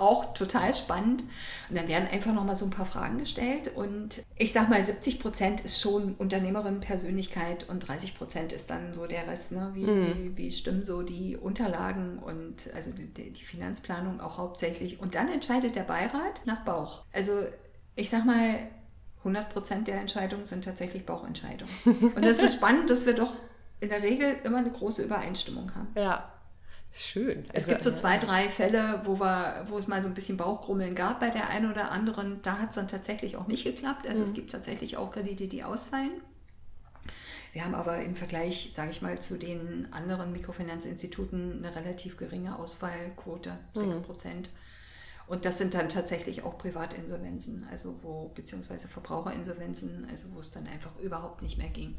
auch 0.00 0.34
total 0.34 0.74
spannend. 0.74 1.24
Und 1.68 1.76
dann 1.76 1.88
werden 1.88 2.08
einfach 2.10 2.32
nochmal 2.32 2.56
so 2.56 2.64
ein 2.64 2.70
paar 2.70 2.86
Fragen 2.86 3.18
gestellt. 3.18 3.72
Und 3.74 4.22
ich 4.36 4.52
sag 4.52 4.68
mal, 4.68 4.82
70 4.82 5.20
Prozent 5.20 5.60
ist 5.60 5.80
schon 5.80 6.14
Unternehmerin, 6.14 6.80
Persönlichkeit 6.80 7.68
und 7.68 7.80
30 7.80 8.16
Prozent 8.16 8.52
ist 8.52 8.70
dann 8.70 8.94
so 8.94 9.06
der 9.06 9.26
Rest. 9.26 9.52
Ne? 9.52 9.70
Wie, 9.74 9.84
mhm. 9.84 10.06
wie, 10.06 10.36
wie, 10.36 10.50
stimmen 10.50 10.84
so 10.84 11.02
die 11.02 11.36
Unterlagen 11.36 12.18
und 12.18 12.70
also 12.74 12.90
die, 12.90 13.32
die 13.32 13.44
Finanzplanung 13.44 14.20
auch 14.20 14.38
hauptsächlich. 14.38 15.00
Und 15.00 15.14
dann 15.14 15.28
entscheidet 15.28 15.76
der 15.76 15.84
Beirat 15.84 16.42
nach 16.44 16.64
Bauch. 16.64 17.04
Also 17.12 17.32
ich 17.96 18.10
sag 18.10 18.24
mal, 18.24 18.58
100 19.18 19.50
Prozent 19.50 19.88
der 19.88 20.00
Entscheidungen 20.00 20.46
sind 20.46 20.64
tatsächlich 20.64 21.04
Bauchentscheidungen. 21.04 21.72
Und 21.84 22.24
es 22.24 22.42
ist 22.42 22.54
spannend, 22.54 22.88
dass 22.90 23.06
wir 23.06 23.14
doch 23.14 23.32
in 23.80 23.88
der 23.88 24.02
Regel 24.02 24.36
immer 24.44 24.58
eine 24.58 24.70
große 24.70 25.02
Übereinstimmung 25.02 25.74
haben. 25.74 25.88
Ja, 25.96 26.32
Schön. 26.92 27.44
Es 27.52 27.68
also, 27.68 27.70
gibt 27.72 27.84
so 27.84 27.94
zwei, 27.94 28.18
drei 28.18 28.48
Fälle, 28.48 29.02
wo, 29.04 29.20
wir, 29.20 29.64
wo 29.68 29.78
es 29.78 29.86
mal 29.86 30.02
so 30.02 30.08
ein 30.08 30.14
bisschen 30.14 30.36
Bauchgrummeln 30.36 30.94
gab 30.94 31.20
bei 31.20 31.30
der 31.30 31.48
einen 31.48 31.70
oder 31.70 31.90
anderen. 31.90 32.40
Da 32.42 32.58
hat 32.58 32.70
es 32.70 32.76
dann 32.76 32.88
tatsächlich 32.88 33.36
auch 33.36 33.46
nicht 33.46 33.64
geklappt. 33.64 34.06
Also 34.06 34.22
mhm. 34.22 34.28
es 34.28 34.34
gibt 34.34 34.52
tatsächlich 34.52 34.96
auch 34.96 35.12
Kredite, 35.12 35.48
die 35.48 35.62
ausfallen. 35.62 36.10
Wir 37.52 37.64
haben 37.64 37.74
aber 37.74 38.02
im 38.02 38.14
Vergleich, 38.14 38.70
sage 38.74 38.90
ich 38.90 39.02
mal, 39.02 39.20
zu 39.20 39.38
den 39.38 39.92
anderen 39.92 40.32
Mikrofinanzinstituten 40.32 41.64
eine 41.64 41.74
relativ 41.74 42.16
geringe 42.16 42.58
Ausfallquote, 42.58 43.58
6 43.74 43.98
Prozent. 43.98 44.48
Mhm. 44.48 44.52
Und 45.28 45.44
das 45.44 45.58
sind 45.58 45.74
dann 45.74 45.88
tatsächlich 45.90 46.42
auch 46.42 46.56
Privatinsolvenzen, 46.56 47.66
also 47.70 47.96
wo, 48.02 48.30
beziehungsweise 48.34 48.88
Verbraucherinsolvenzen, 48.88 50.06
also 50.10 50.28
wo 50.34 50.40
es 50.40 50.50
dann 50.50 50.66
einfach 50.66 50.98
überhaupt 51.00 51.42
nicht 51.42 51.58
mehr 51.58 51.68
ging. 51.68 51.96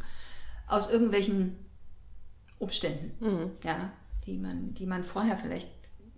Aus 0.67 0.89
irgendwelchen 0.89 1.55
Umständen. 2.57 3.11
Mhm. 3.23 3.51
Ja, 3.63 3.91
die 4.25 4.37
man, 4.37 4.73
die 4.73 4.85
man 4.85 5.03
vorher 5.03 5.37
vielleicht 5.37 5.69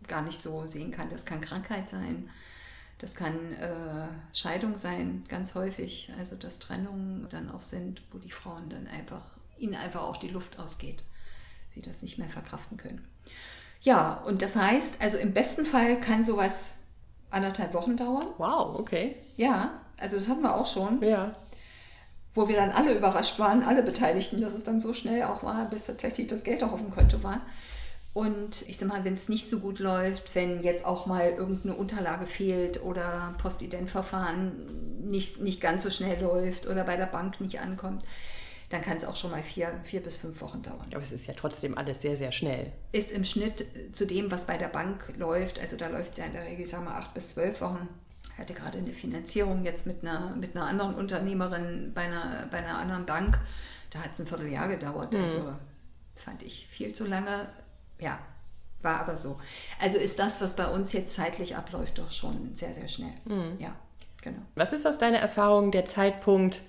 gar 0.08 0.22
nicht 0.22 0.42
so 0.42 0.68
sehen 0.68 0.92
kann. 0.92 1.10
Das 1.10 1.26
kann 1.26 1.42
Krankheit 1.42 1.90
sein, 1.90 2.30
das 2.98 3.16
kann 3.16 3.54
äh, 3.54 4.08
Scheidung 4.34 4.78
sein, 4.78 5.24
ganz 5.28 5.56
häufig. 5.56 6.12
Also 6.20 6.36
dass 6.36 6.60
Trennungen 6.60 7.28
dann 7.30 7.50
auch 7.50 7.62
sind, 7.62 8.02
wo 8.12 8.18
die 8.18 8.32
Frauen 8.32 8.70
dann 8.70 8.88
einfach, 8.88 9.24
ihnen 9.58 9.76
einfach 9.76 10.02
auch 10.02 10.18
die 10.18 10.30
Luft 10.30 10.60
ausgeht, 10.60 11.04
sie 11.74 11.82
das 11.82 12.02
nicht 12.02 12.18
mehr 12.18 12.30
verkraften 12.30 12.78
können. 12.78 13.08
Ja, 13.82 14.14
und 14.26 14.44
das 14.44 14.56
heißt, 14.56 15.02
also 15.02 15.18
im 15.18 15.34
besten 15.34 15.66
Fall 15.66 16.00
kann 16.00 16.26
sowas 16.26 16.74
anderthalb 17.32 17.74
Wochen 17.74 17.98
dauern. 17.98 18.28
Wow, 18.38 18.80
okay. 18.80 19.16
Ja, 19.38 19.82
also 19.98 20.18
das 20.18 20.28
hatten 20.28 20.44
wir 20.44 20.56
auch 20.56 20.68
schon. 20.68 21.02
Ja. 21.02 21.36
Wo 22.34 22.48
wir 22.48 22.56
dann 22.56 22.72
alle 22.72 22.94
überrascht 22.94 23.40
waren, 23.40 23.64
alle 23.64 23.84
Beteiligten, 23.84 24.40
dass 24.40 24.54
es 24.54 24.64
dann 24.64 24.80
so 24.80 24.94
schnell 24.94 25.24
auch 25.24 25.44
war, 25.44 25.70
bis 25.70 25.86
tatsächlich 25.86 26.28
das 26.28 26.44
Geld 26.44 26.64
auch 26.64 26.72
auf 26.72 26.82
dem 26.82 26.92
Konto 26.92 27.24
war. 27.24 27.42
Und 28.14 28.68
ich 28.68 28.78
sag 28.78 28.90
mal, 28.90 29.06
wenn 29.06 29.14
es 29.14 29.30
nicht 29.30 29.50
so 29.50 29.60
gut 29.60 29.80
läuft, 29.80 30.36
wenn 30.36 30.62
jetzt 30.62 30.86
auch 30.86 31.06
mal 31.06 31.30
irgendeine 31.30 31.76
Unterlage 31.76 32.26
fehlt 32.26 32.84
oder 32.84 33.34
Postidentverfahren 33.38 35.10
nicht, 35.10 35.40
nicht 35.40 35.62
ganz 35.62 35.84
so 35.84 35.90
schnell 35.90 36.22
läuft 36.22 36.68
oder 36.68 36.84
bei 36.84 36.98
der 36.98 37.06
Bank 37.06 37.40
nicht 37.40 37.62
ankommt, 37.62 38.04
dann 38.70 38.82
kann 38.82 38.98
es 38.98 39.06
auch 39.06 39.16
schon 39.16 39.32
mal 39.32 39.44
vier, 39.44 39.80
vier 39.84 40.02
bis 40.02 40.18
fünf 40.18 40.42
Wochen 40.42 40.62
dauern. 40.62 40.86
Aber 40.92 41.02
es 41.02 41.12
ist 41.12 41.26
ja 41.26 41.34
trotzdem 41.36 41.78
alles 41.78 42.02
sehr, 42.02 42.18
sehr 42.18 42.32
schnell. 42.32 42.72
Ist 42.92 43.12
im 43.12 43.24
Schnitt 43.24 43.66
zu 43.94 44.06
dem, 44.06 44.30
was 44.32 44.46
bei 44.46 44.58
der 44.58 44.68
Bank 44.68 45.14
läuft, 45.18 45.60
also 45.60 45.78
da 45.78 45.88
läuft 45.88 46.14
es 46.14 46.18
ja 46.18 46.26
in 46.26 46.34
der 46.34 46.46
Regel, 46.46 46.66
sagen 46.66 46.86
wir, 46.86 46.96
acht 46.96 47.14
bis 47.14 47.30
zwölf 47.30 47.62
Wochen. 47.62 47.88
Ich 48.34 48.38
hatte 48.38 48.54
gerade 48.54 48.78
eine 48.78 48.94
Finanzierung 48.94 49.64
jetzt 49.64 49.86
mit 49.86 50.04
einer, 50.04 50.36
mit 50.36 50.56
einer 50.56 50.66
anderen 50.66 50.96
Unternehmerin 50.96 51.92
bei 51.94 52.04
einer, 52.04 52.48
bei 52.50 52.58
einer 52.58 52.78
anderen 52.78 53.06
Bank. 53.06 53.40
Da 53.90 54.00
hat 54.00 54.14
es 54.14 54.20
ein 54.20 54.28
Vierteljahr 54.28 54.70
gedauert. 54.70 55.14
Mhm. 55.14 55.24
Also 55.24 55.54
fand 56.16 56.42
ich 56.44 56.68
viel 56.68 56.94
zu 56.94 57.06
lange 57.06 57.48
ja, 58.02 58.20
war 58.82 59.00
aber 59.00 59.16
so. 59.16 59.40
Also 59.80 59.98
ist 59.98 60.20
das, 60.20 60.42
was 60.42 60.56
bei 60.56 60.68
uns 60.68 60.92
jetzt 60.92 61.16
zeitlich 61.16 61.56
abläuft, 61.56 62.00
doch 62.00 62.12
schon 62.12 62.56
sehr, 62.56 62.74
sehr 62.74 62.88
schnell. 62.88 63.14
Mhm. 63.26 63.58
Ja, 63.60 63.74
genau. 64.22 64.42
Was 64.56 64.74
ist 64.74 64.86
aus 64.86 64.98
deiner 64.98 65.20
Erfahrung 65.20 65.72
der 65.72 65.86
Zeitpunkt, 65.86 66.64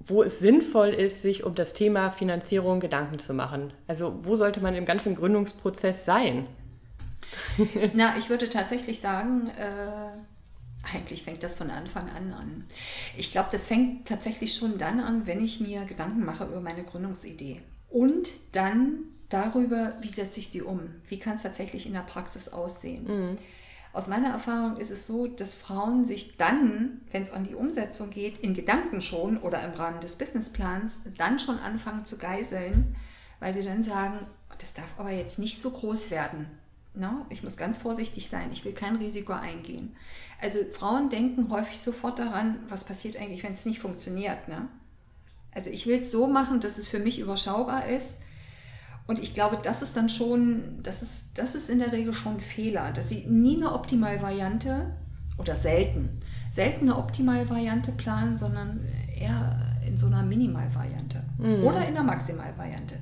wo 0.00 0.22
es 0.22 0.40
sinnvoll 0.40 0.88
ist, 0.88 1.22
sich 1.22 1.44
um 1.44 1.54
das 1.54 1.72
Thema 1.72 2.10
Finanzierung 2.10 2.80
Gedanken 2.80 3.20
zu 3.20 3.32
machen? 3.32 3.72
Also 3.86 4.18
wo 4.22 4.34
sollte 4.34 4.60
man 4.60 4.74
im 4.74 4.84
ganzen 4.84 5.14
Gründungsprozess 5.14 6.04
sein? 6.04 6.46
Na, 7.94 8.16
ich 8.18 8.28
würde 8.28 8.50
tatsächlich 8.50 9.00
sagen, 9.00 9.50
äh, 9.56 10.18
eigentlich 10.92 11.22
fängt 11.22 11.42
das 11.42 11.54
von 11.54 11.70
Anfang 11.70 12.10
an 12.10 12.32
an. 12.32 12.64
Ich 13.16 13.30
glaube, 13.30 13.48
das 13.52 13.68
fängt 13.68 14.06
tatsächlich 14.06 14.54
schon 14.54 14.76
dann 14.76 15.00
an, 15.00 15.26
wenn 15.26 15.42
ich 15.42 15.60
mir 15.60 15.84
Gedanken 15.84 16.24
mache 16.24 16.44
über 16.44 16.60
meine 16.60 16.84
Gründungsidee. 16.84 17.62
Und 17.88 18.28
dann 18.52 19.04
darüber, 19.34 19.94
wie 20.00 20.08
setze 20.08 20.40
ich 20.40 20.48
sie 20.48 20.62
um? 20.62 20.80
Wie 21.08 21.18
kann 21.18 21.36
es 21.36 21.42
tatsächlich 21.42 21.86
in 21.86 21.92
der 21.92 22.00
Praxis 22.00 22.48
aussehen? 22.48 23.04
Mhm. 23.06 23.38
Aus 23.92 24.08
meiner 24.08 24.30
Erfahrung 24.30 24.76
ist 24.76 24.90
es 24.90 25.06
so, 25.06 25.26
dass 25.28 25.54
Frauen 25.54 26.04
sich 26.04 26.36
dann, 26.36 27.00
wenn 27.12 27.22
es 27.22 27.32
an 27.32 27.44
die 27.44 27.54
Umsetzung 27.54 28.10
geht, 28.10 28.38
in 28.38 28.54
Gedanken 28.54 29.00
schon 29.00 29.38
oder 29.38 29.62
im 29.62 29.72
Rahmen 29.72 30.00
des 30.00 30.16
Businessplans, 30.16 30.98
dann 31.16 31.38
schon 31.38 31.58
anfangen 31.58 32.04
zu 32.04 32.18
geiseln, 32.18 32.96
weil 33.38 33.54
sie 33.54 33.62
dann 33.62 33.84
sagen, 33.84 34.18
das 34.58 34.74
darf 34.74 34.88
aber 34.98 35.12
jetzt 35.12 35.38
nicht 35.38 35.62
so 35.62 35.70
groß 35.70 36.10
werden. 36.10 36.46
No? 36.94 37.26
Ich 37.28 37.42
muss 37.42 37.56
ganz 37.56 37.78
vorsichtig 37.78 38.28
sein, 38.28 38.50
ich 38.52 38.64
will 38.64 38.72
kein 38.72 38.96
Risiko 38.96 39.32
eingehen. 39.32 39.94
Also 40.40 40.58
Frauen 40.72 41.08
denken 41.08 41.50
häufig 41.50 41.78
sofort 41.78 42.18
daran, 42.18 42.58
was 42.68 42.84
passiert 42.84 43.16
eigentlich, 43.16 43.42
wenn 43.42 43.52
es 43.52 43.66
nicht 43.66 43.80
funktioniert. 43.80 44.48
Ne? 44.48 44.68
Also 45.52 45.70
ich 45.70 45.86
will 45.86 46.00
es 46.00 46.10
so 46.10 46.26
machen, 46.26 46.60
dass 46.60 46.78
es 46.78 46.88
für 46.88 46.98
mich 46.98 47.18
überschaubar 47.20 47.88
ist, 47.88 48.18
und 49.06 49.18
ich 49.18 49.34
glaube, 49.34 49.58
das 49.62 49.82
ist 49.82 49.96
dann 49.96 50.08
schon, 50.08 50.82
das 50.82 51.02
ist, 51.02 51.26
das 51.34 51.54
ist 51.54 51.68
in 51.68 51.78
der 51.78 51.92
Regel 51.92 52.14
schon 52.14 52.34
ein 52.34 52.40
Fehler, 52.40 52.90
dass 52.92 53.08
sie 53.08 53.26
nie 53.26 53.56
eine 53.56 53.72
Optimalvariante 53.72 54.94
oder 55.36 55.54
selten, 55.54 56.20
selten 56.50 56.88
eine 56.88 56.98
Optimalvariante 56.98 57.92
planen, 57.92 58.38
sondern 58.38 58.80
eher 59.14 59.76
in 59.86 59.98
so 59.98 60.06
einer 60.06 60.22
Minimalvariante 60.22 61.22
mhm. 61.38 61.64
oder 61.64 61.86
in 61.86 61.96
einer 61.96 62.02
Maximalvariante. 62.02 62.96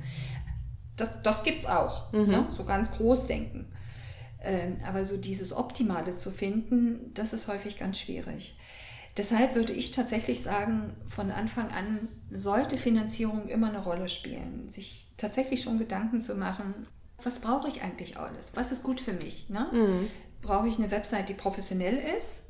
Das, 0.97 1.23
das 1.23 1.45
gibt 1.45 1.61
es 1.61 1.67
auch, 1.67 2.13
mhm. 2.13 2.27
ne? 2.27 2.47
so 2.49 2.65
ganz 2.65 2.91
groß 2.93 3.27
denken. 3.27 3.67
Ähm, 4.45 4.79
aber 4.85 5.05
so 5.05 5.17
dieses 5.17 5.53
Optimale 5.53 6.17
zu 6.17 6.33
finden, 6.33 7.13
das 7.15 7.33
ist 7.33 7.47
häufig 7.47 7.79
ganz 7.79 8.01
schwierig. 8.01 8.57
Deshalb 9.17 9.55
würde 9.55 9.75
ich 9.75 9.91
tatsächlich 9.91 10.43
sagen, 10.43 10.95
von 11.07 11.31
Anfang 11.31 11.71
an 11.71 12.09
sollte 12.31 12.79
Finanzierung 12.79 13.47
immer 13.49 13.69
eine 13.69 13.83
Rolle 13.83 14.09
spielen. 14.09 14.71
Sich 14.71 15.07
tatsächlich 15.19 15.63
schon 15.63 15.79
Gedanken 15.79 16.23
zu 16.23 16.35
machen, 16.35 16.87
was 17.23 17.41
brauche 17.41 17.69
ich 17.69 17.83
eigentlich 17.83 18.17
alles? 18.17 18.53
Was 18.55 18.73
ist 18.73 18.83
gut 18.83 19.01
für 19.01 19.13
mich? 19.13 19.51
Ne? 19.51 19.69
Mhm. 19.71 20.09
Brauche 20.41 20.67
ich 20.67 20.79
eine 20.79 20.91
Website, 20.91 21.29
die 21.29 21.35
professionell 21.35 21.99
ist? 22.17 22.45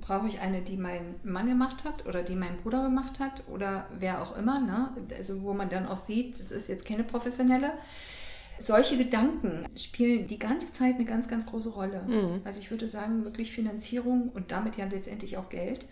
Brauche 0.00 0.26
ich 0.26 0.40
eine, 0.40 0.62
die 0.62 0.76
mein 0.76 1.16
Mann 1.22 1.48
gemacht 1.48 1.84
hat 1.84 2.06
oder 2.06 2.22
die 2.22 2.34
mein 2.34 2.56
Bruder 2.58 2.82
gemacht 2.84 3.20
hat 3.20 3.42
oder 3.48 3.86
wer 3.98 4.22
auch 4.22 4.36
immer? 4.36 4.60
Ne? 4.60 4.90
Also 5.16 5.42
wo 5.42 5.52
man 5.52 5.68
dann 5.68 5.86
auch 5.86 5.98
sieht, 5.98 6.40
das 6.40 6.50
ist 6.50 6.68
jetzt 6.68 6.86
keine 6.86 7.04
professionelle. 7.04 7.72
Solche 8.58 8.96
Gedanken 8.96 9.66
spielen 9.76 10.26
die 10.28 10.38
ganze 10.38 10.72
Zeit 10.72 10.94
eine 10.94 11.04
ganz, 11.04 11.28
ganz 11.28 11.44
große 11.44 11.68
Rolle. 11.70 12.02
Mhm. 12.06 12.40
Also 12.44 12.58
ich 12.60 12.70
würde 12.70 12.88
sagen, 12.88 13.24
wirklich 13.24 13.52
Finanzierung 13.52 14.30
und 14.30 14.50
damit 14.50 14.76
ja 14.76 14.86
letztendlich 14.86 15.36
auch 15.36 15.50
Geld 15.50 15.86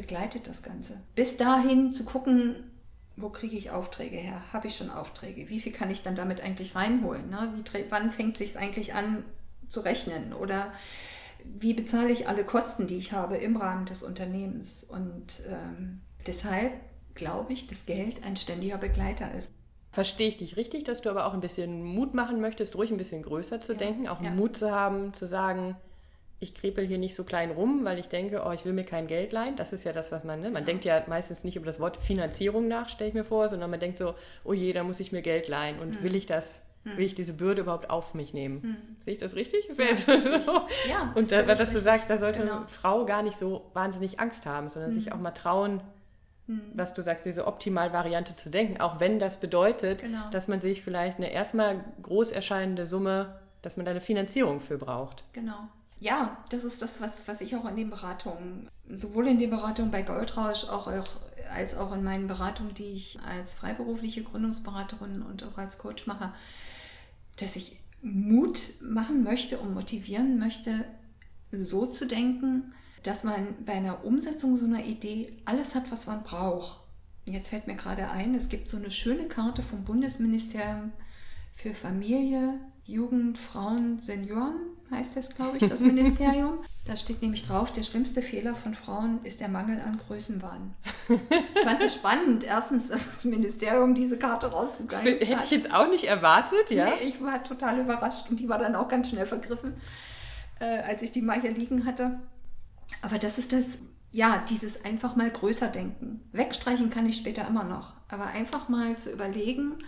begleitet 0.00 0.46
das 0.46 0.62
Ganze. 0.62 0.98
Bis 1.14 1.36
dahin 1.36 1.92
zu 1.92 2.06
gucken, 2.06 2.56
wo 3.16 3.28
kriege 3.28 3.56
ich 3.56 3.70
Aufträge 3.70 4.16
her? 4.16 4.40
Habe 4.50 4.68
ich 4.68 4.76
schon 4.76 4.88
Aufträge? 4.88 5.50
Wie 5.50 5.60
viel 5.60 5.72
kann 5.72 5.90
ich 5.90 6.02
dann 6.02 6.16
damit 6.16 6.40
eigentlich 6.40 6.74
reinholen? 6.74 7.28
Ne? 7.28 7.52
Wie, 7.70 7.84
wann 7.90 8.10
fängt 8.10 8.32
es 8.32 8.38
sich 8.38 8.58
eigentlich 8.58 8.94
an 8.94 9.24
zu 9.68 9.80
rechnen? 9.80 10.32
Oder 10.32 10.72
wie 11.44 11.74
bezahle 11.74 12.10
ich 12.10 12.28
alle 12.28 12.44
Kosten, 12.44 12.86
die 12.86 12.96
ich 12.96 13.12
habe 13.12 13.36
im 13.36 13.58
Rahmen 13.58 13.84
des 13.84 14.02
Unternehmens? 14.02 14.84
Und 14.84 15.42
ähm, 15.50 16.00
deshalb 16.26 16.72
glaube 17.14 17.52
ich, 17.52 17.66
dass 17.66 17.84
Geld 17.84 18.24
ein 18.24 18.36
ständiger 18.36 18.78
Begleiter 18.78 19.34
ist. 19.34 19.52
Verstehe 19.92 20.28
ich 20.28 20.38
dich 20.38 20.56
richtig, 20.56 20.84
dass 20.84 21.02
du 21.02 21.10
aber 21.10 21.26
auch 21.26 21.34
ein 21.34 21.40
bisschen 21.40 21.82
Mut 21.82 22.14
machen 22.14 22.40
möchtest, 22.40 22.74
ruhig 22.74 22.90
ein 22.90 22.96
bisschen 22.96 23.22
größer 23.22 23.60
zu 23.60 23.72
ja, 23.72 23.78
denken, 23.78 24.08
auch 24.08 24.22
ja. 24.22 24.30
Mut 24.30 24.56
zu 24.56 24.70
haben, 24.70 25.12
zu 25.12 25.26
sagen, 25.26 25.76
ich 26.42 26.54
krepel 26.54 26.86
hier 26.86 26.96
nicht 26.96 27.14
so 27.14 27.24
klein 27.24 27.50
rum, 27.50 27.84
weil 27.84 27.98
ich 27.98 28.08
denke, 28.08 28.42
oh, 28.46 28.50
ich 28.50 28.64
will 28.64 28.72
mir 28.72 28.84
kein 28.84 29.06
Geld 29.06 29.32
leihen. 29.32 29.56
Das 29.56 29.74
ist 29.74 29.84
ja 29.84 29.92
das, 29.92 30.10
was 30.10 30.24
man, 30.24 30.40
ne? 30.40 30.50
man 30.50 30.62
ja. 30.62 30.66
denkt 30.66 30.84
ja 30.86 31.02
meistens 31.06 31.44
nicht 31.44 31.56
über 31.56 31.66
das 31.66 31.78
Wort 31.78 31.98
Finanzierung 31.98 32.66
nach, 32.66 32.88
stelle 32.88 33.08
ich 33.08 33.14
mir 33.14 33.24
vor, 33.24 33.50
sondern 33.50 33.70
man 33.70 33.78
denkt 33.78 33.98
so, 33.98 34.14
oh 34.42 34.54
je, 34.54 34.72
da 34.72 34.82
muss 34.82 35.00
ich 35.00 35.12
mir 35.12 35.20
Geld 35.20 35.48
leihen 35.48 35.78
und 35.78 35.96
hm. 35.96 36.02
will 36.02 36.16
ich 36.16 36.24
das, 36.24 36.62
hm. 36.84 36.96
will 36.96 37.04
ich 37.04 37.14
diese 37.14 37.34
Bürde 37.34 37.60
überhaupt 37.60 37.90
auf 37.90 38.14
mich 38.14 38.32
nehmen? 38.32 38.62
Hm. 38.62 38.76
Sehe 39.00 39.12
ich 39.14 39.20
das 39.20 39.36
richtig? 39.36 39.68
Ja, 39.68 39.90
das 39.90 40.08
richtig. 40.08 40.44
so? 40.44 40.62
ja 40.88 41.12
und 41.14 41.30
da, 41.30 41.46
was 41.46 41.72
du 41.72 41.78
sagst, 41.78 42.08
da 42.08 42.16
sollte 42.16 42.40
genau. 42.40 42.56
eine 42.56 42.68
Frau 42.68 43.04
gar 43.04 43.22
nicht 43.22 43.38
so 43.38 43.70
wahnsinnig 43.74 44.18
Angst 44.18 44.46
haben, 44.46 44.70
sondern 44.70 44.92
sich 44.92 45.06
hm. 45.06 45.12
auch 45.12 45.18
mal 45.18 45.32
trauen, 45.32 45.82
hm. 46.46 46.62
was 46.72 46.94
du 46.94 47.02
sagst, 47.02 47.26
diese 47.26 47.46
Optimalvariante 47.46 48.34
zu 48.34 48.48
denken, 48.48 48.80
auch 48.80 48.98
wenn 48.98 49.18
das 49.18 49.40
bedeutet, 49.40 50.00
genau. 50.00 50.30
dass 50.30 50.48
man 50.48 50.58
sich 50.60 50.82
vielleicht 50.82 51.18
eine 51.18 51.30
erstmal 51.30 51.84
groß 52.00 52.32
erscheinende 52.32 52.86
Summe, 52.86 53.38
dass 53.60 53.76
man 53.76 53.84
da 53.84 53.90
eine 53.90 54.00
Finanzierung 54.00 54.60
für 54.60 54.78
braucht. 54.78 55.22
Genau. 55.34 55.68
Ja, 56.00 56.42
das 56.48 56.64
ist 56.64 56.80
das, 56.80 57.00
was, 57.00 57.28
was 57.28 57.42
ich 57.42 57.54
auch 57.54 57.66
in 57.66 57.76
den 57.76 57.90
Beratungen, 57.90 58.68
sowohl 58.88 59.28
in 59.28 59.38
den 59.38 59.50
Beratungen 59.50 59.90
bei 59.90 60.02
Goldrausch 60.02 60.64
auch, 60.64 60.90
als 61.52 61.76
auch 61.76 61.92
in 61.92 62.02
meinen 62.02 62.26
Beratungen, 62.26 62.74
die 62.74 62.84
ich 62.84 63.18
als 63.20 63.54
freiberufliche 63.54 64.22
Gründungsberaterin 64.22 65.22
und 65.22 65.44
auch 65.44 65.58
als 65.58 65.78
Coach 65.78 66.06
mache, 66.06 66.32
dass 67.36 67.54
ich 67.56 67.78
Mut 68.02 68.60
machen 68.80 69.22
möchte 69.22 69.58
und 69.58 69.74
motivieren 69.74 70.38
möchte, 70.38 70.84
so 71.52 71.86
zu 71.86 72.06
denken, 72.06 72.72
dass 73.02 73.24
man 73.24 73.64
bei 73.64 73.74
einer 73.74 74.04
Umsetzung 74.04 74.56
so 74.56 74.64
einer 74.64 74.84
Idee 74.84 75.32
alles 75.44 75.74
hat, 75.74 75.90
was 75.90 76.06
man 76.06 76.22
braucht. 76.22 76.78
Jetzt 77.26 77.48
fällt 77.48 77.66
mir 77.66 77.76
gerade 77.76 78.08
ein, 78.10 78.34
es 78.34 78.48
gibt 78.48 78.70
so 78.70 78.78
eine 78.78 78.90
schöne 78.90 79.26
Karte 79.26 79.62
vom 79.62 79.84
Bundesministerium 79.84 80.92
für 81.54 81.74
Familie, 81.74 82.58
Jugend, 82.84 83.38
Frauen, 83.38 84.00
Senioren, 84.02 84.56
heißt 84.90 85.16
das, 85.16 85.34
glaube 85.34 85.58
ich, 85.58 85.68
das 85.68 85.80
Ministerium. 85.80 86.58
Da 86.86 86.96
steht 86.96 87.22
nämlich 87.22 87.46
drauf, 87.46 87.72
der 87.72 87.82
schlimmste 87.82 88.22
Fehler 88.22 88.54
von 88.54 88.74
Frauen 88.74 89.20
ist 89.24 89.40
der 89.40 89.48
Mangel 89.48 89.80
an 89.80 89.98
Größenwahn. 89.98 90.74
Ich 91.08 91.62
fand 91.62 91.82
es 91.82 91.94
spannend, 91.94 92.44
erstens, 92.44 92.88
dass 92.88 93.12
das 93.12 93.24
Ministerium 93.24 93.94
diese 93.94 94.18
Karte 94.18 94.50
rausgegangen 94.50 95.06
hat. 95.06 95.20
Hätte 95.20 95.44
ich 95.44 95.50
jetzt 95.50 95.72
auch 95.72 95.88
nicht 95.88 96.04
erwartet, 96.04 96.70
ja? 96.70 96.86
Nee, 96.86 97.08
ich 97.08 97.22
war 97.22 97.44
total 97.44 97.78
überrascht 97.78 98.30
und 98.30 98.40
die 98.40 98.48
war 98.48 98.58
dann 98.58 98.74
auch 98.74 98.88
ganz 98.88 99.10
schnell 99.10 99.26
vergriffen, 99.26 99.74
äh, 100.58 100.80
als 100.80 101.02
ich 101.02 101.12
die 101.12 101.22
mal 101.22 101.40
hier 101.40 101.52
liegen 101.52 101.84
hatte. 101.84 102.18
Aber 103.02 103.18
das 103.18 103.38
ist 103.38 103.52
das, 103.52 103.78
ja, 104.10 104.44
dieses 104.48 104.84
einfach 104.84 105.14
mal 105.16 105.30
größer 105.30 105.68
denken. 105.68 106.22
Wegstreichen 106.32 106.90
kann 106.90 107.06
ich 107.06 107.16
später 107.16 107.46
immer 107.46 107.64
noch, 107.64 107.92
aber 108.08 108.26
einfach 108.26 108.68
mal 108.68 108.96
zu 108.96 109.12
überlegen, 109.12 109.78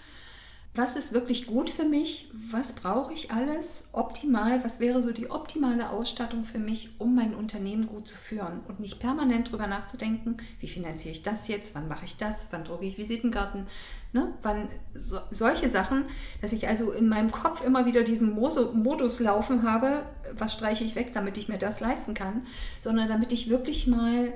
was 0.75 0.97
ist 0.97 1.13
wirklich 1.13 1.47
gut 1.47 1.69
für 1.69 1.85
mich, 1.85 2.31
was 2.51 2.73
brauche 2.73 3.13
ich 3.13 3.31
alles 3.31 3.85
optimal, 3.93 4.65
was 4.65 4.81
wäre 4.81 5.03
so 5.03 5.13
die 5.13 5.31
optimale 5.31 5.91
Ausstattung 5.91 6.47
für 6.47 6.59
mich, 6.59 6.89
um 6.99 7.15
mein 7.15 7.35
Unternehmen 7.35 7.87
gut 7.87 8.09
zu 8.09 8.17
führen? 8.17 8.61
Und 8.67 8.81
nicht 8.81 8.99
permanent 8.99 9.49
darüber 9.49 9.67
nachzudenken, 9.67 10.39
wie 10.61 10.69
finanziere 10.69 11.13
ich 11.13 11.23
das 11.23 11.47
jetzt, 11.47 11.75
wann 11.75 11.89
mache 11.89 12.07
ich 12.07 12.17
das, 12.17 12.47
wann 12.53 12.65
drucke 12.65 12.87
ich 12.87 12.97
Visitenkarten, 12.97 13.67
ne? 14.15 14.33
wann 14.43 14.69
so, 14.95 15.19
solche 15.31 15.69
Sachen, 15.69 16.07
dass 16.41 16.55
ich 16.55 16.67
also 16.67 16.91
in 16.93 17.07
meinem 17.07 17.31
Kopf 17.31 17.63
immer 17.63 17.85
wieder 17.85 18.03
diesen 18.03 18.33
Modus 18.33 19.21
laufen 19.21 19.65
habe, 19.65 20.07
was 20.39 20.55
streiche 20.55 20.85
ich 20.85 20.95
weg, 20.95 21.13
damit 21.13 21.37
ich 21.37 21.49
mir 21.49 21.59
das 21.59 21.81
leisten 21.81 22.15
kann, 22.15 22.47
sondern 22.81 23.09
damit 23.09 23.33
ich 23.33 23.51
wirklich 23.51 23.87
mal 23.87 24.33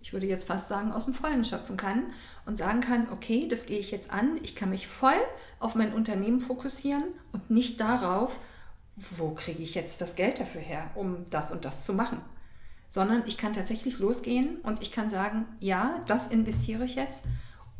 ich 0.00 0.12
würde 0.12 0.26
jetzt 0.26 0.46
fast 0.46 0.68
sagen, 0.68 0.92
aus 0.92 1.04
dem 1.04 1.14
Vollen 1.14 1.44
schöpfen 1.44 1.76
kann 1.76 2.12
und 2.46 2.56
sagen 2.56 2.80
kann, 2.80 3.08
okay, 3.10 3.46
das 3.48 3.66
gehe 3.66 3.78
ich 3.78 3.90
jetzt 3.90 4.10
an, 4.10 4.38
ich 4.42 4.54
kann 4.54 4.70
mich 4.70 4.86
voll 4.86 5.20
auf 5.58 5.74
mein 5.74 5.92
Unternehmen 5.92 6.40
fokussieren 6.40 7.04
und 7.32 7.50
nicht 7.50 7.80
darauf, 7.80 8.38
wo 8.96 9.30
kriege 9.30 9.62
ich 9.62 9.74
jetzt 9.74 10.00
das 10.00 10.16
Geld 10.16 10.40
dafür 10.40 10.60
her, 10.60 10.90
um 10.94 11.28
das 11.30 11.52
und 11.52 11.64
das 11.64 11.84
zu 11.84 11.92
machen. 11.92 12.20
Sondern 12.88 13.22
ich 13.26 13.36
kann 13.36 13.52
tatsächlich 13.52 13.98
losgehen 13.98 14.56
und 14.62 14.82
ich 14.82 14.90
kann 14.90 15.10
sagen, 15.10 15.46
ja, 15.60 16.02
das 16.06 16.28
investiere 16.28 16.84
ich 16.84 16.96
jetzt, 16.96 17.24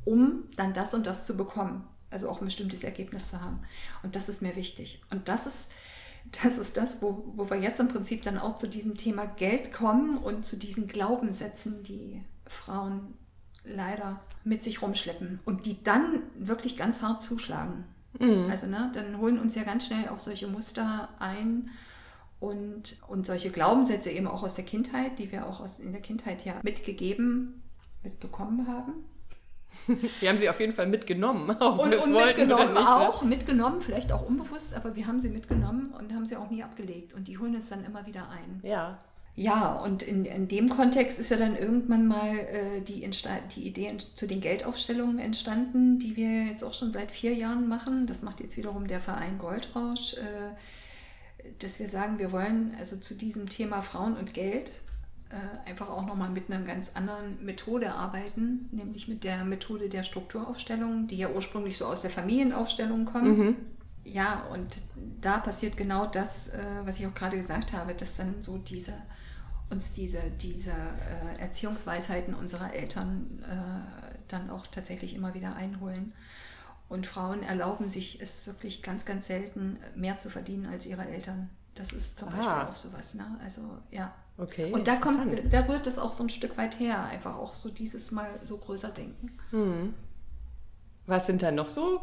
um 0.05 0.45
dann 0.57 0.73
das 0.73 0.95
und 0.95 1.07
das 1.07 1.27
zu 1.27 1.37
bekommen. 1.37 1.87
Also 2.11 2.29
auch 2.29 2.41
ein 2.41 2.47
bestimmtes 2.47 2.85
Ergebnis 2.85 3.31
zu 3.31 3.41
haben. 3.41 3.61
Und 4.03 4.16
das 4.16 4.29
ist 4.29 4.43
mir 4.43 4.57
wichtig. 4.57 5.03
Und 5.11 5.29
das 5.29 5.47
ist, 5.47 5.68
das 6.43 6.59
ist 6.59 6.77
das, 6.77 7.03
wo, 7.03 7.33
wo 7.35 7.51
wir 7.51 7.57
jetzt 7.57 7.81
im 7.81 7.89
Prinzip 7.89 8.23
dann 8.23 8.39
auch 8.39 8.57
zu 8.57 8.68
diesem 8.68 8.97
Thema 8.97 9.27
Geld 9.27 9.73
kommen 9.73 10.18
und 10.18 10.45
zu 10.45 10.57
diesen 10.57 10.87
Glaubenssätzen, 10.87 11.83
die 11.83 12.23
Frauen 12.47 13.14
leider 13.64 14.21
mit 14.45 14.62
sich 14.62 14.83
rumschleppen 14.83 15.41
und 15.45 15.66
die 15.66 15.83
dann 15.83 16.23
wirklich 16.39 16.77
ganz 16.77 17.03
hart 17.03 17.23
zuschlagen. 17.23 17.85
Mhm. 18.18 18.47
Also 18.51 18.66
ne, 18.66 18.91
dann 18.95 19.18
holen 19.18 19.39
uns 19.39 19.55
ja 19.55 19.62
ganz 19.64 19.87
schnell 19.87 20.09
auch 20.09 20.18
solche 20.18 20.47
Muster 20.47 21.09
ein 21.18 21.71
und, 22.39 23.01
und 23.07 23.27
solche 23.27 23.51
Glaubenssätze 23.51 24.11
eben 24.11 24.27
auch 24.27 24.43
aus 24.43 24.55
der 24.55 24.64
Kindheit, 24.64 25.18
die 25.18 25.31
wir 25.31 25.47
auch 25.47 25.61
aus, 25.61 25.79
in 25.79 25.93
der 25.93 26.01
Kindheit 26.01 26.45
ja 26.45 26.55
mitgegeben, 26.62 27.62
mitbekommen 28.03 28.66
haben. 28.66 29.05
Wir 30.20 30.28
haben 30.28 30.39
sie 30.39 30.49
auf 30.49 30.61
jeden 30.61 30.72
Fall 30.72 30.87
mitgenommen. 30.87 31.51
Ob 31.61 31.78
und, 31.81 31.95
und 31.95 32.12
mitgenommen 32.12 32.74
nicht, 32.74 32.83
ne? 32.83 32.89
auch, 32.89 33.22
ne? 33.22 33.28
mitgenommen, 33.28 33.81
vielleicht 33.81 34.12
auch 34.12 34.26
unbewusst, 34.26 34.74
aber 34.74 34.97
wir 34.97 35.07
haben 35.07 35.20
sie 35.20 35.31
mitgenommen 35.31 35.93
und 35.99 36.12
haben 36.12 36.26
sie 36.26 36.37
auch 36.37 36.51
nie 36.51 36.62
abgelegt. 36.62 37.14
Und 37.14 37.28
die 37.28 37.39
holen 37.39 37.55
es 37.55 37.68
dann 37.68 37.85
immer 37.85 38.07
wieder 38.07 38.28
ein. 38.31 38.61
Ja. 38.62 38.99
Ja, 39.37 39.72
und 39.72 40.03
in, 40.03 40.24
in 40.24 40.49
dem 40.49 40.68
Kontext 40.68 41.18
ist 41.18 41.31
ja 41.31 41.37
dann 41.37 41.57
irgendwann 41.57 42.07
mal 42.07 42.37
äh, 42.37 42.81
die, 42.83 43.09
die 43.55 43.66
Idee 43.66 43.97
zu 44.14 44.26
den 44.26 44.41
Geldaufstellungen 44.41 45.18
entstanden, 45.18 45.99
die 45.99 46.16
wir 46.16 46.45
jetzt 46.45 46.64
auch 46.64 46.74
schon 46.74 46.93
seit 46.93 47.11
vier 47.11 47.33
Jahren 47.33 47.68
machen. 47.68 48.07
Das 48.07 48.22
macht 48.22 48.41
jetzt 48.41 48.57
wiederum 48.57 48.87
der 48.87 49.01
Verein 49.01 49.39
Goldrausch, 49.39 50.14
äh, 50.14 51.49
dass 51.61 51.78
wir 51.78 51.89
sagen, 51.89 52.18
wir 52.18 52.33
wollen 52.33 52.74
also 52.78 52.97
zu 52.97 53.14
diesem 53.14 53.49
Thema 53.49 53.83
Frauen 53.83 54.16
und 54.16 54.35
Geld 54.35 54.70
äh, 55.31 55.68
einfach 55.68 55.89
auch 55.89 56.07
nochmal 56.07 56.31
mit 56.31 56.51
einer 56.51 56.64
ganz 56.64 56.93
anderen 56.95 57.45
Methode 57.45 57.93
arbeiten, 57.93 58.68
nämlich 58.72 59.09
mit 59.09 59.24
der 59.24 59.45
Methode 59.45 59.89
der 59.89 60.03
Strukturaufstellung, 60.03 61.07
die 61.07 61.16
ja 61.16 61.31
ursprünglich 61.31 61.76
so 61.76 61.87
aus 61.87 62.03
der 62.03 62.11
Familienaufstellung 62.11 63.05
kommt. 63.05 63.39
Mhm. 63.39 63.57
Ja, 64.05 64.45
und 64.53 64.78
da 65.20 65.39
passiert 65.39 65.76
genau 65.76 66.07
das, 66.07 66.49
äh, 66.49 66.59
was 66.85 66.99
ich 66.99 67.07
auch 67.07 67.14
gerade 67.14 67.37
gesagt 67.37 67.72
habe, 67.72 67.95
dass 67.95 68.16
dann 68.16 68.43
so 68.43 68.59
diese 68.59 68.95
uns 69.70 69.93
diese, 69.93 70.18
diese 70.41 70.72
äh, 70.72 71.41
Erziehungsweisheiten 71.41 72.35
unserer 72.35 72.74
Eltern 72.74 73.45
dann 74.26 74.51
auch 74.51 74.66
tatsächlich 74.66 75.14
immer 75.14 75.35
wieder 75.35 75.55
einholen. 75.55 76.12
Und 76.89 77.07
Frauen 77.07 77.45
erlauben 77.45 77.89
sich 77.89 78.20
es 78.20 78.49
wirklich 78.49 78.83
ganz, 78.83 79.05
ganz 79.05 79.28
selten, 79.28 79.78
mehr 79.95 80.18
zu 80.18 80.28
verdienen 80.28 80.66
als 80.66 80.87
ihre 80.87 81.07
Eltern. 81.07 81.49
Das 81.76 81.93
ist 81.93 82.18
zum 82.18 82.31
ah. 82.31 82.33
Beispiel 82.33 82.53
auch 82.53 82.74
sowas. 82.74 83.14
Ne? 83.14 83.24
Also 83.45 83.62
ja. 83.93 84.12
Okay. 84.41 84.72
Und 84.72 84.88
da 84.88 84.97
kommt, 84.97 85.53
da 85.53 85.61
rührt 85.66 85.86
es 85.86 85.99
auch 85.99 86.16
so 86.16 86.22
ein 86.22 86.30
Stück 86.30 86.57
weit 86.57 86.80
her, 86.80 87.05
einfach 87.05 87.36
auch 87.36 87.55
so 87.55 87.68
dieses 87.68 88.11
Mal 88.11 88.30
so 88.43 88.57
größer 88.57 88.88
denken. 88.88 89.36
Hm. 89.51 89.95
Was 91.07 91.26
sind 91.26 91.43
da 91.43 91.51
noch 91.51 91.68
so, 91.68 92.01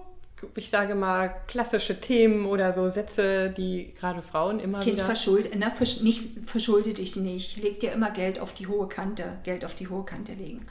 ich 0.55 0.69
sage 0.69 0.93
mal, 0.93 1.29
klassische 1.47 1.99
Themen 1.99 2.45
oder 2.45 2.73
so 2.73 2.89
Sätze, 2.89 3.49
die 3.49 3.93
gerade 3.95 4.21
Frauen 4.21 4.59
immer 4.59 4.81
kind 4.81 4.97
wieder... 4.97 5.05
Verschuld, 5.05 5.55
ne, 5.55 5.71
versch 5.71 6.01
nicht, 6.01 6.47
verschulde 6.47 6.93
dich 6.93 7.15
nicht, 7.15 7.57
leg 7.63 7.79
dir 7.79 7.91
immer 7.91 8.11
Geld 8.11 8.39
auf 8.39 8.53
die 8.53 8.67
hohe 8.67 8.87
Kante, 8.87 9.39
Geld 9.43 9.65
auf 9.65 9.73
die 9.73 9.87
hohe 9.87 10.05
Kante 10.05 10.33
legen. 10.33 10.67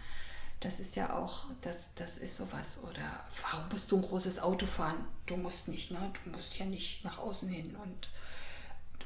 Das 0.60 0.80
ist 0.80 0.96
ja 0.96 1.16
auch, 1.16 1.46
das, 1.62 1.88
das 1.96 2.16
ist 2.18 2.36
sowas. 2.36 2.80
Oder 2.82 3.24
warum 3.42 3.68
musst 3.70 3.90
du 3.90 3.96
ein 3.96 4.02
großes 4.02 4.38
Auto 4.38 4.66
fahren? 4.66 5.04
Du 5.26 5.36
musst 5.36 5.68
nicht, 5.68 5.90
ne? 5.90 5.98
Du 6.24 6.30
musst 6.30 6.58
ja 6.58 6.64
nicht 6.64 7.04
nach 7.04 7.18
außen 7.18 7.48
hin 7.48 7.76
und 7.82 8.08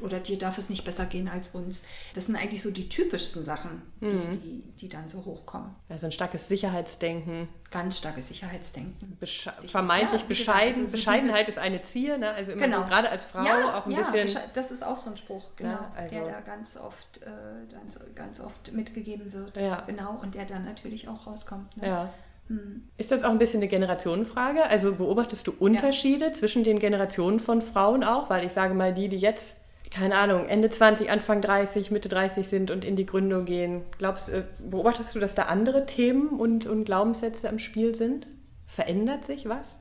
oder 0.02 0.20
dir 0.20 0.38
darf 0.38 0.58
es 0.58 0.68
nicht 0.68 0.84
besser 0.84 1.06
gehen 1.06 1.28
als 1.28 1.48
uns. 1.48 1.82
Das 2.14 2.26
sind 2.26 2.36
eigentlich 2.36 2.62
so 2.62 2.70
die 2.70 2.88
typischsten 2.88 3.44
Sachen, 3.44 3.82
die, 4.00 4.06
mhm. 4.06 4.40
die, 4.42 4.62
die, 4.80 4.88
dann 4.88 5.08
so 5.08 5.24
hochkommen. 5.24 5.74
Also 5.88 6.06
ein 6.06 6.12
starkes 6.12 6.48
Sicherheitsdenken. 6.48 7.48
Ganz 7.70 7.98
starkes 7.98 8.28
Sicherheitsdenken. 8.28 9.16
Besche 9.20 9.52
Sicher 9.58 9.68
vermeintlich 9.68 10.22
ja, 10.22 10.26
bescheiden. 10.26 10.82
Also 10.82 10.92
Bescheidenheit 10.92 11.48
ist 11.48 11.58
eine 11.58 11.82
Zier, 11.82 12.18
ne? 12.18 12.30
also 12.30 12.52
immer 12.52 12.62
genau. 12.62 12.82
so, 12.82 12.88
gerade 12.88 13.10
als 13.10 13.24
Frau 13.24 13.44
ja, 13.44 13.78
auch 13.78 13.86
ein 13.86 13.92
ja, 13.92 14.10
bisschen. 14.10 14.40
Das 14.54 14.70
ist 14.70 14.84
auch 14.84 14.98
so 14.98 15.10
ein 15.10 15.16
Spruch, 15.16 15.44
genau, 15.56 15.78
also 15.94 16.14
der 16.14 16.26
da 16.26 16.40
ganz 16.40 16.76
oft, 16.76 17.22
äh, 17.22 17.72
ganz, 17.72 17.98
ganz 18.14 18.40
oft 18.40 18.72
mitgegeben 18.72 19.32
wird. 19.32 19.56
Ja. 19.56 19.82
Genau, 19.86 20.18
und 20.20 20.34
der 20.34 20.44
dann 20.44 20.64
natürlich 20.64 21.08
auch 21.08 21.26
rauskommt. 21.26 21.76
Ne? 21.76 21.86
Ja. 21.86 22.10
Hm. 22.50 22.82
Ist 22.96 23.12
das 23.12 23.22
auch 23.22 23.30
ein 23.30 23.38
bisschen 23.38 23.60
eine 23.60 23.68
Generationenfrage? 23.68 24.64
Also 24.64 24.96
beobachtest 24.96 25.46
du 25.46 25.52
Unterschiede 25.52 26.26
ja. 26.26 26.32
zwischen 26.32 26.64
den 26.64 26.80
Generationen 26.80 27.38
von 27.38 27.62
Frauen 27.62 28.02
auch? 28.02 28.28
Weil 28.28 28.44
ich 28.44 28.52
sage 28.52 28.74
mal, 28.74 28.92
die, 28.92 29.08
die 29.08 29.18
jetzt 29.18 29.56
keine 29.90 30.16
Ahnung, 30.16 30.46
Ende 30.46 30.70
20, 30.70 31.10
Anfang 31.10 31.42
30, 31.42 31.90
Mitte 31.90 32.08
30 32.08 32.46
sind 32.46 32.70
und 32.70 32.84
in 32.84 32.96
die 32.96 33.06
Gründung 33.06 33.44
gehen. 33.44 33.82
Glaubst, 33.98 34.28
äh, 34.28 34.44
beobachtest 34.58 35.14
du, 35.14 35.18
dass 35.18 35.34
da 35.34 35.44
andere 35.44 35.86
Themen 35.86 36.28
und, 36.28 36.66
und 36.66 36.84
Glaubenssätze 36.84 37.48
im 37.48 37.58
Spiel 37.58 37.94
sind? 37.94 38.26
Verändert 38.66 39.24
sich 39.24 39.48
was? 39.48 39.78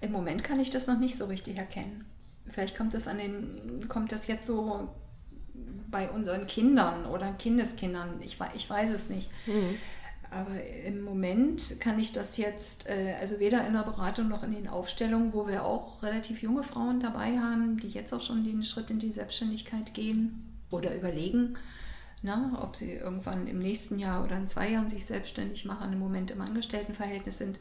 Im 0.00 0.12
Moment 0.12 0.42
kann 0.42 0.58
ich 0.58 0.70
das 0.70 0.86
noch 0.86 0.98
nicht 0.98 1.16
so 1.16 1.26
richtig 1.26 1.58
erkennen. 1.58 2.04
Vielleicht 2.48 2.76
kommt 2.76 2.94
das 2.94 3.06
an 3.08 3.18
den, 3.18 3.88
kommt 3.88 4.12
das 4.12 4.26
jetzt 4.26 4.46
so 4.46 4.88
bei 5.90 6.10
unseren 6.10 6.46
Kindern 6.46 7.06
oder 7.06 7.32
Kindeskindern. 7.32 8.20
Ich, 8.22 8.38
ich 8.54 8.68
weiß 8.68 8.90
es 8.90 9.08
nicht. 9.08 9.30
Mhm. 9.46 9.76
Aber 10.30 10.62
im 10.84 11.02
Moment 11.02 11.80
kann 11.80 11.98
ich 11.98 12.12
das 12.12 12.36
jetzt, 12.36 12.86
äh, 12.88 13.14
also 13.20 13.38
weder 13.38 13.66
in 13.66 13.74
der 13.74 13.82
Beratung 13.82 14.28
noch 14.28 14.42
in 14.42 14.52
den 14.52 14.68
Aufstellungen, 14.68 15.32
wo 15.32 15.46
wir 15.46 15.64
auch 15.64 16.02
relativ 16.02 16.42
junge 16.42 16.62
Frauen 16.62 17.00
dabei 17.00 17.38
haben, 17.38 17.78
die 17.78 17.88
jetzt 17.88 18.12
auch 18.12 18.20
schon 18.20 18.44
den 18.44 18.62
Schritt 18.62 18.90
in 18.90 18.98
die 18.98 19.12
Selbstständigkeit 19.12 19.94
gehen 19.94 20.42
oder 20.70 20.94
überlegen, 20.96 21.56
na, 22.22 22.36
ne, 22.36 22.58
ob 22.60 22.76
sie 22.76 22.92
irgendwann 22.92 23.46
im 23.46 23.58
nächsten 23.58 23.98
Jahr 23.98 24.24
oder 24.24 24.36
in 24.36 24.48
zwei 24.48 24.70
Jahren 24.70 24.88
sich 24.88 25.06
selbstständig 25.06 25.64
machen, 25.64 25.92
im 25.92 25.98
Moment 25.98 26.30
im 26.30 26.40
Angestelltenverhältnis 26.40 27.38
sind. 27.38 27.58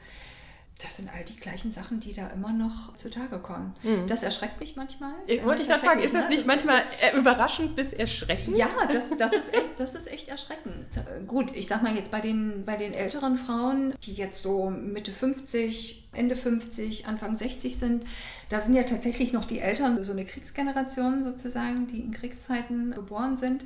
Das 0.82 0.98
sind 0.98 1.10
all 1.14 1.24
die 1.24 1.38
gleichen 1.38 1.72
Sachen, 1.72 2.02
die 2.02 2.14
da 2.14 2.28
immer 2.28 2.52
noch 2.52 2.96
zutage 2.98 3.40
kommen. 3.40 3.74
Mhm. 3.82 4.08
Das 4.08 4.24
erschreckt 4.24 4.60
mich 4.60 4.76
manchmal. 4.76 5.14
Ich 5.26 5.44
wollte 5.46 5.62
ich 5.62 5.70
gerade 5.70 5.84
fragen, 5.84 6.02
ist 6.02 6.14
das 6.14 6.28
nicht 6.28 6.46
manchmal 6.46 6.84
überraschend 7.18 7.78
bis 7.78 7.94
erschreckend? 7.94 8.58
Ja, 8.58 8.68
das, 8.92 9.06
das, 9.18 9.32
ist 9.32 9.54
echt, 9.54 9.72
das 9.78 9.96
ist 9.96 10.12
echt 10.12 10.28
erschreckend. 10.28 10.86
Gut, 11.28 11.56
ich 11.56 11.68
sag 11.68 11.82
mal 11.82 11.96
jetzt 11.96 12.12
bei 12.12 12.20
den, 12.20 12.66
bei 12.66 12.76
den 12.76 12.94
älteren 12.94 13.38
Frauen, 13.38 13.94
die 14.04 14.14
jetzt 14.14 14.44
so 14.44 14.70
Mitte 14.70 15.12
50, 15.12 16.10
Ende 16.12 16.36
50, 16.36 17.08
Anfang 17.08 17.38
60 17.38 17.78
sind, 17.78 18.04
da 18.50 18.60
sind 18.60 18.76
ja 18.76 18.84
tatsächlich 18.84 19.32
noch 19.32 19.46
die 19.46 19.60
Eltern, 19.60 20.04
so 20.04 20.12
eine 20.12 20.26
Kriegsgeneration 20.26 21.24
sozusagen, 21.24 21.88
die 21.88 22.02
in 22.02 22.12
Kriegszeiten 22.12 22.92
geboren 22.92 23.38
sind 23.38 23.64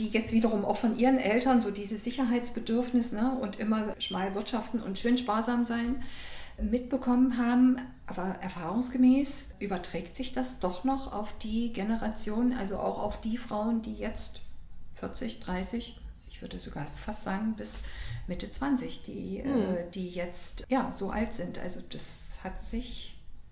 die 0.00 0.08
jetzt 0.08 0.32
wiederum 0.32 0.64
auch 0.64 0.78
von 0.78 0.98
ihren 0.98 1.18
Eltern 1.18 1.60
so 1.60 1.70
dieses 1.70 2.02
Sicherheitsbedürfnis 2.02 3.12
ne, 3.12 3.38
und 3.40 3.60
immer 3.60 3.94
schmal 3.98 4.34
wirtschaften 4.34 4.80
und 4.80 4.98
schön 4.98 5.18
sparsam 5.18 5.64
sein 5.64 6.02
mitbekommen 6.62 7.38
haben. 7.38 7.78
Aber 8.06 8.36
erfahrungsgemäß 8.40 9.46
überträgt 9.60 10.16
sich 10.16 10.32
das 10.32 10.58
doch 10.58 10.84
noch 10.84 11.12
auf 11.12 11.32
die 11.38 11.72
Generation, 11.72 12.52
also 12.52 12.78
auch 12.78 12.98
auf 12.98 13.20
die 13.20 13.36
Frauen, 13.36 13.82
die 13.82 13.94
jetzt 13.94 14.40
40, 14.94 15.40
30, 15.40 16.00
ich 16.28 16.42
würde 16.42 16.58
sogar 16.58 16.86
fast 16.96 17.22
sagen 17.22 17.54
bis 17.56 17.84
Mitte 18.26 18.50
20, 18.50 19.02
die, 19.02 19.42
hm. 19.42 19.74
äh, 19.74 19.90
die 19.94 20.10
jetzt 20.10 20.64
ja 20.68 20.90
so 20.96 21.10
alt 21.10 21.32
sind. 21.32 21.58
Also 21.58 21.80
das 21.88 22.38
hat 22.42 22.64
sich 22.66 23.09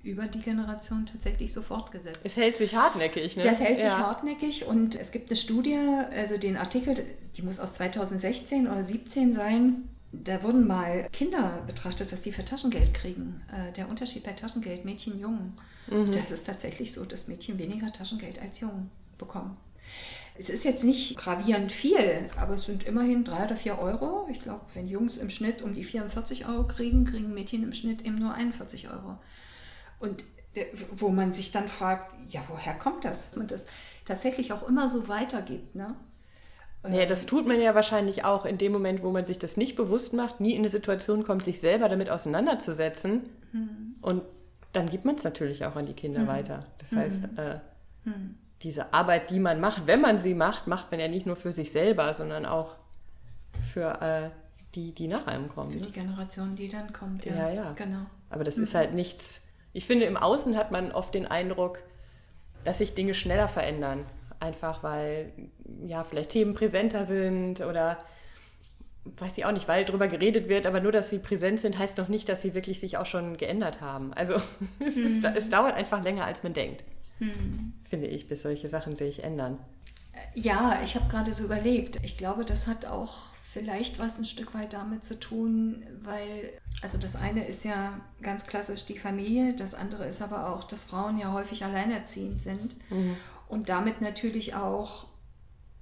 über 0.09 0.27
die 0.27 0.41
Generation 0.41 1.07
tatsächlich 1.07 1.53
so 1.53 1.63
fortgesetzt. 1.63 2.21
Es 2.25 2.37
hält 2.37 2.57
sich 2.57 2.75
hartnäckig, 2.75 3.37
ne? 3.37 3.43
Das 3.43 3.61
hält 3.61 3.77
sich 3.77 3.85
ja. 3.85 3.99
hartnäckig 3.99 4.67
und 4.67 4.95
es 4.95 5.13
gibt 5.13 5.31
eine 5.31 5.37
Studie, 5.37 5.79
also 6.15 6.37
den 6.37 6.57
Artikel, 6.57 6.97
die 7.37 7.43
muss 7.43 7.61
aus 7.61 7.75
2016 7.75 8.63
oder 8.67 8.77
2017 8.77 9.35
sein. 9.35 9.89
Da 10.11 10.43
wurden 10.43 10.67
mal 10.67 11.07
Kinder 11.13 11.63
betrachtet, 11.67 12.11
was 12.11 12.23
die 12.23 12.33
für 12.33 12.45
Taschengeld 12.45 12.95
kriegen. 12.95 13.43
Äh, 13.53 13.73
der 13.73 13.91
Unterschied 13.91 14.25
bei 14.25 14.33
Taschengeld, 14.33 14.85
Mädchen, 14.85 15.21
Jungen. 15.21 15.53
Mhm. 15.91 16.13
Das 16.13 16.31
ist 16.31 16.47
tatsächlich 16.47 16.93
so, 16.93 17.05
dass 17.05 17.29
Mädchen 17.29 17.59
weniger 17.59 17.93
Taschengeld 17.93 18.41
als 18.41 18.61
Jungen 18.61 18.91
bekommen. 19.19 19.57
Es 20.41 20.51
ist 20.51 20.65
jetzt 20.65 20.85
nicht 20.85 21.17
gravierend 21.17 21.73
viel, 21.73 22.31
aber 22.37 22.55
es 22.55 22.65
sind 22.65 22.85
immerhin 22.85 23.25
drei 23.25 23.45
oder 23.45 23.57
vier 23.57 23.79
Euro. 23.79 24.29
Ich 24.31 24.41
glaube, 24.41 24.61
wenn 24.75 24.87
Jungs 24.87 25.19
im 25.19 25.31
Schnitt 25.31 25.63
um 25.63 25.75
die 25.75 25.83
44 25.83 26.47
Euro 26.49 26.65
kriegen, 26.67 27.05
kriegen 27.05 27.35
Mädchen 27.35 27.65
im 27.65 27.73
Schnitt 27.73 28.03
eben 28.03 28.17
nur 28.17 28.33
41 28.33 28.89
Euro. 28.89 29.19
Und 30.01 30.25
wo 30.93 31.09
man 31.09 31.33
sich 31.33 31.51
dann 31.51 31.69
fragt, 31.69 32.13
ja, 32.29 32.41
woher 32.49 32.75
kommt 32.75 33.05
das? 33.05 33.37
Und 33.37 33.51
das 33.51 33.65
tatsächlich 34.05 34.53
auch 34.53 34.67
immer 34.67 34.89
so 34.89 35.09
weitergibt. 35.09 35.75
Ne? 35.75 35.95
Nee, 36.87 37.07
das 37.07 37.27
tut 37.27 37.47
man 37.47 37.61
ja 37.61 37.75
wahrscheinlich 37.75 38.25
auch 38.25 38.45
in 38.45 38.59
dem 38.59 38.73
Moment, 38.73 39.03
wo 39.03 39.11
man 39.11 39.25
sich 39.25 39.39
das 39.39 39.57
nicht 39.57 39.77
bewusst 39.77 40.13
macht, 40.13 40.41
nie 40.41 40.53
in 40.53 40.61
eine 40.61 40.69
Situation 40.69 41.25
kommt, 41.25 41.45
sich 41.45 41.61
selber 41.61 41.89
damit 41.89 42.09
auseinanderzusetzen. 42.09 43.29
Mhm. 43.53 43.97
Und 44.01 44.23
dann 44.73 44.89
gibt 44.89 45.05
man 45.05 45.17
es 45.17 45.25
natürlich 45.25 45.65
auch 45.65 45.77
an 45.77 45.87
die 45.87 45.95
Kinder 45.95 46.21
mhm. 46.21 46.27
weiter. 46.29 46.67
Das 46.79 46.93
heißt, 46.93 47.33
mhm. 47.33 47.39
äh, 47.39 47.59
hm. 48.05 48.35
diese 48.63 48.93
Arbeit, 48.93 49.31
die 49.31 49.41
man 49.41 49.61
macht, 49.61 49.87
wenn 49.87 50.01
man 50.01 50.19
sie 50.19 50.35
macht, 50.35 50.67
macht 50.67 50.91
man 50.91 51.01
ja 51.01 51.09
nicht 51.09 51.27
nur 51.27 51.37
für 51.37 51.53
sich 51.53 51.73
selber, 51.73 52.13
sondern 52.15 52.47
auch 52.47 52.77
für 53.73 54.01
äh, 54.01 54.31
die, 54.75 54.93
die 54.93 55.09
nach 55.09 55.27
einem 55.27 55.49
kommen. 55.49 55.73
Für 55.73 55.79
ne? 55.79 55.87
die 55.87 55.93
Generation, 55.93 56.55
die 56.55 56.69
dann 56.69 56.93
kommt, 56.93 57.25
ja. 57.25 57.35
Ja, 57.35 57.51
ja. 57.51 57.73
Genau. 57.73 58.07
Aber 58.31 58.45
das 58.45 58.59
ist 58.59 58.75
mhm. 58.75 58.79
halt 58.79 58.95
nichts 58.95 59.43
ich 59.73 59.87
finde, 59.87 60.07
im 60.07 60.17
Außen 60.17 60.57
hat 60.57 60.71
man 60.71 60.93
oft 60.93 61.15
den 61.15 61.27
Eindruck, 61.27 61.81
dass 62.65 62.79
sich 62.79 62.95
Dinge 62.95 63.15
schneller 63.15 63.49
verändern. 63.49 64.05
Einfach 64.41 64.83
weil 64.83 65.33
ja 65.87 66.05
vielleicht 66.05 66.31
Themen 66.31 66.55
präsenter 66.55 67.05
sind 67.05 67.61
oder 67.61 67.99
weiß 69.17 69.39
ich 69.39 69.45
auch 69.45 69.53
nicht, 69.53 69.69
weil 69.69 69.85
darüber 69.85 70.09
geredet 70.09 70.49
wird, 70.49 70.67
aber 70.67 70.81
nur, 70.81 70.93
dass 70.93 71.11
sie 71.11 71.19
präsent 71.19 71.61
sind, 71.61 71.79
heißt 71.79 71.99
noch 71.99 72.09
nicht, 72.09 72.29
dass 72.29 72.43
sie 72.43 72.55
wirklich 72.55 72.81
sich 72.81 72.99
auch 72.99 73.07
schon 73.07 73.37
geändert 73.37 73.81
haben. 73.81 74.13
Also 74.13 74.35
es, 74.87 74.97
ist, 74.97 75.25
es 75.25 75.51
dauert 75.51 75.75
einfach 75.75 76.03
länger, 76.03 76.25
als 76.25 76.43
man 76.43 76.53
denkt, 76.53 76.85
hm. 77.19 77.73
finde 77.89 78.07
ich, 78.07 78.29
bis 78.29 78.43
solche 78.43 78.69
Sachen 78.69 78.95
sich 78.95 79.25
ändern. 79.25 79.59
Ja, 80.35 80.81
ich 80.85 80.95
habe 80.95 81.09
gerade 81.09 81.33
so 81.33 81.45
überlegt. 81.45 81.99
Ich 82.03 82.17
glaube, 82.17 82.45
das 82.45 82.67
hat 82.67 82.87
auch 82.87 83.23
vielleicht 83.53 83.99
was 83.99 84.19
ein 84.19 84.25
Stück 84.25 84.55
weit 84.55 84.73
damit 84.73 85.07
zu 85.07 85.19
tun, 85.19 85.85
weil, 86.03 86.53
also 86.83 86.99
das 86.99 87.17
eine 87.17 87.47
ist 87.47 87.65
ja 87.65 88.01
ganz 88.23 88.47
klassisch 88.47 88.85
die 88.85 88.99
Familie, 88.99 89.55
das 89.55 89.75
andere 89.75 90.07
ist 90.07 90.21
aber 90.21 90.49
auch, 90.53 90.65
dass 90.65 90.85
Frauen 90.85 91.19
ja 91.19 91.33
häufig 91.33 91.65
alleinerziehend 91.65 92.41
sind 92.41 92.77
mhm. 92.91 93.17
und 93.49 93.69
damit 93.69 94.01
natürlich 94.01 94.55
auch 94.55 95.07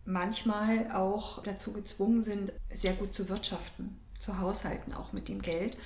manchmal 0.04 0.92
auch 0.92 1.42
dazu 1.42 1.72
gezwungen 1.72 2.22
sind, 2.22 2.52
sehr 2.72 2.92
gut 2.92 3.12
zu 3.12 3.28
wirtschaften, 3.28 3.98
zu 4.20 4.38
haushalten, 4.38 4.94
auch 4.94 5.12
mit 5.12 5.28
dem 5.28 5.42
Geld. 5.42 5.76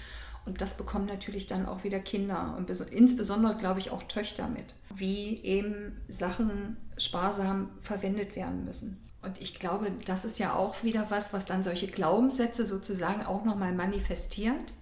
Und 0.46 0.60
das 0.60 0.76
bekommen 0.76 1.06
natürlich 1.06 1.46
dann 1.46 1.66
auch 1.66 1.84
wieder 1.84 1.98
Kinder 1.98 2.54
und 2.56 2.70
insbesondere, 2.70 3.56
glaube 3.56 3.78
ich, 3.78 3.90
auch 3.90 4.02
Töchter 4.04 4.48
mit, 4.48 4.74
wie 4.94 5.42
eben 5.42 6.00
Sachen 6.08 6.76
sparsam 6.96 7.70
verwendet 7.82 8.36
werden 8.36 8.64
müssen. 8.64 9.09
Und 9.22 9.40
ich 9.40 9.58
glaube, 9.58 9.90
das 10.06 10.24
ist 10.24 10.38
ja 10.38 10.54
auch 10.54 10.82
wieder 10.82 11.10
was, 11.10 11.32
was 11.32 11.44
dann 11.44 11.62
solche 11.62 11.88
Glaubenssätze 11.88 12.64
sozusagen 12.64 13.24
auch 13.24 13.44
nochmal 13.44 13.72
manifestiert. 13.72 14.74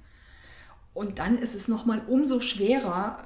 Und 0.95 1.19
dann 1.19 1.39
ist 1.39 1.55
es 1.55 1.69
nochmal 1.69 2.03
umso 2.07 2.41
schwerer, 2.41 3.19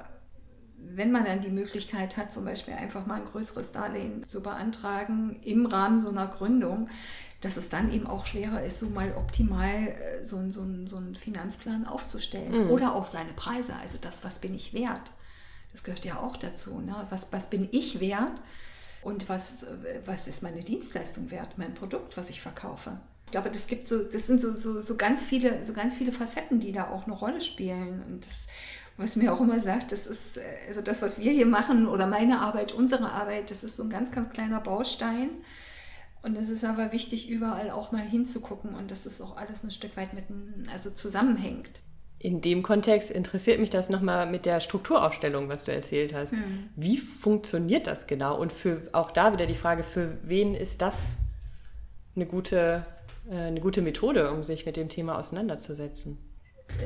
wenn 0.77 1.11
man 1.11 1.25
dann 1.25 1.41
die 1.41 1.49
Möglichkeit 1.49 2.17
hat, 2.17 2.31
zum 2.31 2.45
Beispiel 2.45 2.73
einfach 2.73 3.05
mal 3.05 3.21
ein 3.21 3.25
größeres 3.25 3.71
Darlehen 3.71 4.25
zu 4.25 4.41
beantragen 4.41 5.39
im 5.43 5.65
Rahmen 5.65 6.01
so 6.01 6.09
einer 6.09 6.27
Gründung, 6.27 6.89
dass 7.41 7.57
es 7.57 7.69
dann 7.69 7.91
eben 7.91 8.07
auch 8.07 8.25
schwerer 8.25 8.63
ist, 8.63 8.79
so 8.79 8.87
mal 8.87 9.13
optimal 9.15 9.87
äh, 9.87 10.25
so, 10.25 10.37
so, 10.49 10.65
so 10.85 10.97
einen 10.97 11.15
Finanzplan 11.15 11.85
aufzustellen. 11.85 12.65
Mhm. 12.65 12.71
Oder 12.71 12.95
auch 12.95 13.05
seine 13.05 13.33
Preise, 13.33 13.75
also 13.81 13.97
das, 13.99 14.23
was 14.23 14.39
bin 14.39 14.55
ich 14.55 14.73
wert. 14.73 15.11
Das 15.71 15.83
gehört 15.83 16.05
ja 16.05 16.19
auch 16.19 16.37
dazu. 16.37 16.79
Ne? 16.79 16.95
Was, 17.09 17.31
was 17.31 17.49
bin 17.49 17.67
ich 17.71 17.99
wert? 17.99 18.41
Und 19.03 19.29
was, 19.29 19.65
was 20.05 20.27
ist 20.27 20.43
meine 20.43 20.61
Dienstleistung 20.61 21.31
wert, 21.31 21.57
mein 21.57 21.73
Produkt, 21.73 22.17
was 22.17 22.29
ich 22.29 22.41
verkaufe. 22.41 22.97
Ich 23.25 23.31
glaube, 23.31 23.49
das 23.49 23.67
gibt 23.67 23.87
so, 23.87 24.03
das 24.03 24.27
sind 24.27 24.39
so, 24.39 24.55
so, 24.55 24.81
so 24.81 24.95
ganz 24.95 25.25
viele, 25.25 25.63
so 25.63 25.73
ganz 25.73 25.95
viele 25.95 26.11
Facetten, 26.11 26.59
die 26.59 26.71
da 26.71 26.89
auch 26.89 27.05
eine 27.05 27.15
Rolle 27.15 27.41
spielen. 27.41 28.03
Und 28.07 28.25
das, 28.25 28.45
was 28.97 29.15
mir 29.15 29.33
auch 29.33 29.41
immer 29.41 29.59
sagt, 29.59 29.91
das 29.91 30.05
ist, 30.05 30.39
also 30.67 30.81
das, 30.81 31.01
was 31.01 31.19
wir 31.19 31.31
hier 31.31 31.47
machen 31.47 31.87
oder 31.87 32.05
meine 32.05 32.41
Arbeit, 32.41 32.71
unsere 32.73 33.11
Arbeit, 33.11 33.49
das 33.49 33.63
ist 33.63 33.75
so 33.75 33.83
ein 33.83 33.89
ganz, 33.89 34.11
ganz 34.11 34.29
kleiner 34.29 34.59
Baustein. 34.59 35.29
Und 36.21 36.37
es 36.37 36.49
ist 36.49 36.63
aber 36.63 36.91
wichtig, 36.91 37.27
überall 37.27 37.69
auch 37.71 37.91
mal 37.91 38.05
hinzugucken 38.05 38.75
und 38.75 38.91
dass 38.91 39.05
es 39.05 39.19
auch 39.19 39.35
alles 39.35 39.63
ein 39.63 39.71
Stück 39.71 39.97
weit 39.97 40.13
mit, 40.13 40.25
also 40.71 40.91
zusammenhängt 40.91 41.81
in 42.23 42.39
dem 42.39 42.63
Kontext 42.63 43.11
interessiert 43.11 43.59
mich 43.59 43.69
das 43.69 43.89
nochmal 43.89 44.25
mit 44.25 44.45
der 44.45 44.61
Strukturaufstellung, 44.61 45.49
was 45.49 45.65
du 45.65 45.73
erzählt 45.73 46.13
hast. 46.13 46.31
Mhm. 46.31 46.69
Wie 46.77 46.97
funktioniert 46.97 47.85
das 47.85 48.07
genau? 48.07 48.39
Und 48.39 48.53
für 48.53 48.81
auch 48.93 49.11
da 49.11 49.33
wieder 49.33 49.45
die 49.45 49.55
Frage, 49.55 49.83
für 49.83 50.17
wen 50.23 50.55
ist 50.55 50.81
das 50.81 51.17
eine 52.15 52.25
gute, 52.25 52.85
äh, 53.29 53.35
eine 53.35 53.59
gute 53.59 53.81
Methode, 53.81 54.31
um 54.31 54.41
sich 54.41 54.65
mit 54.65 54.77
dem 54.77 54.87
Thema 54.87 55.17
auseinanderzusetzen? 55.17 56.17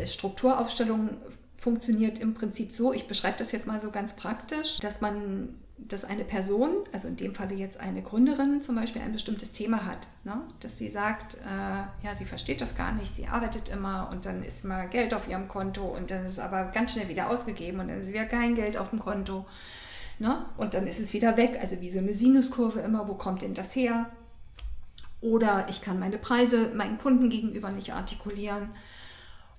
Strukturaufstellung 0.07 1.09
funktioniert 1.55 2.17
im 2.17 2.33
Prinzip 2.33 2.73
so, 2.73 2.91
ich 2.91 3.07
beschreibe 3.07 3.38
das 3.38 3.51
jetzt 3.51 3.67
mal 3.67 3.79
so 3.79 3.91
ganz 3.91 4.15
praktisch, 4.15 4.79
dass 4.79 5.01
man 5.01 5.49
dass 5.78 6.03
eine 6.05 6.23
Person, 6.23 6.69
also 6.91 7.07
in 7.07 7.17
dem 7.17 7.36
Falle 7.36 7.53
jetzt 7.53 7.80
eine 7.80 8.01
Gründerin 8.01 8.61
zum 8.61 8.75
Beispiel, 8.75 9.01
ein 9.01 9.13
bestimmtes 9.13 9.51
Thema 9.51 9.86
hat. 9.86 10.07
Ne? 10.23 10.41
Dass 10.59 10.78
sie 10.78 10.89
sagt, 10.89 11.36
äh, 11.36 12.05
ja, 12.05 12.15
sie 12.17 12.25
versteht 12.25 12.61
das 12.61 12.75
gar 12.75 12.91
nicht, 12.93 13.15
sie 13.15 13.28
arbeitet 13.28 13.69
immer 13.69 14.09
und 14.11 14.25
dann 14.25 14.43
ist 14.43 14.65
mal 14.65 14.88
Geld 14.88 15.13
auf 15.13 15.28
ihrem 15.28 15.47
Konto 15.47 15.84
und 15.84 16.09
dann 16.09 16.25
ist 16.25 16.39
aber 16.39 16.65
ganz 16.65 16.93
schnell 16.93 17.09
wieder 17.09 17.30
ausgegeben 17.30 17.80
und 17.80 17.89
dann 17.89 18.01
ist 18.01 18.09
wieder 18.09 18.25
kein 18.25 18.55
Geld 18.55 18.75
auf 18.75 18.89
dem 18.89 18.99
Konto. 18.99 19.45
Ne? 20.19 20.45
Und 20.57 20.73
dann 20.73 20.88
ist 20.88 20.99
es 20.99 21.13
wieder 21.13 21.38
weg, 21.38 21.57
also 21.61 21.80
wie 21.80 21.91
so 21.91 21.99
eine 21.99 22.13
Sinuskurve 22.13 22.80
immer, 22.80 23.07
wo 23.07 23.13
kommt 23.13 23.43
denn 23.43 23.53
das 23.53 23.75
her? 23.75 24.09
Oder 25.21 25.67
ich 25.69 25.82
kann 25.82 25.99
meine 25.99 26.17
Preise 26.17 26.71
meinen 26.73 26.97
Kunden 26.97 27.30
gegenüber 27.30 27.69
nicht 27.69 27.93
artikulieren. 27.93 28.69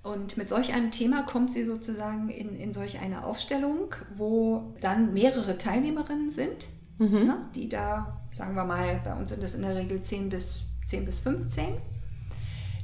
Und 0.02 0.36
mit 0.36 0.48
solch 0.48 0.72
einem 0.72 0.90
Thema 0.90 1.22
kommt 1.22 1.52
sie 1.52 1.64
sozusagen 1.64 2.28
in, 2.28 2.56
in 2.56 2.72
solch 2.72 3.00
eine 3.00 3.24
Aufstellung, 3.24 3.94
wo 4.14 4.74
dann 4.80 5.12
mehrere 5.12 5.58
Teilnehmerinnen 5.58 6.30
sind, 6.30 6.68
mhm. 6.98 7.26
ne, 7.26 7.36
die 7.54 7.68
da, 7.68 8.20
sagen 8.32 8.54
wir 8.54 8.64
mal, 8.64 9.00
bei 9.04 9.14
uns 9.14 9.30
sind 9.30 9.42
es 9.42 9.54
in 9.54 9.62
der 9.62 9.74
Regel 9.74 10.00
10 10.00 10.28
bis, 10.30 10.62
10 10.86 11.04
bis 11.04 11.18
15, 11.18 11.76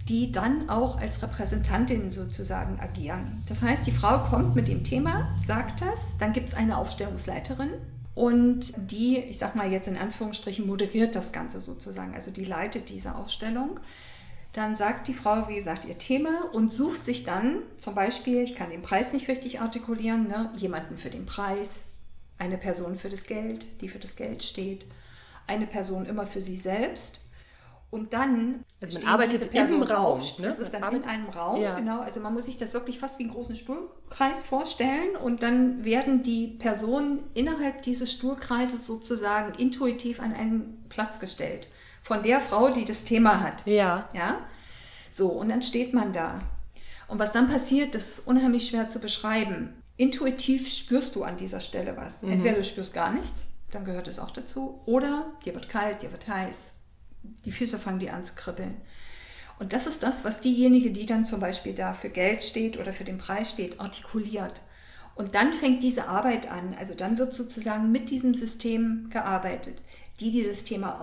die 0.09 0.33
dann 0.33 0.69
auch 0.69 0.99
als 0.99 1.23
Repräsentantin 1.23 2.11
sozusagen 2.11 2.79
agieren. 2.81 3.43
Das 3.49 3.63
heißt, 3.63 3.87
die 3.87 3.93
Frau 3.93 4.19
kommt 4.19 4.55
mit 4.55 4.69
dem 4.69 4.85
Thema, 4.85 5.35
sagt 5.47 5.81
das, 5.81 6.19
dann 6.19 6.33
gibt 6.33 6.49
es 6.49 6.55
eine 6.55 6.77
Aufstellungsleiterin, 6.77 7.71
und 8.15 8.75
die, 8.77 9.19
ich 9.19 9.39
sag 9.39 9.57
mal 9.57 9.71
jetzt 9.71 9.89
in 9.89 9.97
Anführungsstrichen, 9.97 10.67
moderiert 10.67 11.17
das 11.17 11.33
Ganze 11.33 11.61
sozusagen, 11.61 12.15
also 12.15 12.31
die 12.31 12.45
leitet 12.45 12.89
diese 12.89 13.15
Aufstellung. 13.17 13.81
Dann 14.55 14.77
sagt 14.77 15.09
die 15.09 15.15
Frau, 15.15 15.49
wie 15.49 15.57
gesagt, 15.57 15.85
ihr 15.85 15.99
Thema 15.99 16.49
und 16.53 16.73
sucht 16.73 17.05
sich 17.05 17.25
dann 17.25 17.59
zum 17.79 17.95
Beispiel, 17.95 18.41
ich 18.41 18.55
kann 18.55 18.71
den 18.71 18.83
Preis 18.83 19.13
nicht 19.13 19.29
richtig 19.29 19.61
artikulieren, 19.61 20.29
ne, 20.29 20.51
jemanden 20.57 20.97
für 20.97 21.11
den 21.11 21.27
Preis, 21.27 21.85
eine 22.39 22.57
Person 22.57 22.97
für 22.97 23.09
das 23.09 23.25
Geld, 23.25 23.67
die 23.81 23.89
für 23.89 23.99
das 23.99 24.17
Geld 24.17 24.43
steht, 24.43 24.87
eine 25.47 25.67
Person 25.67 26.07
immer 26.07 26.27
für 26.27 26.41
sie 26.41 26.57
selbst 26.57 27.21
Und 27.95 28.13
dann. 28.13 28.65
Also 28.81 28.99
man 28.99 29.09
arbeitet 29.09 29.55
im 29.55 29.83
Raum. 29.85 30.21
Ne? 30.39 30.47
Das 30.49 30.59
ist 30.59 30.75
dann 30.75 30.97
in 30.97 31.05
einem 31.05 31.29
Raum, 31.29 31.63
ja. 31.63 31.77
genau. 31.77 32.01
Also 32.01 32.19
man 32.19 32.35
muss 32.35 32.47
sich 32.47 32.59
das 32.59 32.75
wirklich 32.75 32.99
fast 32.99 33.21
wie 33.21 33.23
einen 33.23 33.33
großen 33.33 33.55
Stuhlkreis 33.55 34.43
vorstellen. 34.43 35.15
Und 35.23 35.45
dann 35.45 35.85
werden 35.85 36.25
die 36.25 36.49
Personen 36.49 37.21
innerhalb 37.35 37.83
dieses 37.83 38.13
Stuhlkreises 38.13 38.85
sozusagen 38.89 39.57
intuitiv 39.61 40.19
an 40.19 40.33
einen 40.33 40.85
Platz 40.89 41.21
gestellt. 41.21 41.69
Von 42.05 42.23
der 42.23 42.41
Frau, 42.41 42.69
die 42.69 42.85
das 42.85 43.05
Thema 43.05 43.41
hat. 43.41 43.67
Ja. 43.67 44.09
Ja. 44.13 44.47
So, 45.11 45.29
und 45.29 45.49
dann 45.49 45.63
steht 45.63 45.95
man 45.95 46.13
da. 46.13 46.43
Und 47.09 47.19
was 47.19 47.33
dann 47.33 47.49
passiert, 47.49 47.95
das 47.95 48.09
ist 48.09 48.27
unheimlich 48.27 48.69
schwer 48.69 48.91
zu 48.91 48.99
beschreiben. 48.99 49.83
Intuitiv 49.97 50.71
spürst 50.71 51.17
du 51.17 51.25
an 51.25 51.39
dieser 51.39 51.61
Stelle 51.61 51.97
was. 51.97 52.21
Mhm. 52.21 52.33
Entweder 52.33 52.57
du 52.57 52.65
spürst 52.65 52.93
gar 52.93 53.11
nichts, 53.11 53.47
dann 53.71 53.87
gehört 53.87 54.07
es 54.07 54.19
auch 54.19 54.31
dazu, 54.31 54.83
oder 54.85 55.33
dir 55.47 55.55
wird 55.55 55.71
kalt, 55.71 56.03
dir 56.03 56.13
wird 56.13 56.29
heiß, 56.29 56.75
die 57.47 57.53
Füße 57.53 57.79
fangen 57.79 58.01
die 58.01 58.11
an 58.11 58.25
zu 58.25 58.35
kribbeln. 58.35 58.77
Und 59.59 59.73
das 59.73 59.87
ist 59.87 60.03
das, 60.03 60.25
was 60.25 60.41
diejenige, 60.41 60.91
die 60.91 61.07
dann 61.07 61.25
zum 61.25 61.41
Beispiel 61.41 61.73
da 61.75 61.95
für 61.95 62.11
Geld 62.11 62.43
steht 62.43 62.77
oder 62.77 62.93
für 62.93 63.05
den 63.05 63.19
Preis 63.19 63.51
steht, 63.51 63.81
artikuliert. 63.81 64.61
Und 65.15 65.35
dann 65.35 65.55
fängt 65.55 65.83
diese 65.83 66.09
Arbeit 66.09 66.51
an. 66.51 66.75
Also 66.79 66.93
dann 66.93 67.17
wird 67.17 67.35
sozusagen 67.35 67.93
mit 67.93 68.11
diesem 68.11 68.35
System 68.35 69.09
gearbeitet. 69.11 69.81
Die, 70.21 70.33
die 70.33 70.45
das 70.45 70.65
Thema 70.65 71.01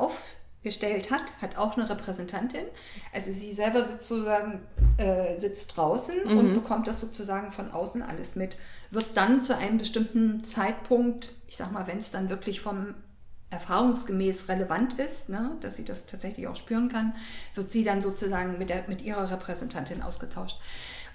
aufgestellt 0.61 1.09
hat, 1.09 1.23
hat 1.41 1.57
auch 1.57 1.75
eine 1.75 1.89
Repräsentantin. 1.89 2.65
Also 3.13 3.31
sie 3.31 3.53
selber 3.53 3.83
sitzt 3.83 4.07
sozusagen 4.07 4.61
äh, 4.97 5.35
sitzt 5.37 5.75
draußen 5.75 6.15
mhm. 6.25 6.37
und 6.37 6.53
bekommt 6.53 6.87
das 6.87 7.01
sozusagen 7.01 7.51
von 7.51 7.71
außen 7.71 8.03
alles 8.03 8.35
mit. 8.35 8.57
Wird 8.91 9.07
dann 9.15 9.43
zu 9.43 9.57
einem 9.57 9.79
bestimmten 9.79 10.43
Zeitpunkt, 10.43 11.33
ich 11.47 11.57
sag 11.57 11.71
mal, 11.71 11.87
wenn 11.87 11.97
es 11.97 12.11
dann 12.11 12.29
wirklich 12.29 12.61
vom 12.61 12.93
erfahrungsgemäß 13.49 14.47
relevant 14.47 14.93
ist, 14.99 15.29
ne, 15.29 15.57
dass 15.61 15.75
sie 15.75 15.83
das 15.83 16.05
tatsächlich 16.05 16.47
auch 16.47 16.55
spüren 16.55 16.89
kann, 16.89 17.13
wird 17.55 17.71
sie 17.71 17.83
dann 17.83 18.01
sozusagen 18.01 18.57
mit, 18.57 18.69
der, 18.69 18.85
mit 18.87 19.01
ihrer 19.01 19.29
Repräsentantin 19.29 20.03
ausgetauscht. 20.03 20.57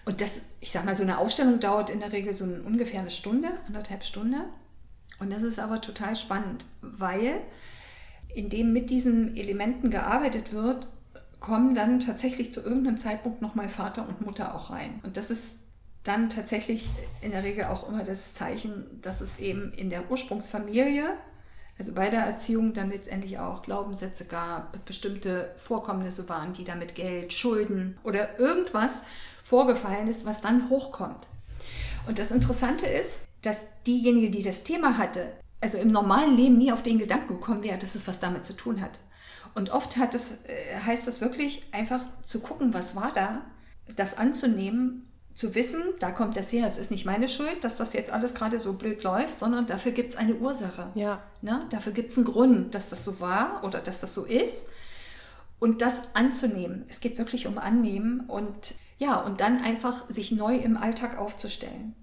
Und 0.04 0.20
das, 0.20 0.40
ich 0.60 0.72
sag 0.72 0.84
mal, 0.84 0.94
so 0.94 1.02
eine 1.02 1.18
Aufstellung 1.18 1.60
dauert 1.60 1.88
in 1.88 2.00
der 2.00 2.12
Regel 2.12 2.34
so 2.34 2.44
ungefähr 2.44 3.00
eine 3.00 3.10
Stunde, 3.10 3.48
anderthalb 3.66 4.04
Stunde. 4.04 4.38
Und 5.18 5.32
das 5.32 5.42
ist 5.42 5.58
aber 5.58 5.80
total 5.80 6.14
spannend, 6.14 6.66
weil 6.82 7.40
indem 8.36 8.72
mit 8.72 8.90
diesen 8.90 9.36
Elementen 9.36 9.90
gearbeitet 9.90 10.52
wird, 10.52 10.86
kommen 11.40 11.74
dann 11.74 12.00
tatsächlich 12.00 12.52
zu 12.52 12.60
irgendeinem 12.60 12.98
Zeitpunkt 12.98 13.42
nochmal 13.42 13.68
Vater 13.68 14.06
und 14.06 14.24
Mutter 14.24 14.54
auch 14.54 14.70
rein. 14.70 15.00
Und 15.04 15.16
das 15.16 15.30
ist 15.30 15.56
dann 16.04 16.28
tatsächlich 16.28 16.88
in 17.20 17.32
der 17.32 17.42
Regel 17.42 17.64
auch 17.64 17.88
immer 17.88 18.04
das 18.04 18.34
Zeichen, 18.34 18.84
dass 19.02 19.20
es 19.20 19.38
eben 19.38 19.72
in 19.72 19.90
der 19.90 20.10
Ursprungsfamilie 20.10 21.16
also 21.78 21.92
bei 21.92 22.08
der 22.08 22.20
Erziehung 22.20 22.72
dann 22.72 22.90
letztendlich 22.90 23.38
auch 23.38 23.62
Glaubenssätze 23.62 24.24
gab, 24.24 24.82
bestimmte 24.86 25.52
Vorkommnisse 25.56 26.28
waren, 26.28 26.52
die 26.54 26.64
damit 26.64 26.94
Geld, 26.94 27.32
Schulden 27.32 27.98
oder 28.02 28.38
irgendwas 28.38 29.02
vorgefallen 29.42 30.08
ist, 30.08 30.24
was 30.24 30.40
dann 30.40 30.70
hochkommt. 30.70 31.26
Und 32.06 32.18
das 32.18 32.30
Interessante 32.30 32.86
ist, 32.86 33.20
dass 33.42 33.60
diejenige, 33.86 34.30
die 34.30 34.42
das 34.42 34.62
Thema 34.62 34.96
hatte, 34.96 35.32
also 35.60 35.78
im 35.78 35.88
normalen 35.88 36.36
Leben 36.36 36.58
nie 36.58 36.72
auf 36.72 36.82
den 36.82 36.98
Gedanken 36.98 37.34
gekommen 37.34 37.62
wäre, 37.62 37.78
dass 37.78 37.94
es 37.94 38.06
was 38.06 38.20
damit 38.20 38.44
zu 38.44 38.54
tun 38.54 38.80
hat. 38.80 39.00
Und 39.54 39.70
oft 39.70 39.96
hat 39.96 40.14
äh, 40.14 40.18
heißt 40.84 41.08
es 41.08 41.20
wirklich 41.20 41.62
einfach 41.72 42.04
zu 42.22 42.40
gucken, 42.40 42.74
was 42.74 42.94
war 42.94 43.12
da, 43.14 43.42
das 43.94 44.18
anzunehmen 44.18 45.06
zu 45.36 45.54
wissen, 45.54 45.82
da 46.00 46.10
kommt 46.10 46.36
das 46.36 46.50
her, 46.50 46.66
es 46.66 46.78
ist 46.78 46.90
nicht 46.90 47.04
meine 47.04 47.28
Schuld, 47.28 47.62
dass 47.62 47.76
das 47.76 47.92
jetzt 47.92 48.10
alles 48.10 48.34
gerade 48.34 48.58
so 48.58 48.72
blöd 48.72 49.02
läuft, 49.02 49.38
sondern 49.38 49.66
dafür 49.66 49.92
gibt 49.92 50.14
es 50.14 50.16
eine 50.16 50.34
Ursache. 50.34 50.90
Ja. 50.94 51.22
Ne? 51.42 51.66
Dafür 51.70 51.92
gibt 51.92 52.10
es 52.10 52.16
einen 52.16 52.24
Grund, 52.24 52.74
dass 52.74 52.88
das 52.88 53.04
so 53.04 53.20
war 53.20 53.62
oder 53.62 53.80
dass 53.80 54.00
das 54.00 54.14
so 54.14 54.24
ist. 54.24 54.64
Und 55.58 55.82
das 55.82 56.02
anzunehmen. 56.14 56.84
Es 56.88 57.00
geht 57.00 57.18
wirklich 57.18 57.46
um 57.46 57.58
Annehmen 57.58 58.20
und 58.20 58.74
ja, 58.98 59.16
und 59.16 59.40
dann 59.40 59.60
einfach 59.62 60.08
sich 60.10 60.32
neu 60.32 60.56
im 60.56 60.78
Alltag 60.78 61.18
aufzustellen. 61.18 61.94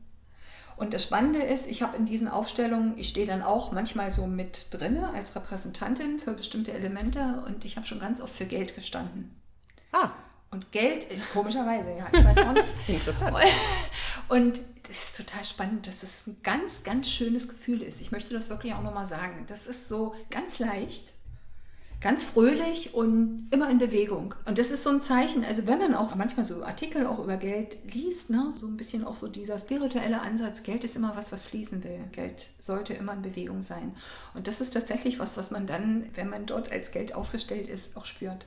Und 0.75 0.93
das 0.93 1.03
Spannende 1.03 1.39
ist, 1.39 1.67
ich 1.67 1.81
habe 1.81 1.97
in 1.97 2.05
diesen 2.05 2.27
Aufstellungen, 2.27 2.97
ich 2.97 3.09
stehe 3.09 3.27
dann 3.27 3.41
auch 3.41 3.71
manchmal 3.71 4.11
so 4.11 4.25
mit 4.25 4.67
drinne 4.71 5.09
als 5.13 5.35
Repräsentantin 5.35 6.19
für 6.19 6.33
bestimmte 6.33 6.73
Elemente 6.73 7.43
und 7.45 7.65
ich 7.65 7.75
habe 7.75 7.85
schon 7.85 7.99
ganz 7.99 8.21
oft 8.21 8.33
für 8.33 8.45
Geld 8.45 8.75
gestanden. 8.75 9.35
Ah. 9.91 10.11
Und 10.51 10.71
Geld, 10.71 11.07
komischerweise, 11.33 11.95
ja, 11.97 12.07
ich 12.11 12.23
weiß 12.23 12.37
auch 12.37 12.53
nicht. 12.53 12.73
Interessant. 12.87 13.35
Und 14.29 14.59
das 14.87 14.97
ist 14.97 15.17
total 15.17 15.43
spannend, 15.43 15.87
dass 15.87 16.01
das 16.01 16.27
ein 16.27 16.37
ganz, 16.43 16.83
ganz 16.83 17.09
schönes 17.09 17.49
Gefühl 17.49 17.81
ist. 17.81 18.01
Ich 18.01 18.11
möchte 18.11 18.33
das 18.33 18.49
wirklich 18.49 18.73
auch 18.73 18.83
nochmal 18.83 19.07
sagen. 19.07 19.45
Das 19.47 19.65
ist 19.65 19.89
so 19.89 20.13
ganz 20.29 20.59
leicht, 20.59 21.13
ganz 22.03 22.25
fröhlich 22.25 22.93
und 22.93 23.47
immer 23.49 23.69
in 23.69 23.77
Bewegung. 23.77 24.35
Und 24.45 24.57
das 24.57 24.71
ist 24.71 24.83
so 24.83 24.89
ein 24.89 25.01
Zeichen, 25.01 25.45
also 25.45 25.65
wenn 25.65 25.79
man 25.79 25.95
auch 25.95 26.13
manchmal 26.15 26.45
so 26.45 26.61
Artikel 26.61 27.07
auch 27.07 27.19
über 27.19 27.37
Geld 27.37 27.77
liest, 27.93 28.29
ne, 28.29 28.51
so 28.53 28.67
ein 28.67 28.75
bisschen 28.75 29.05
auch 29.05 29.15
so 29.15 29.29
dieser 29.29 29.57
spirituelle 29.57 30.21
Ansatz, 30.21 30.63
Geld 30.63 30.83
ist 30.83 30.97
immer 30.97 31.15
was, 31.15 31.31
was 31.31 31.41
fließen 31.41 31.81
will. 31.85 32.01
Geld 32.11 32.49
sollte 32.59 32.93
immer 32.93 33.13
in 33.13 33.21
Bewegung 33.21 33.61
sein. 33.61 33.95
Und 34.33 34.47
das 34.47 34.59
ist 34.59 34.73
tatsächlich 34.73 35.17
was, 35.17 35.37
was 35.37 35.49
man 35.49 35.65
dann, 35.65 36.09
wenn 36.15 36.29
man 36.29 36.45
dort 36.45 36.73
als 36.73 36.91
Geld 36.91 37.15
aufgestellt 37.15 37.69
ist, 37.69 37.95
auch 37.95 38.05
spürt. 38.05 38.45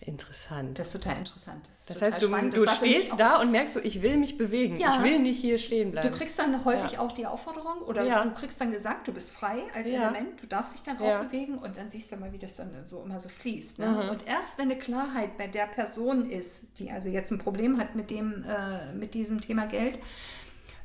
Interessant. 0.00 0.78
Das 0.78 0.88
ist 0.88 1.02
total 1.02 1.18
interessant. 1.18 1.68
Das, 1.88 1.98
das 1.98 2.02
heißt, 2.14 2.22
du, 2.22 2.28
du 2.28 2.68
stehst 2.68 3.18
da 3.18 3.40
und 3.40 3.50
merkst 3.50 3.74
so, 3.74 3.80
ich 3.80 4.02
will 4.02 4.18
mich 4.18 4.36
bewegen. 4.36 4.78
Ja. 4.78 4.96
Ich 4.96 5.02
will 5.02 5.18
nicht 5.18 5.40
hier 5.40 5.58
stehen 5.58 5.90
bleiben. 5.90 6.10
Du 6.10 6.16
kriegst 6.16 6.38
dann 6.38 6.64
häufig 6.64 6.92
ja. 6.92 6.98
auch 7.00 7.12
die 7.12 7.26
Aufforderung 7.26 7.78
oder 7.78 8.04
ja. 8.04 8.22
du 8.22 8.30
kriegst 8.32 8.60
dann 8.60 8.70
gesagt, 8.70 9.08
du 9.08 9.12
bist 9.12 9.30
frei 9.30 9.62
als 9.74 9.88
Element, 9.88 10.42
du 10.42 10.46
darfst 10.46 10.74
dich 10.74 10.82
dann 10.82 10.98
auch 10.98 11.24
bewegen 11.24 11.58
und 11.58 11.76
dann 11.76 11.90
siehst 11.90 12.12
du 12.12 12.16
mal, 12.16 12.32
wie 12.32 12.38
das 12.38 12.56
dann 12.56 12.70
so 12.86 13.02
immer 13.02 13.20
so 13.20 13.28
fließt. 13.28 13.78
Ne? 13.78 13.88
Mhm. 13.88 14.10
Und 14.10 14.26
erst 14.26 14.58
wenn 14.58 14.70
eine 14.70 14.78
Klarheit 14.78 15.36
bei 15.38 15.46
der 15.46 15.66
Person 15.66 16.30
ist, 16.30 16.62
die 16.78 16.90
also 16.90 17.08
jetzt 17.08 17.32
ein 17.32 17.38
Problem 17.38 17.78
hat 17.80 17.96
mit, 17.96 18.10
dem, 18.10 18.44
äh, 18.44 18.92
mit 18.92 19.14
diesem 19.14 19.40
Thema 19.40 19.66
Geld, 19.66 19.98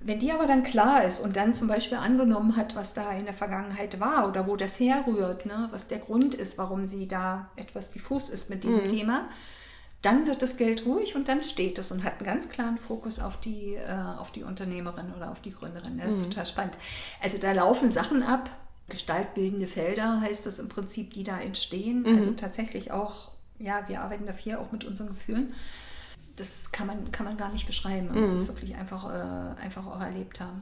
wenn 0.04 0.20
die 0.20 0.32
aber 0.32 0.48
dann 0.48 0.64
klar 0.64 1.04
ist 1.04 1.20
und 1.20 1.36
dann 1.36 1.54
zum 1.54 1.68
Beispiel 1.68 1.98
angenommen 1.98 2.56
hat, 2.56 2.76
was 2.76 2.94
da 2.94 3.12
in 3.12 3.26
der 3.26 3.34
Vergangenheit 3.34 4.00
war 4.00 4.28
oder 4.28 4.48
wo 4.48 4.56
das 4.56 4.80
herrührt, 4.80 5.46
ne, 5.46 5.70
was 5.72 5.88
der 5.88 6.00
Grund 6.00 6.34
ist, 6.34 6.58
warum 6.58 6.88
sie 6.88 7.08
da 7.08 7.50
etwas 7.56 7.92
diffus 7.92 8.30
ist 8.30 8.50
mit 8.50 8.64
diesem 8.64 8.86
mhm. 8.86 8.90
Thema, 8.90 9.30
dann 10.02 10.26
wird 10.26 10.42
das 10.42 10.58
Geld 10.58 10.86
ruhig 10.86 11.16
und 11.16 11.28
dann 11.28 11.44
steht 11.44 11.78
es 11.78 11.92
und 11.92 12.04
hat 12.04 12.14
einen 12.18 12.26
ganz 12.26 12.50
klaren 12.50 12.78
Fokus 12.78 13.20
auf 13.20 13.40
die, 13.40 13.76
äh, 13.76 14.18
auf 14.18 14.32
die 14.32 14.44
Unternehmerin 14.44 15.14
oder 15.16 15.32
auf 15.32 15.42
die 15.42 15.52
Gründerin. 15.52 16.00
Das 16.00 16.08
ist 16.08 16.22
mhm. 16.22 16.30
total 16.32 16.46
spannend. 16.48 16.78
Also 17.22 17.38
da 17.38 17.52
laufen 17.52 17.92
Sachen 17.92 18.24
ab, 18.24 18.50
gestaltbildende 18.90 19.68
Felder 19.68 20.22
heißt 20.22 20.48
das 20.48 20.58
im 20.58 20.70
Prinzip, 20.70 21.14
die 21.14 21.24
da 21.24 21.40
entstehen. 21.40 22.02
Mhm. 22.02 22.16
Also 22.16 22.32
tatsächlich 22.32 22.92
auch, 22.92 23.30
ja, 23.60 23.88
wir 23.88 24.02
arbeiten 24.02 24.26
dafür 24.26 24.60
auch 24.60 24.72
mit 24.72 24.84
unseren 24.84 25.10
Gefühlen 25.10 25.54
das 26.36 26.72
kann 26.72 26.88
man, 26.88 27.12
kann 27.12 27.26
man 27.26 27.38
gar 27.38 27.52
nicht 27.52 27.66
beschreiben. 27.66 28.08
Man 28.08 28.16
mhm. 28.16 28.24
muss 28.24 28.34
es 28.34 28.48
wirklich 28.48 28.76
einfach, 28.76 29.10
äh, 29.10 29.62
einfach 29.62 29.86
auch 29.86 30.00
erlebt 30.00 30.40
haben. 30.40 30.62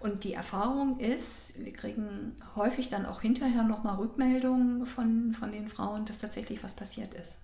Und 0.00 0.22
die 0.24 0.34
Erfahrung 0.34 1.00
ist, 1.00 1.54
wir 1.58 1.72
kriegen 1.72 2.36
häufig 2.54 2.88
dann 2.88 3.04
auch 3.04 3.20
hinterher 3.20 3.64
nochmal 3.64 3.96
Rückmeldungen 3.96 4.86
von, 4.86 5.32
von 5.32 5.50
den 5.50 5.68
Frauen, 5.68 6.04
dass 6.04 6.18
tatsächlich 6.18 6.62
was 6.62 6.74
passiert 6.74 7.14
ist. 7.14 7.36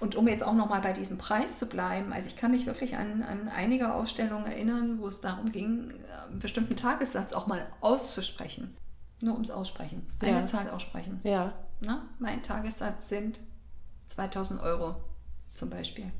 Und 0.00 0.14
um 0.14 0.28
jetzt 0.28 0.44
auch 0.44 0.54
nochmal 0.54 0.80
bei 0.80 0.92
diesem 0.92 1.18
Preis 1.18 1.58
zu 1.58 1.66
bleiben, 1.66 2.12
also 2.12 2.28
ich 2.28 2.36
kann 2.36 2.52
mich 2.52 2.66
wirklich 2.66 2.96
an, 2.96 3.22
an 3.22 3.48
einige 3.48 3.92
Ausstellungen 3.92 4.46
erinnern, 4.46 4.98
wo 5.00 5.08
es 5.08 5.20
darum 5.20 5.50
ging, 5.50 5.92
einen 6.28 6.38
bestimmten 6.38 6.76
Tagessatz 6.76 7.32
auch 7.32 7.48
mal 7.48 7.66
auszusprechen. 7.80 8.76
Nur 9.20 9.34
ums 9.34 9.50
Aussprechen. 9.50 10.06
Eine 10.20 10.40
ja. 10.40 10.46
Zahl 10.46 10.70
aussprechen. 10.70 11.20
Ja. 11.24 11.52
Na, 11.80 12.08
mein 12.20 12.42
Tagessatz 12.42 13.08
sind 13.08 13.40
2000 14.06 14.60
Euro 14.60 14.94
zum 15.54 15.70
Beispiel 15.70 16.12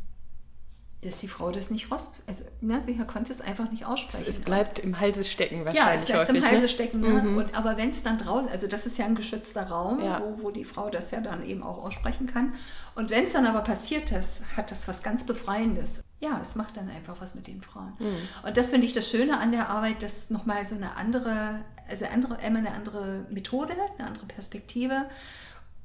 dass 1.02 1.18
die 1.18 1.28
Frau 1.28 1.52
das 1.52 1.70
nicht 1.70 1.92
raus, 1.92 2.10
also 2.26 2.42
ne, 2.60 2.82
sie 2.84 2.96
konnte 2.96 3.32
es 3.32 3.40
einfach 3.40 3.70
nicht 3.70 3.84
aussprechen. 3.86 4.24
Es 4.26 4.40
bleibt 4.40 4.80
im 4.80 4.98
Halse 4.98 5.22
stecken 5.22 5.64
wahrscheinlich. 5.64 5.78
Ja, 5.80 5.92
es 5.92 6.04
bleibt 6.04 6.28
häufig, 6.28 6.42
im 6.42 6.44
Halse 6.44 6.62
ne? 6.62 6.68
stecken. 6.68 7.00
Ne? 7.00 7.08
Mhm. 7.22 7.36
Und, 7.36 7.54
aber 7.54 7.76
wenn 7.76 7.90
es 7.90 8.02
dann 8.02 8.18
draußen, 8.18 8.50
also 8.50 8.66
das 8.66 8.84
ist 8.84 8.98
ja 8.98 9.04
ein 9.04 9.14
geschützter 9.14 9.68
Raum, 9.68 10.02
ja. 10.02 10.20
wo, 10.20 10.42
wo 10.42 10.50
die 10.50 10.64
Frau 10.64 10.90
das 10.90 11.12
ja 11.12 11.20
dann 11.20 11.44
eben 11.44 11.62
auch 11.62 11.84
aussprechen 11.84 12.26
kann. 12.26 12.54
Und 12.96 13.10
wenn 13.10 13.24
es 13.24 13.32
dann 13.32 13.46
aber 13.46 13.60
passiert 13.60 14.10
ist, 14.10 14.40
hat 14.56 14.72
das 14.72 14.88
was 14.88 15.04
ganz 15.04 15.24
Befreiendes. 15.24 16.02
Ja, 16.18 16.40
es 16.42 16.56
macht 16.56 16.76
dann 16.76 16.90
einfach 16.90 17.20
was 17.20 17.36
mit 17.36 17.46
den 17.46 17.62
Frauen. 17.62 17.92
Mhm. 18.00 18.16
Und 18.44 18.56
das 18.56 18.70
finde 18.70 18.86
ich 18.86 18.92
das 18.92 19.08
Schöne 19.08 19.38
an 19.38 19.52
der 19.52 19.68
Arbeit, 19.68 20.02
dass 20.02 20.30
nochmal 20.30 20.66
so 20.66 20.74
eine 20.74 20.96
andere, 20.96 21.60
also 21.88 22.06
andere, 22.06 22.38
immer 22.44 22.58
eine 22.58 22.72
andere 22.72 23.24
Methode, 23.30 23.74
eine 23.98 24.08
andere 24.08 24.26
Perspektive 24.26 25.04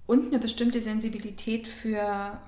und 0.07 0.27
eine 0.27 0.39
bestimmte 0.39 0.81
Sensibilität 0.81 1.67
für 1.67 2.39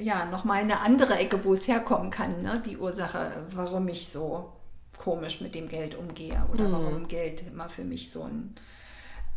ja, 0.00 0.24
nochmal 0.26 0.62
eine 0.62 0.80
andere 0.80 1.16
Ecke, 1.16 1.44
wo 1.44 1.52
es 1.52 1.68
herkommen 1.68 2.10
kann, 2.10 2.42
ne? 2.42 2.62
die 2.64 2.76
Ursache, 2.76 3.32
warum 3.50 3.88
ich 3.88 4.08
so 4.08 4.52
komisch 4.98 5.40
mit 5.40 5.54
dem 5.54 5.68
Geld 5.68 5.94
umgehe 5.94 6.44
oder 6.52 6.68
mhm. 6.68 6.72
warum 6.72 7.08
Geld 7.08 7.42
immer 7.46 7.68
für 7.68 7.84
mich 7.84 8.10
so 8.10 8.22
ein 8.22 8.54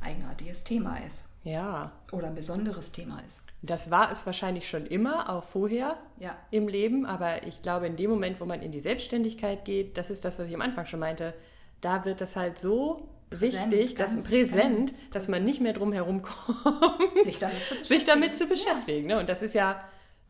eigenartiges 0.01 0.63
Thema 0.63 0.97
ist. 0.97 1.25
Ja. 1.43 1.91
Oder 2.11 2.27
ein 2.27 2.35
besonderes 2.35 2.91
Thema 2.91 3.19
ist. 3.27 3.41
Das 3.61 3.89
war 3.89 4.11
es 4.11 4.25
wahrscheinlich 4.25 4.67
schon 4.67 4.85
immer, 4.85 5.29
auch 5.29 5.45
vorher 5.45 5.97
ja. 6.19 6.35
im 6.51 6.67
Leben. 6.67 7.05
Aber 7.05 7.47
ich 7.47 7.61
glaube, 7.61 7.87
in 7.87 7.95
dem 7.95 8.09
Moment, 8.09 8.41
wo 8.41 8.45
man 8.45 8.61
in 8.61 8.71
die 8.71 8.79
Selbstständigkeit 8.79 9.63
geht, 9.63 9.97
das 9.97 10.09
ist 10.09 10.25
das, 10.25 10.37
was 10.37 10.49
ich 10.49 10.55
am 10.55 10.61
Anfang 10.61 10.85
schon 10.85 10.99
meinte, 10.99 11.33
da 11.79 12.03
wird 12.03 12.19
das 12.19 12.35
halt 12.35 12.59
so 12.59 13.07
wichtig, 13.29 13.95
dass 13.95 14.21
präsent, 14.23 14.87
ganz 14.87 15.09
dass 15.11 15.27
man 15.27 15.43
nicht 15.45 15.61
mehr 15.61 15.73
drum 15.73 15.93
herum 15.93 16.21
kommt, 16.21 17.23
sich 17.23 17.39
damit 17.39 17.59
zu 17.61 17.75
beschäftigen. 17.75 17.85
sich 17.99 18.05
damit 18.05 18.35
zu 18.35 18.47
beschäftigen. 18.47 19.07
Ne? 19.07 19.19
Und 19.19 19.29
das 19.29 19.41
ist 19.41 19.53
ja, 19.53 19.81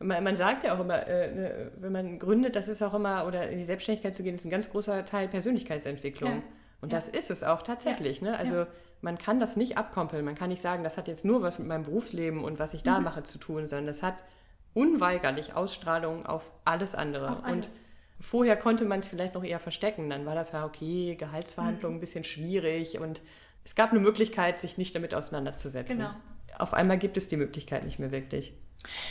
man, 0.04 0.22
man 0.24 0.36
sagt 0.36 0.64
ja 0.64 0.74
auch 0.76 0.80
immer, 0.80 1.06
äh, 1.06 1.34
ne, 1.34 1.72
wenn 1.76 1.92
man 1.92 2.18
gründet, 2.18 2.56
das 2.56 2.68
ist 2.68 2.82
auch 2.82 2.94
immer, 2.94 3.26
oder 3.26 3.48
in 3.48 3.58
die 3.58 3.64
Selbstständigkeit 3.64 4.14
zu 4.14 4.22
gehen, 4.22 4.34
ist 4.34 4.44
ein 4.44 4.50
ganz 4.50 4.70
großer 4.70 5.04
Teil 5.04 5.28
Persönlichkeitsentwicklung. 5.28 6.30
Ja. 6.30 6.42
Und 6.80 6.92
Ja. 6.92 6.98
das 6.98 7.08
ist 7.08 7.30
es 7.30 7.42
auch 7.42 7.62
tatsächlich. 7.62 8.20
Ne? 8.22 8.36
Also 8.36 8.56
Ja. 8.56 8.66
man 9.00 9.16
kann 9.18 9.40
das 9.40 9.56
nicht 9.56 9.78
abkoppeln. 9.78 10.24
Man 10.24 10.34
kann 10.34 10.50
nicht 10.50 10.62
sagen, 10.62 10.84
das 10.84 10.96
hat 10.98 11.08
jetzt 11.08 11.24
nur 11.24 11.42
was 11.42 11.58
mit 11.58 11.66
meinem 11.68 11.84
Berufsleben 11.84 12.44
und 12.44 12.58
was 12.58 12.74
ich 12.74 12.82
da 12.82 12.98
Mhm. 12.98 13.04
mache 13.04 13.22
zu 13.22 13.38
tun, 13.38 13.66
sondern 13.68 13.86
das 13.86 14.02
hat 14.02 14.16
unweigerlich 14.74 15.54
Ausstrahlung 15.54 16.26
auf 16.26 16.50
alles 16.64 16.94
andere. 16.94 17.30
Auf 17.30 17.44
alles. 17.44 17.76
Und 17.76 18.24
vorher 18.24 18.56
konnte 18.56 18.84
man 18.84 19.00
es 19.00 19.08
vielleicht 19.08 19.34
noch 19.34 19.44
eher 19.44 19.60
verstecken. 19.60 20.10
Dann 20.10 20.26
war 20.26 20.34
das 20.34 20.52
ja 20.52 20.64
okay, 20.64 21.14
Gehaltsverhandlungen 21.16 21.96
Mhm. 21.96 21.98
ein 21.98 22.00
bisschen 22.00 22.24
schwierig 22.24 22.98
und 22.98 23.20
es 23.64 23.74
gab 23.74 23.90
eine 23.92 24.00
Möglichkeit, 24.00 24.60
sich 24.60 24.76
nicht 24.76 24.94
damit 24.94 25.14
auseinanderzusetzen. 25.14 25.98
Genau. 25.98 26.10
Auf 26.58 26.74
einmal 26.74 26.98
gibt 26.98 27.16
es 27.16 27.28
die 27.28 27.36
Möglichkeit 27.36 27.84
nicht 27.84 27.98
mehr 27.98 28.10
wirklich. 28.10 28.52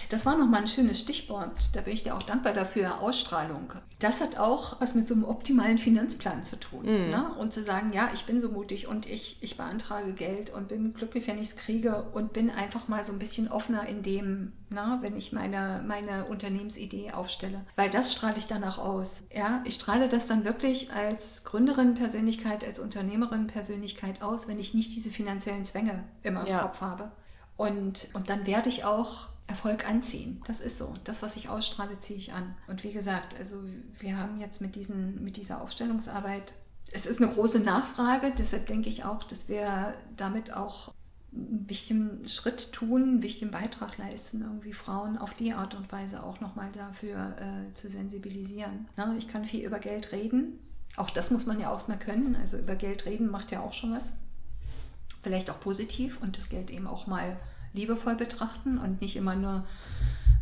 Das 0.10 0.26
war 0.26 0.38
nochmal 0.38 0.62
ein 0.62 0.68
schönes 0.68 1.00
Stichwort. 1.00 1.52
Da 1.74 1.82
bin 1.82 1.94
ich 1.94 2.04
dir 2.04 2.16
auch 2.16 2.24
dankbar 2.24 2.54
dafür. 2.54 3.02
Ausstrahlung. 3.02 3.74
Das 4.00 4.22
hat 4.22 4.38
auch 4.38 4.80
was 4.82 4.96
mit 4.96 5.08
so 5.08 5.14
einem 5.14 5.24
optimalen 5.24 5.78
Finanzplan 5.78 6.46
zu 6.46 6.58
tun. 6.60 6.82
Mhm. 6.84 7.10
Ne? 7.12 7.32
Und 7.40 7.54
zu 7.54 7.64
sagen, 7.64 7.92
ja, 7.94 8.10
ich 8.14 8.26
bin 8.26 8.40
so 8.42 8.50
mutig 8.50 8.88
und 8.88 9.10
ich, 9.10 9.38
ich 9.42 9.58
beantrage 9.58 10.14
Geld 10.14 10.50
und 10.52 10.68
bin 10.68 10.94
glücklich, 10.94 11.26
wenn 11.28 11.38
ich 11.42 11.50
es 11.50 11.56
kriege 11.56 12.04
und 12.14 12.34
bin 12.34 12.50
einfach 12.50 12.88
mal 12.88 13.04
so 13.04 13.14
ein 13.14 13.20
bisschen 13.20 13.50
offener 13.50 13.88
in 13.88 14.04
dem, 14.04 14.54
na, 14.70 15.00
wenn 15.02 15.16
ich 15.18 15.32
meine, 15.32 15.84
meine 15.88 16.26
Unternehmensidee 16.26 17.12
aufstelle. 17.12 17.62
Weil 17.76 17.90
das 17.90 18.12
strahle 18.14 18.38
ich 18.38 18.48
danach 18.48 18.78
aus. 18.78 19.24
Ja, 19.34 19.62
ich 19.66 19.76
strahle 19.76 20.10
das 20.10 20.28
dann 20.28 20.44
wirklich 20.46 20.92
als 20.92 21.44
Gründerin 21.44 21.96
Persönlichkeit, 21.96 22.64
als 22.66 22.80
Unternehmerin 22.80 23.48
Persönlichkeit 23.48 24.22
aus, 24.22 24.48
wenn 24.48 24.60
ich 24.60 24.74
nicht 24.74 24.96
diese 24.96 25.10
finanziellen 25.10 25.66
Zwänge 25.66 26.04
immer 26.24 26.48
Ja. 26.48 26.58
im 26.60 26.62
Kopf 26.64 26.82
habe. 26.82 27.12
Und, 27.56 28.10
und 28.14 28.30
dann 28.30 28.46
werde 28.48 28.68
ich 28.70 28.84
auch 28.84 29.28
Erfolg 29.48 29.88
anziehen. 29.88 30.42
Das 30.48 30.62
ist 30.62 30.78
so. 30.78 30.94
Das, 31.04 31.22
was 31.22 31.36
ich 31.36 31.50
ausstrahle, 31.50 32.00
ziehe 32.00 32.18
ich 32.18 32.34
an. 32.34 32.56
Und 32.68 32.84
wie 32.84 32.92
gesagt, 32.92 33.36
also 33.38 33.58
wir 34.00 34.18
haben 34.18 34.40
jetzt 34.40 34.62
mit, 34.62 34.76
diesen, 34.76 35.24
mit 35.24 35.38
dieser 35.38 35.62
Aufstellungsarbeit, 35.62 36.54
es 36.92 37.06
ist 37.06 37.22
eine 37.22 37.34
große 37.34 37.60
Nachfrage, 37.60 38.32
deshalb 38.38 38.68
denke 38.68 38.90
ich 38.90 39.04
auch, 39.04 39.24
dass 39.24 39.50
wir 39.50 39.94
damit 40.16 40.54
auch 40.54 40.94
einen 41.34 41.68
wichtigen 41.68 42.28
Schritt 42.28 42.72
tun, 42.72 43.04
einen 43.04 43.24
wichtigen 43.24 43.52
Beitrag 43.52 43.98
leisten, 43.98 44.42
irgendwie 44.42 44.74
Frauen 44.74 45.18
auf 45.18 45.34
die 45.34 45.54
Art 45.54 45.74
und 45.74 45.92
Weise 45.92 46.22
auch 46.22 46.40
nochmal 46.40 46.72
dafür 46.72 47.36
äh, 47.40 47.74
zu 47.74 47.90
sensibilisieren. 47.90 48.88
Na, 48.96 49.16
ich 49.18 49.28
kann 49.28 49.44
viel 49.44 49.66
über 49.66 49.80
Geld 49.80 50.12
reden. 50.12 50.60
Auch 50.96 51.10
das 51.10 51.32
muss 51.32 51.48
man 51.48 51.60
ja 51.60 51.72
auch 51.72 51.88
mal 51.88 51.98
können. 51.98 52.36
Also 52.36 52.58
über 52.58 52.76
Geld 52.76 53.06
reden 53.06 53.30
macht 53.30 53.52
ja 53.52 53.62
auch 53.62 53.74
schon 53.74 53.94
was 53.94 54.14
vielleicht 55.24 55.50
auch 55.50 55.60
positiv 55.60 56.22
und 56.22 56.38
das 56.38 56.50
Geld 56.50 56.70
eben 56.70 56.86
auch 56.86 57.08
mal 57.08 57.38
liebevoll 57.74 58.16
betrachten 58.16 58.78
und 58.78 59.02
nicht 59.02 59.16
immer 59.16 59.36
nur 59.36 59.66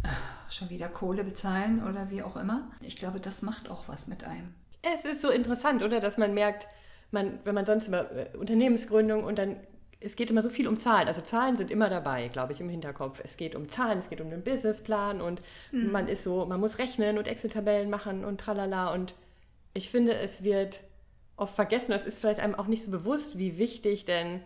äh, 0.03 0.07
schon 0.51 0.69
wieder 0.69 0.89
Kohle 0.89 1.23
bezahlen 1.23 1.83
oder 1.83 2.09
wie 2.09 2.23
auch 2.23 2.35
immer. 2.35 2.69
Ich 2.81 2.95
glaube, 2.95 3.19
das 3.19 3.41
macht 3.41 3.69
auch 3.69 3.87
was 3.87 4.07
mit 4.07 4.23
einem. 4.23 4.53
Es 4.81 5.05
ist 5.05 5.21
so 5.21 5.29
interessant, 5.29 5.83
oder? 5.83 5.99
Dass 5.99 6.17
man 6.17 6.33
merkt, 6.33 6.67
man, 7.11 7.39
wenn 7.43 7.55
man 7.55 7.65
sonst 7.65 7.87
immer 7.87 8.11
äh, 8.11 8.37
Unternehmensgründung 8.37 9.23
und 9.23 9.37
dann, 9.37 9.57
es 9.99 10.15
geht 10.15 10.31
immer 10.31 10.41
so 10.41 10.49
viel 10.49 10.67
um 10.67 10.77
Zahlen. 10.77 11.07
Also 11.07 11.21
Zahlen 11.21 11.55
sind 11.55 11.69
immer 11.69 11.89
dabei, 11.89 12.27
glaube 12.29 12.53
ich, 12.53 12.59
im 12.59 12.69
Hinterkopf. 12.69 13.21
Es 13.23 13.37
geht 13.37 13.55
um 13.55 13.69
Zahlen, 13.69 13.99
es 13.99 14.09
geht 14.09 14.21
um 14.21 14.29
den 14.29 14.43
Businessplan 14.43 15.21
und 15.21 15.41
man 15.71 16.07
ist 16.07 16.23
so, 16.23 16.45
man 16.47 16.59
muss 16.59 16.79
rechnen 16.79 17.19
und 17.19 17.27
Excel-Tabellen 17.27 17.89
machen 17.89 18.25
und 18.25 18.39
tralala. 18.39 18.91
Und 18.93 19.13
ich 19.75 19.91
finde, 19.91 20.15
es 20.15 20.43
wird 20.43 20.79
oft 21.37 21.55
vergessen, 21.55 21.91
es 21.91 22.05
ist 22.05 22.19
vielleicht 22.19 22.39
einem 22.39 22.55
auch 22.55 22.67
nicht 22.67 22.83
so 22.83 22.89
bewusst, 22.89 23.37
wie 23.37 23.59
wichtig 23.59 24.05
denn, 24.05 24.41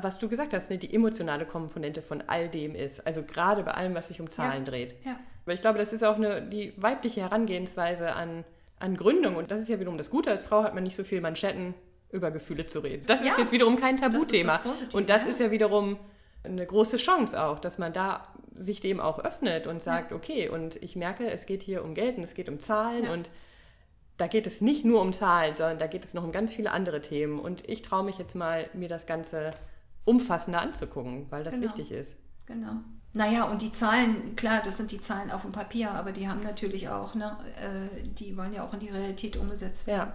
was 0.00 0.18
du 0.18 0.28
gesagt 0.28 0.52
hast, 0.54 0.70
ne, 0.70 0.78
die 0.78 0.92
emotionale 0.94 1.44
Komponente 1.44 2.00
von 2.02 2.22
all 2.26 2.48
dem 2.48 2.74
ist. 2.74 3.06
Also 3.06 3.22
gerade 3.22 3.62
bei 3.62 3.72
allem, 3.72 3.94
was 3.94 4.08
sich 4.08 4.20
um 4.20 4.30
Zahlen 4.30 4.64
Ja. 4.64 4.70
dreht. 4.70 4.94
Ja. 5.04 5.18
Weil 5.44 5.56
ich 5.56 5.60
glaube, 5.60 5.78
das 5.78 5.92
ist 5.92 6.02
auch 6.04 6.16
eine, 6.16 6.40
die 6.42 6.72
weibliche 6.76 7.20
Herangehensweise 7.20 8.12
an, 8.14 8.44
an 8.78 8.96
Gründung. 8.96 9.36
Und 9.36 9.50
das 9.50 9.60
ist 9.60 9.68
ja 9.68 9.78
wiederum 9.80 9.98
das 9.98 10.08
Gute. 10.10 10.30
Als 10.30 10.44
Frau 10.44 10.62
hat 10.62 10.74
man 10.74 10.84
nicht 10.84 10.96
so 10.96 11.04
viel 11.04 11.20
Manschetten, 11.20 11.74
über 12.10 12.30
Gefühle 12.30 12.66
zu 12.66 12.80
reden. 12.80 13.04
Das 13.06 13.20
Ja, 13.24 13.32
ist 13.32 13.38
jetzt 13.38 13.52
wiederum 13.52 13.76
kein 13.76 13.96
das 13.96 14.06
ist 14.06 14.14
das 14.14 14.20
Tabuthema. 14.22 14.58
Positive, 14.58 14.96
und 14.96 15.08
das 15.08 15.24
ja. 15.24 15.30
ist 15.30 15.40
ja 15.40 15.50
wiederum 15.50 15.98
eine 16.44 16.66
große 16.66 16.96
Chance 16.98 17.42
auch, 17.42 17.58
dass 17.58 17.78
man 17.78 17.92
da 17.92 18.28
sich 18.54 18.80
dem 18.80 19.00
auch 19.00 19.18
öffnet 19.18 19.66
und 19.66 19.80
sagt, 19.82 20.12
okay, 20.12 20.48
und 20.48 20.76
ich 20.82 20.94
merke, 20.96 21.30
es 21.30 21.46
geht 21.46 21.62
hier 21.62 21.82
um 21.84 21.94
Geld 21.94 22.18
und 22.18 22.22
es 22.24 22.34
geht 22.34 22.48
um 22.50 22.60
Zahlen 22.60 23.04
Ja. 23.04 23.12
und 23.12 23.30
da 24.18 24.26
geht 24.26 24.46
es 24.46 24.60
nicht 24.60 24.84
nur 24.84 25.00
um 25.00 25.12
Zahlen, 25.14 25.54
sondern 25.54 25.78
da 25.78 25.86
geht 25.86 26.04
es 26.04 26.12
noch 26.14 26.22
um 26.22 26.32
ganz 26.32 26.52
viele 26.52 26.70
andere 26.70 27.00
Themen. 27.00 27.38
Und 27.38 27.66
ich 27.68 27.80
traue 27.82 28.04
mich 28.04 28.18
jetzt 28.18 28.34
mal, 28.36 28.68
mir 28.74 28.88
das 28.88 29.06
Ganze 29.06 29.52
umfassender 30.04 30.60
anzugucken, 30.60 31.26
weil 31.30 31.44
das 31.44 31.54
Genau. 31.54 31.66
wichtig 31.66 31.92
ist. 31.92 32.16
Genau. 32.46 32.72
Naja, 33.14 33.44
und 33.44 33.60
die 33.62 33.72
Zahlen, 33.72 34.36
klar, 34.36 34.62
das 34.64 34.78
sind 34.78 34.90
die 34.90 35.00
Zahlen 35.00 35.30
auf 35.30 35.42
dem 35.42 35.52
Papier, 35.52 35.90
aber 35.90 36.12
die 36.12 36.28
haben 36.28 36.42
natürlich 36.42 36.88
auch, 36.88 37.14
ne, 37.14 37.36
äh, 37.60 38.08
die 38.08 38.36
wollen 38.36 38.54
ja 38.54 38.64
auch 38.64 38.72
in 38.72 38.80
die 38.80 38.88
Realität 38.88 39.36
umgesetzt 39.36 39.86
werden. 39.86 40.08
Ja. 40.10 40.14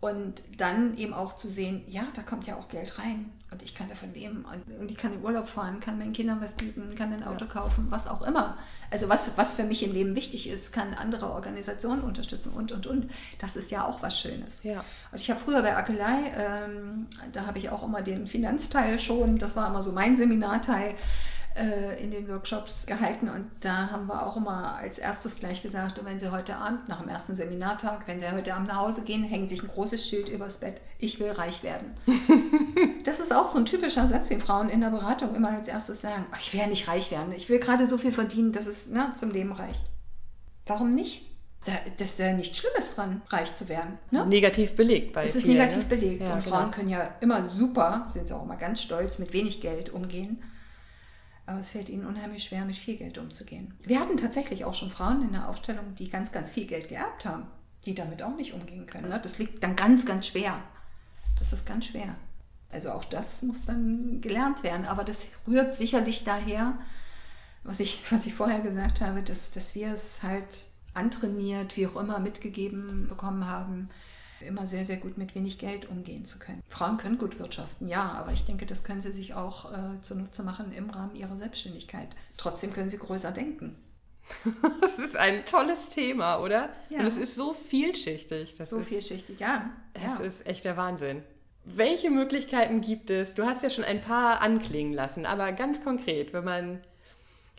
Und 0.00 0.42
dann 0.56 0.96
eben 0.96 1.12
auch 1.12 1.34
zu 1.34 1.48
sehen, 1.48 1.82
ja, 1.86 2.04
da 2.16 2.22
kommt 2.22 2.46
ja 2.46 2.56
auch 2.56 2.68
Geld 2.68 2.98
rein 2.98 3.30
und 3.50 3.62
ich 3.62 3.74
kann 3.74 3.86
davon 3.90 4.14
leben 4.14 4.46
und- 4.46 4.90
ich 4.90 4.96
kann 4.96 5.12
in 5.12 5.22
Urlaub 5.22 5.46
fahren, 5.46 5.78
kann 5.78 5.98
meinen 5.98 6.14
Kindern 6.14 6.40
was 6.40 6.52
bieten, 6.52 6.94
kann 6.94 7.12
ein 7.12 7.22
Auto 7.22 7.44
kaufen, 7.44 7.88
was 7.90 8.06
auch 8.06 8.22
immer. 8.22 8.56
Also 8.90 9.10
was, 9.10 9.32
was 9.36 9.52
für 9.52 9.64
mich 9.64 9.82
im 9.82 9.92
Leben 9.92 10.14
wichtig 10.14 10.48
ist, 10.48 10.72
kann 10.72 10.94
andere 10.94 11.30
Organisationen 11.30 12.00
unterstützen 12.00 12.54
und, 12.54 12.72
und, 12.72 12.86
und. 12.86 13.10
Das 13.40 13.56
ist 13.56 13.70
ja 13.70 13.84
auch 13.84 14.02
was 14.02 14.18
Schönes. 14.18 14.60
Ja. 14.62 14.82
Und 15.12 15.20
ich 15.20 15.30
habe 15.30 15.38
früher 15.38 15.60
bei 15.60 15.76
Akelei, 15.76 16.32
ähm, 16.34 17.06
da 17.32 17.44
habe 17.44 17.58
ich 17.58 17.68
auch 17.68 17.82
immer 17.82 18.00
den 18.00 18.26
Finanzteil 18.26 18.98
schon, 18.98 19.36
das 19.36 19.54
war 19.54 19.68
immer 19.68 19.82
so 19.82 19.92
mein 19.92 20.16
Seminarteil 20.16 20.94
äh, 21.60 22.02
in 22.02 22.10
den 22.10 22.28
Workshops 22.28 22.86
gehalten 22.86 23.28
und 23.28 23.50
da 23.60 23.90
haben 23.90 24.06
wir 24.06 24.26
auch 24.26 24.36
immer 24.36 24.76
als 24.76 24.98
erstes 24.98 25.36
gleich 25.36 25.62
gesagt, 25.62 25.98
und 25.98 26.06
wenn 26.06 26.18
Sie 26.18 26.32
heute 26.32 26.56
Abend, 26.56 26.88
nach 26.88 27.00
dem 27.00 27.08
ersten 27.08 27.36
Seminartag, 27.36 28.06
wenn 28.06 28.18
Sie 28.18 28.30
heute 28.30 28.54
Abend 28.54 28.68
nach 28.68 28.80
Hause 28.80 29.02
gehen, 29.02 29.22
hängen 29.22 29.48
sich 29.48 29.62
ein 29.62 29.68
großes 29.68 30.06
Schild 30.06 30.28
übers 30.28 30.58
Bett, 30.58 30.80
ich 30.98 31.20
will 31.20 31.30
reich 31.30 31.62
werden. 31.62 31.94
das 33.04 33.20
ist 33.20 33.34
auch 33.34 33.48
so 33.48 33.58
ein 33.58 33.66
typischer 33.66 34.08
Satz, 34.08 34.28
den 34.28 34.40
Frauen 34.40 34.68
in 34.68 34.80
der 34.80 34.90
Beratung 34.90 35.34
immer 35.34 35.50
als 35.50 35.68
erstes 35.68 36.00
sagen, 36.00 36.26
"Ach, 36.32 36.40
ich 36.40 36.52
will 36.52 36.60
ja 36.60 36.66
nicht 36.66 36.88
reich 36.88 37.10
werden, 37.10 37.32
ich 37.32 37.48
will 37.48 37.58
gerade 37.58 37.86
so 37.86 37.98
viel 37.98 38.12
verdienen, 38.12 38.52
dass 38.52 38.66
es 38.66 38.88
ne, 38.88 39.12
zum 39.16 39.30
Leben 39.30 39.52
reicht. 39.52 39.84
Warum 40.66 40.94
nicht? 40.94 41.26
Da, 41.66 41.72
das 41.98 42.10
ist 42.10 42.18
ja 42.18 42.32
nichts 42.32 42.56
Schlimmes 42.56 42.94
dran, 42.94 43.20
reich 43.28 43.54
zu 43.54 43.68
werden. 43.68 43.98
Ne? 44.10 44.24
Negativ 44.24 44.76
belegt 44.76 45.12
bei 45.12 45.24
Es 45.24 45.36
ist 45.36 45.42
vielen, 45.42 45.58
negativ 45.58 45.80
ne? 45.80 45.84
belegt 45.84 46.22
Ja, 46.22 46.32
und 46.32 46.44
genau. 46.44 46.56
Frauen 46.56 46.70
können 46.70 46.88
ja 46.88 47.14
immer 47.20 47.48
super, 47.50 48.06
sind 48.08 48.28
sie 48.28 48.34
auch 48.34 48.44
immer 48.44 48.56
ganz 48.56 48.80
stolz, 48.80 49.18
mit 49.18 49.34
wenig 49.34 49.60
Geld 49.60 49.90
umgehen. 49.90 50.42
Aber 51.50 51.58
es 51.58 51.70
fällt 51.70 51.88
ihnen 51.88 52.06
unheimlich 52.06 52.44
schwer, 52.44 52.64
mit 52.64 52.76
viel 52.76 52.96
Geld 52.96 53.18
umzugehen. 53.18 53.74
Wir 53.82 53.98
hatten 53.98 54.16
tatsächlich 54.16 54.64
auch 54.64 54.74
schon 54.74 54.88
Frauen 54.88 55.20
in 55.22 55.32
der 55.32 55.48
Aufstellung, 55.48 55.96
die 55.96 56.08
ganz, 56.08 56.30
ganz 56.30 56.48
viel 56.48 56.64
Geld 56.64 56.88
geerbt 56.88 57.24
haben, 57.24 57.48
die 57.84 57.92
damit 57.96 58.22
auch 58.22 58.36
nicht 58.36 58.52
umgehen 58.52 58.86
können. 58.86 59.08
Ne? 59.08 59.18
Das 59.20 59.38
liegt 59.38 59.60
dann 59.60 59.74
ganz, 59.74 60.06
ganz 60.06 60.28
schwer. 60.28 60.62
Das 61.40 61.52
ist 61.52 61.66
ganz 61.66 61.86
schwer. 61.86 62.14
Also 62.70 62.92
auch 62.92 63.04
das 63.04 63.42
muss 63.42 63.64
dann 63.66 64.20
gelernt 64.20 64.62
werden. 64.62 64.86
Aber 64.86 65.02
das 65.02 65.26
rührt 65.48 65.74
sicherlich 65.74 66.22
daher, 66.22 66.78
was 67.64 67.80
ich, 67.80 68.00
was 68.12 68.26
ich 68.26 68.34
vorher 68.34 68.60
gesagt 68.60 69.00
habe, 69.00 69.20
dass, 69.24 69.50
dass 69.50 69.74
wir 69.74 69.92
es 69.92 70.22
halt 70.22 70.68
antrainiert, 70.94 71.76
wie 71.76 71.88
auch 71.88 71.96
immer, 71.96 72.20
mitgegeben 72.20 73.08
bekommen 73.08 73.48
haben, 73.48 73.88
immer 74.42 74.66
sehr, 74.66 74.84
sehr 74.84 74.96
gut 74.96 75.18
mit 75.18 75.34
wenig 75.34 75.58
Geld 75.58 75.88
umgehen 75.88 76.24
zu 76.24 76.38
können. 76.38 76.62
Frauen 76.68 76.96
können 76.96 77.18
gut 77.18 77.38
wirtschaften, 77.38 77.88
ja, 77.88 78.12
aber 78.12 78.32
ich 78.32 78.44
denke, 78.44 78.66
das 78.66 78.84
können 78.84 79.00
sie 79.00 79.12
sich 79.12 79.34
auch 79.34 79.72
äh, 79.72 80.00
zunutze 80.02 80.42
machen 80.42 80.72
im 80.72 80.90
Rahmen 80.90 81.14
ihrer 81.14 81.36
Selbstständigkeit. 81.36 82.08
Trotzdem 82.36 82.72
können 82.72 82.90
sie 82.90 82.98
größer 82.98 83.32
denken. 83.32 83.76
Das 84.80 84.98
ist 84.98 85.16
ein 85.16 85.44
tolles 85.44 85.90
Thema, 85.90 86.38
oder? 86.38 86.70
Ja. 86.88 87.00
Und 87.00 87.06
es 87.06 87.16
ist 87.16 87.34
so 87.34 87.52
vielschichtig. 87.52 88.56
Das 88.56 88.70
So 88.70 88.78
ist, 88.78 88.88
vielschichtig, 88.88 89.40
ja. 89.40 89.70
Es 89.94 90.18
ja. 90.18 90.24
ist 90.24 90.46
echt 90.46 90.64
der 90.64 90.76
Wahnsinn. 90.76 91.22
Welche 91.64 92.10
Möglichkeiten 92.10 92.80
gibt 92.80 93.10
es? 93.10 93.34
Du 93.34 93.44
hast 93.44 93.62
ja 93.62 93.70
schon 93.70 93.84
ein 93.84 94.00
paar 94.00 94.40
anklingen 94.40 94.94
lassen, 94.94 95.26
aber 95.26 95.52
ganz 95.52 95.82
konkret, 95.82 96.32
wenn 96.32 96.44
man 96.44 96.80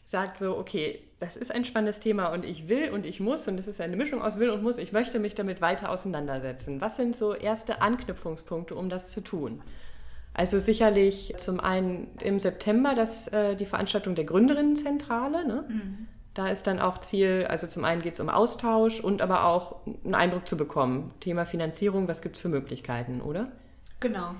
sagt 0.05 0.39
so, 0.39 0.57
okay, 0.57 1.03
das 1.21 1.37
ist 1.37 1.53
ein 1.53 1.63
spannendes 1.65 1.99
Thema 1.99 2.33
und 2.33 2.43
ich 2.43 2.67
will 2.67 2.89
und 2.89 3.05
ich 3.05 3.19
muss 3.19 3.47
und 3.47 3.59
es 3.59 3.67
ist 3.67 3.79
eine 3.79 3.95
Mischung 3.95 4.23
aus 4.23 4.39
will 4.39 4.49
und 4.49 4.63
muss, 4.63 4.79
ich 4.79 4.91
möchte 4.91 5.19
mich 5.19 5.35
damit 5.35 5.61
weiter 5.61 5.91
auseinandersetzen. 5.91 6.81
Was 6.81 6.97
sind 6.97 7.15
so 7.15 7.35
erste 7.35 7.79
Anknüpfungspunkte, 7.79 8.73
um 8.73 8.89
das 8.89 9.11
zu 9.11 9.21
tun? 9.21 9.61
Also 10.33 10.57
sicherlich 10.57 11.35
zum 11.37 11.59
einen 11.59 12.07
im 12.21 12.39
September 12.39 12.95
das, 12.95 13.27
äh, 13.27 13.55
die 13.55 13.67
Veranstaltung 13.67 14.15
der 14.15 14.23
Gründerinnenzentrale. 14.23 15.47
Ne? 15.47 15.65
Da 16.33 16.47
ist 16.47 16.65
dann 16.65 16.79
auch 16.79 16.97
Ziel, 16.97 17.45
also 17.47 17.67
zum 17.67 17.85
einen 17.85 18.01
geht 18.01 18.15
es 18.15 18.19
um 18.19 18.29
Austausch 18.29 18.99
und 18.99 19.21
aber 19.21 19.45
auch 19.45 19.85
einen 20.03 20.15
Eindruck 20.15 20.47
zu 20.47 20.57
bekommen. 20.57 21.13
Thema 21.19 21.45
Finanzierung, 21.45 22.07
was 22.07 22.23
gibt 22.23 22.37
es 22.37 22.41
für 22.41 22.49
Möglichkeiten, 22.49 23.21
oder? 23.21 23.51
Genau. 23.99 24.33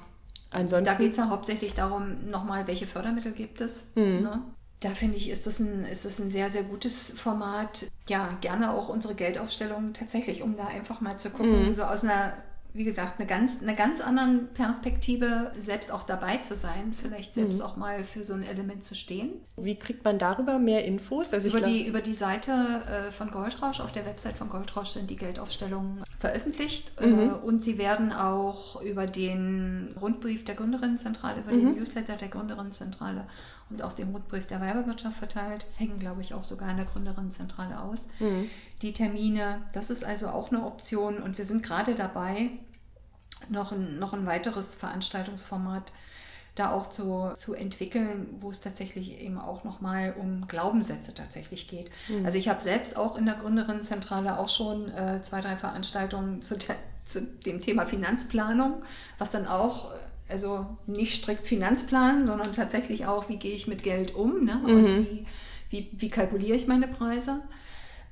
Ansonsten. 0.50 0.86
Da 0.86 0.96
geht 0.96 1.12
es 1.12 1.18
ja 1.18 1.30
hauptsächlich 1.30 1.76
darum, 1.76 2.28
nochmal, 2.32 2.66
welche 2.66 2.88
Fördermittel 2.88 3.34
gibt 3.34 3.62
es. 3.62 3.96
Ne? 4.22 4.42
Da 4.82 4.90
finde 4.90 5.18
ich, 5.18 5.30
ist 5.30 5.46
das, 5.46 5.60
ein, 5.60 5.86
ist 5.86 6.06
das 6.06 6.20
ein 6.20 6.32
sehr, 6.32 6.50
sehr 6.50 6.64
gutes 6.64 7.12
Format. 7.12 7.86
Ja, 8.10 8.36
gerne 8.42 8.74
auch 8.74 8.90
unsere 8.90 9.14
Geldaufstellung 9.14 9.94
tatsächlich, 9.94 10.42
um 10.42 10.58
da 10.58 10.68
einfach 10.68 11.02
mal 11.02 11.18
zu 11.18 11.30
gucken, 11.30 11.74
so 11.76 11.84
aus 11.84 12.04
einer 12.04 12.34
wie 12.74 12.86
gesagt, 12.86 13.20
eine 13.20 13.28
ganz, 13.28 13.62
eine 13.62 13.76
ganz 13.76 14.00
anderen 14.00 14.48
Perspektive, 14.54 15.52
selbst 15.60 15.92
auch 15.92 16.04
dabei 16.04 16.38
zu 16.38 16.56
sein, 16.56 16.94
vielleicht 17.00 17.34
selbst 17.34 17.60
mhm. 17.60 17.66
auch 17.66 17.76
mal 17.76 18.04
für 18.04 18.24
so 18.24 18.34
ein 18.34 18.44
Element 18.44 18.84
zu 18.84 18.96
stehen. 18.96 19.32
Wie 19.58 19.76
kriegt 19.76 20.06
man 20.06 20.20
darüber 20.20 20.58
mehr 20.58 20.86
Infos? 20.86 21.34
Also 21.34 21.50
über, 21.50 21.60
glaub... 21.60 21.70
die, 21.70 21.86
über 21.86 22.02
die 22.02 22.14
Seite 22.14 22.52
äh, 22.52 23.12
von 23.12 23.30
Goldrausch, 23.30 23.82
auf 23.82 23.92
der 23.92 24.06
Website 24.06 24.38
von 24.38 24.50
Goldrausch 24.50 24.90
sind 24.90 25.10
die 25.10 25.18
Geldaufstellungen 25.18 26.04
veröffentlicht 26.18 26.94
äh, 27.02 27.08
mhm. 27.08 27.34
und 27.44 27.62
sie 27.62 27.78
werden 27.78 28.14
auch 28.14 28.82
über 28.82 29.06
den 29.06 29.94
Rundbrief 30.00 30.46
der 30.46 30.56
Gründerinnenzentrale, 30.56 31.42
über 31.42 31.52
mhm. 31.52 31.60
den 31.60 31.76
Newsletter 31.76 32.16
der 32.16 32.30
Gründerinnenzentrale 32.30 33.26
und 33.70 33.82
auch 33.82 33.94
den 33.94 34.10
Rundbrief 34.10 34.48
der 34.48 34.62
Weiberwirtschaft 34.62 35.18
verteilt, 35.18 35.66
hängen, 35.78 36.00
glaube 36.00 36.22
ich, 36.22 36.34
auch 36.34 36.44
sogar 36.44 36.70
in 36.70 36.78
der 36.78 36.86
Gründerinnenzentrale 36.86 37.80
aus. 37.82 38.00
Die 38.82 38.94
Termine, 38.94 39.62
das 39.74 39.90
ist 39.90 40.04
also 40.04 40.28
auch 40.28 40.52
eine 40.52 40.66
Option 40.66 41.22
und 41.22 41.38
wir 41.38 41.46
sind 41.46 41.64
gerade 41.64 41.96
dabei, 41.96 42.50
noch 43.50 43.72
ein, 43.72 44.00
noch 44.00 44.14
ein 44.14 44.26
weiteres 44.26 44.76
Veranstaltungsformat 44.76 45.92
da 46.56 46.72
auch 46.72 46.90
zu, 46.90 47.32
zu 47.38 47.54
entwickeln, 47.54 48.28
wo 48.42 48.50
es 48.50 48.60
tatsächlich 48.60 49.22
eben 49.22 49.38
auch 49.38 49.64
nochmal 49.64 50.14
um 50.20 50.48
Glaubenssätze 50.48 51.14
tatsächlich 51.14 51.68
geht. 51.68 51.90
Mhm. 52.10 52.26
Also 52.26 52.38
ich 52.38 52.50
habe 52.50 52.62
selbst 52.62 52.98
auch 52.98 53.18
in 53.18 53.26
der 53.26 53.36
Gründerinnenzentrale 53.36 54.38
auch 54.38 54.50
schon 54.50 54.90
äh, 54.90 55.22
zwei, 55.24 55.40
drei 55.40 55.56
Veranstaltungen 55.56 56.42
zu, 56.42 56.58
zu 57.06 57.22
dem 57.22 57.62
Thema 57.62 57.86
Finanzplanung, 57.86 58.84
was 59.18 59.32
dann 59.32 59.48
auch 59.48 59.92
also 60.28 60.66
nicht 60.88 61.22
strikt 61.22 61.48
Finanzplan, 61.48 62.26
sondern 62.26 62.54
tatsächlich 62.54 63.06
auch, 63.06 63.30
wie 63.30 63.38
gehe 63.38 63.56
ich 63.56 63.68
mit 63.68 63.84
Geld 63.84 64.16
um 64.16 64.46
ne? 64.46 64.62
und 64.66 64.84
mhm. 64.84 65.08
wie, 65.08 65.26
wie, 65.70 65.90
wie 65.94 66.10
kalkuliere 66.10 66.56
ich 66.56 66.68
meine 66.68 66.88
Preise 66.88 67.42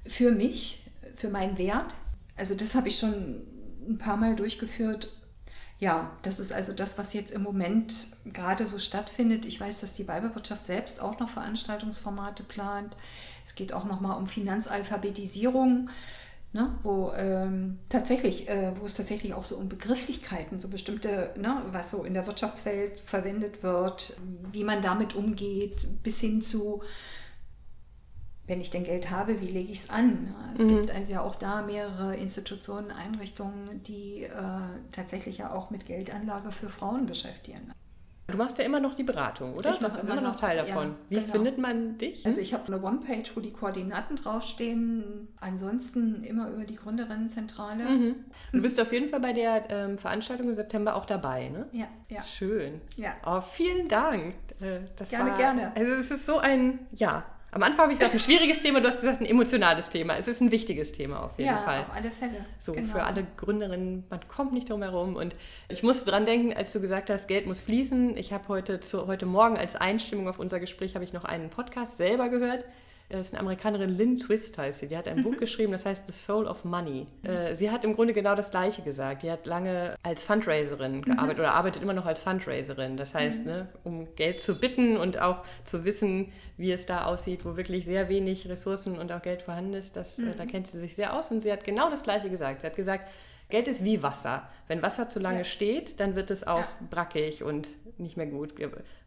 für 0.06 0.32
mich, 0.32 0.86
für 1.16 1.30
meinen 1.30 1.58
Wert. 1.58 1.95
Also 2.36 2.56
das 2.56 2.76
habe 2.76 2.88
ich 2.88 2.97
schon 2.97 3.41
ein 3.88 3.97
paar 3.97 4.18
Mal 4.18 4.36
durchgeführt. 4.36 5.12
Ja, 5.80 6.12
das 6.24 6.39
ist 6.39 6.52
also 6.52 6.74
das, 6.74 6.97
was 6.97 7.14
jetzt 7.14 7.32
im 7.32 7.41
Moment 7.41 8.08
gerade 8.26 8.68
so 8.68 8.80
stattfindet. 8.80 9.45
Ich 9.45 9.62
weiß, 9.62 9.80
dass 9.80 9.93
die 9.93 10.08
Weibewirtschaft 10.08 10.66
selbst 10.66 11.02
auch 11.02 11.20
noch 11.20 11.30
Veranstaltungsformate 11.30 12.43
plant. 12.43 12.97
Es 13.45 13.56
geht 13.56 13.72
auch 13.72 13.86
noch 13.86 14.02
mal 14.02 14.14
um 14.14 14.28
Finanzalphabetisierung. 14.28 15.89
Ne, 16.52 16.76
wo 16.82 17.12
ähm, 17.16 17.78
tatsächlich, 17.89 18.50
äh, 18.50 18.72
wo 18.80 18.88
es 18.88 18.95
tatsächlich 18.95 19.36
auch 19.36 19.45
so 19.45 19.56
um 19.56 19.70
Begrifflichkeiten, 19.70 20.60
so 20.60 20.68
bestimmte, 20.68 21.32
ne, 21.38 21.62
was 21.72 21.91
so 21.91 22.04
in 22.04 22.16
der 22.16 22.26
Wirtschaftswelt 22.26 23.00
verwendet 23.02 23.62
wird, 23.62 24.20
wie 24.52 24.64
man 24.64 24.82
damit 24.82 25.14
umgeht, 25.14 25.88
bis 26.02 26.20
hin 26.20 26.41
zu, 26.41 26.82
wenn 28.50 28.62
ich 28.62 28.72
denn 28.72 28.84
Geld 28.84 29.12
habe, 29.12 29.39
wie 29.41 29.47
lege 29.47 29.72
ich 29.72 29.80
es 29.80 29.89
an? 29.89 30.34
Es 30.56 30.62
mhm. 30.62 30.70
gibt 30.70 30.91
also 30.91 31.14
ja 31.14 31.22
auch 31.22 31.36
da 31.36 31.62
mehrere 31.62 32.16
Institutionen, 32.16 32.91
Einrichtungen, 32.91 33.84
die 33.84 34.24
äh, 34.24 34.30
tatsächlich 34.91 35.38
ja 35.38 35.52
auch 35.52 35.70
mit 35.70 35.86
Geldanlage 35.86 36.52
für 36.52 36.68
Frauen 36.68 37.06
beschäftigen. 37.06 37.72
Du 38.28 38.38
machst 38.38 38.58
ja 38.60 38.64
immer 38.64 38.80
noch 38.80 38.95
die 38.95 39.04
Beratung, 39.04 39.56
oder? 39.56 39.72
Ich 39.72 39.82
mache 39.82 40.02
immer, 40.02 40.14
immer 40.14 40.22
noch 40.22 40.39
Teil 40.39 40.58
davon. 40.58 40.88
Ja, 40.88 40.95
Wie 41.10 41.16
genau. 41.22 41.32
findet 41.32 41.58
man 41.58 41.97
dich? 41.97 42.26
Also 42.26 42.41
ich 42.41 42.54
habe 42.54 42.68
eine 42.68 42.82
One-Page, 42.82 43.36
wo 43.36 43.39
die 43.39 43.52
Koordinaten 43.52 44.16
draufstehen. 44.16 45.28
Ansonsten 45.39 46.24
immer 46.24 46.50
über 46.50 46.64
die 46.64 46.76
Gründerinnenzentrale. 46.76 47.84
Mhm. 47.86 48.16
Du 48.52 48.62
bist 48.62 48.80
auf 48.80 48.93
jeden 48.93 49.10
Fall 49.10 49.20
bei 49.20 49.34
der 49.34 49.70
ähm, 49.70 49.97
Veranstaltung 49.97 50.47
im 50.47 50.56
September 50.56 50.95
auch 50.95 51.06
dabei, 51.06 51.50
ne? 51.50 51.68
Ja, 51.72 51.88
ja. 52.10 52.22
Schön. 52.22 52.82
Ja. 52.95 53.14
Oh, 53.26 53.41
vielen 53.41 53.88
Dank. 53.88 54.36
Äh, 54.62 54.82
das 54.95 55.10
gerne, 55.10 55.32
war, 55.32 55.38
gerne. 55.38 55.76
Also 55.76 55.93
es 55.93 56.12
ist 56.12 56.26
so 56.28 56.38
ein, 56.38 56.80
ja, 56.91 57.26
am 57.52 57.64
Anfang 57.64 57.84
habe 57.84 57.93
ich 57.93 58.00
gesagt, 58.00 58.14
ein 58.14 58.20
schwieriges 58.20 58.62
Thema, 58.62 58.80
du 58.80 58.88
hast 58.88 59.02
gesagt, 59.02 59.22
ein 59.22 59.26
emotionales 59.26 59.89
Thema. 59.89 60.18
Es 60.18 60.28
ist 60.28 60.39
ein 60.39 60.52
wichtiges 60.52 60.91
Thema 60.91 61.24
auf 61.24 61.38
jeden 61.38 61.50
ja, 61.50 61.58
Fall. 61.58 61.82
auf 61.82 61.93
alle 61.93 62.12
Fälle. 62.12 62.45
So, 62.60 62.74
genau. 62.74 62.91
für 62.91 63.04
alle 63.04 63.26
Gründerinnen, 63.38 64.04
man 64.10 64.28
kommt 64.28 64.54
nicht 64.54 64.70
drum 64.70 64.84
herum. 64.84 65.16
Und 65.16 65.34
ich 65.68 65.82
musste 65.82 66.10
dran 66.10 66.26
denken, 66.26 66.54
als 66.54 66.72
du 66.74 66.80
gesagt 66.80 67.10
hast, 67.10 67.28
Geld 67.28 67.47
muss 67.47 67.60
fließen. 67.60 68.18
Ich 68.18 68.34
habe 68.34 68.47
heute, 68.50 68.80
heute 69.08 69.26
Morgen 69.26 69.58
als 69.58 69.76
Einstimmung 69.76 70.28
auf 70.30 70.38
unser 70.38 70.60
Gespräch, 70.60 70.93
habe 70.95 71.04
ich 71.04 71.14
noch 71.14 71.26
einen 71.26 71.50
Podcast 71.50 71.97
selber 71.97 72.30
gehört 72.30 72.66
das 73.10 73.28
ist 73.28 73.34
eine 73.34 73.41
Amerikanerin, 73.41 73.89
Lynn 73.89 74.20
Twist 74.20 74.57
heißt 74.57 74.80
sie. 74.80 74.88
Die 74.88 74.95
hat 74.95 75.07
ein 75.07 75.24
Buch 75.24 75.32
mhm. 75.32 75.38
geschrieben, 75.38 75.72
das 75.72 75.86
heißt 75.86 76.05
The 76.05 76.14
Soul 76.14 76.45
of 76.45 76.64
Money. 76.64 77.07
Mhm. 77.24 77.53
sie 77.53 77.72
hat 77.72 77.84
im 77.84 77.95
Grunde 77.95 78.14
genau 78.14 78.36
das 78.36 78.51
Gleiche 78.51 78.84
gesagt. 78.84 79.24
Die 79.24 79.32
hat 79.32 79.45
lange 79.47 79.95
als 80.03 80.24
Fundraiserin 80.24 80.97
mhm. 80.97 81.01
gearbeitet 81.01 81.39
oder 81.39 81.53
arbeitet 81.53 81.82
immer 81.82 81.93
noch 81.93 82.05
als 82.05 82.20
Fundraiserin. 82.22 82.97
Das 82.97 83.14
heißt, 83.14 83.45
ne, 83.45 83.68
um 83.84 84.07
Geld 84.16 84.41
zu 84.41 84.60
bitten 84.60 84.95
und 84.97 85.20
auch 85.20 85.43
zu 85.64 85.86
wissen, 85.86 86.32
wie 86.57 86.72
es 86.72 86.86
da 86.86 87.05
aussieht, 87.05 87.45
wo 87.45 87.57
wirklich 87.57 87.86
sehr 87.86 88.10
wenig 88.10 88.47
Ressourcen 88.47 88.99
und 88.99 89.12
auch 89.12 89.22
Geld 89.22 89.41
vorhanden 89.41 89.74
ist, 89.74 89.95
das, 89.95 90.22
da 90.38 90.45
kennt 90.45 90.68
sie 90.68 90.80
sich 90.80 90.95
sehr 90.95 91.18
aus. 91.18 91.32
Und 91.32 91.41
sie 91.41 91.51
hat 91.51 91.64
genau 91.64 91.89
das 91.89 92.03
Gleiche 92.03 92.30
gesagt. 92.30 92.62
Sie 92.62 92.68
hat 92.68 92.76
gesagt, 92.76 93.10
Geld 93.50 93.68
ist 93.68 93.84
wie 93.84 94.04
Wasser. 94.04 94.47
Wenn 94.68 94.84
Wasser 94.84 95.10
zu 95.10 95.20
lange 95.20 95.39
ja. 95.39 95.43
steht, 95.43 96.00
dann 96.00 96.16
wird 96.16 96.30
es 96.30 96.45
auch 96.45 96.60
ja. 96.60 96.68
brackig 96.89 97.43
und 97.43 97.68
nicht 97.97 98.16
mehr 98.16 98.28
gut. 98.28 98.54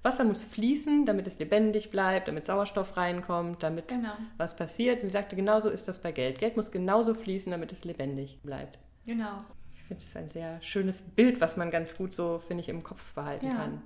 Wasser 0.02 0.24
muss 0.24 0.42
fließen, 0.42 1.06
damit 1.06 1.28
es 1.28 1.38
lebendig 1.38 1.90
bleibt, 1.90 2.26
damit 2.26 2.46
Sauerstoff 2.46 2.96
reinkommt, 2.96 3.62
damit 3.62 3.88
genau. 3.88 4.12
was 4.36 4.56
passiert. 4.56 5.00
Sie 5.00 5.08
sagte, 5.08 5.36
genauso 5.36 5.70
ist 5.70 5.86
das 5.86 6.00
bei 6.00 6.10
Geld. 6.10 6.38
Geld 6.38 6.56
muss 6.56 6.72
genauso 6.72 7.14
fließen, 7.14 7.52
damit 7.52 7.70
es 7.72 7.84
lebendig 7.84 8.40
bleibt. 8.42 8.78
Genau. 9.06 9.42
Ich 9.74 9.82
finde 9.84 10.02
es 10.04 10.16
ein 10.16 10.28
sehr 10.28 10.60
schönes 10.60 11.02
Bild, 11.02 11.40
was 11.40 11.56
man 11.56 11.70
ganz 11.70 11.96
gut 11.96 12.14
so, 12.14 12.38
finde 12.38 12.62
ich, 12.62 12.68
im 12.68 12.82
Kopf 12.82 13.14
behalten 13.14 13.46
ja. 13.46 13.54
kann. 13.54 13.82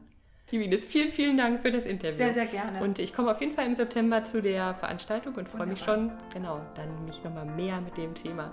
Liebines, 0.50 0.84
vielen, 0.84 1.10
vielen 1.10 1.36
Dank 1.36 1.60
für 1.60 1.72
das 1.72 1.84
Interview. 1.84 2.16
Sehr, 2.16 2.32
sehr 2.32 2.46
gerne. 2.46 2.80
Und 2.82 3.00
ich 3.00 3.12
komme 3.12 3.32
auf 3.32 3.40
jeden 3.40 3.52
Fall 3.52 3.66
im 3.66 3.74
September 3.74 4.24
zu 4.24 4.40
der 4.40 4.74
Veranstaltung 4.74 5.34
und 5.34 5.48
freue 5.48 5.66
mich 5.66 5.80
schon, 5.80 6.12
genau, 6.32 6.60
dann 6.76 7.04
mich 7.04 7.22
nochmal 7.24 7.46
mehr 7.46 7.80
mit 7.80 7.96
dem 7.96 8.14
Thema 8.14 8.52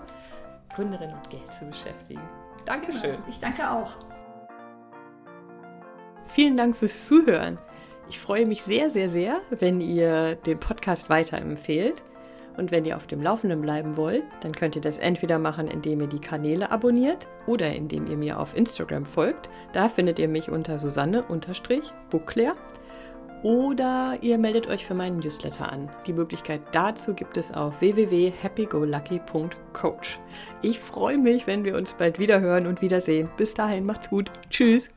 Gründerin 0.74 1.12
und 1.12 1.30
Geld 1.30 1.52
zu 1.52 1.64
beschäftigen. 1.66 2.22
Dankeschön. 2.64 3.12
Genau. 3.12 3.28
Ich 3.28 3.38
danke 3.40 3.70
auch. 3.70 3.96
Vielen 6.26 6.56
Dank 6.56 6.76
fürs 6.76 7.06
Zuhören. 7.06 7.58
Ich 8.08 8.18
freue 8.18 8.46
mich 8.46 8.62
sehr, 8.62 8.90
sehr, 8.90 9.08
sehr, 9.08 9.40
wenn 9.50 9.80
ihr 9.80 10.36
den 10.36 10.58
Podcast 10.58 11.08
weiterempfehlt. 11.08 12.02
Und 12.56 12.70
wenn 12.70 12.84
ihr 12.84 12.96
auf 12.96 13.06
dem 13.06 13.20
Laufenden 13.20 13.60
bleiben 13.60 13.96
wollt, 13.96 14.22
dann 14.42 14.52
könnt 14.52 14.76
ihr 14.76 14.82
das 14.82 14.98
entweder 14.98 15.38
machen, 15.38 15.66
indem 15.66 16.00
ihr 16.00 16.06
die 16.06 16.20
Kanäle 16.20 16.70
abonniert 16.70 17.26
oder 17.46 17.74
indem 17.74 18.06
ihr 18.06 18.16
mir 18.16 18.38
auf 18.38 18.56
Instagram 18.56 19.04
folgt. 19.04 19.48
Da 19.72 19.88
findet 19.88 20.20
ihr 20.20 20.28
mich 20.28 20.50
unter 20.50 20.78
Susanne-Buckler 20.78 22.54
oder 23.44 24.18
ihr 24.22 24.38
meldet 24.38 24.66
euch 24.66 24.84
für 24.86 24.94
meinen 24.94 25.18
Newsletter 25.18 25.70
an. 25.70 25.90
Die 26.06 26.14
Möglichkeit 26.14 26.62
dazu 26.72 27.14
gibt 27.14 27.36
es 27.36 27.52
auf 27.52 27.78
www.happygolucky.coach. 27.80 30.18
Ich 30.62 30.80
freue 30.80 31.18
mich, 31.18 31.46
wenn 31.46 31.64
wir 31.64 31.76
uns 31.76 31.92
bald 31.92 32.18
wieder 32.18 32.40
hören 32.40 32.66
und 32.66 32.80
wiedersehen. 32.80 33.28
Bis 33.36 33.52
dahin, 33.52 33.84
macht's 33.84 34.08
gut. 34.08 34.32
Tschüss. 34.48 34.93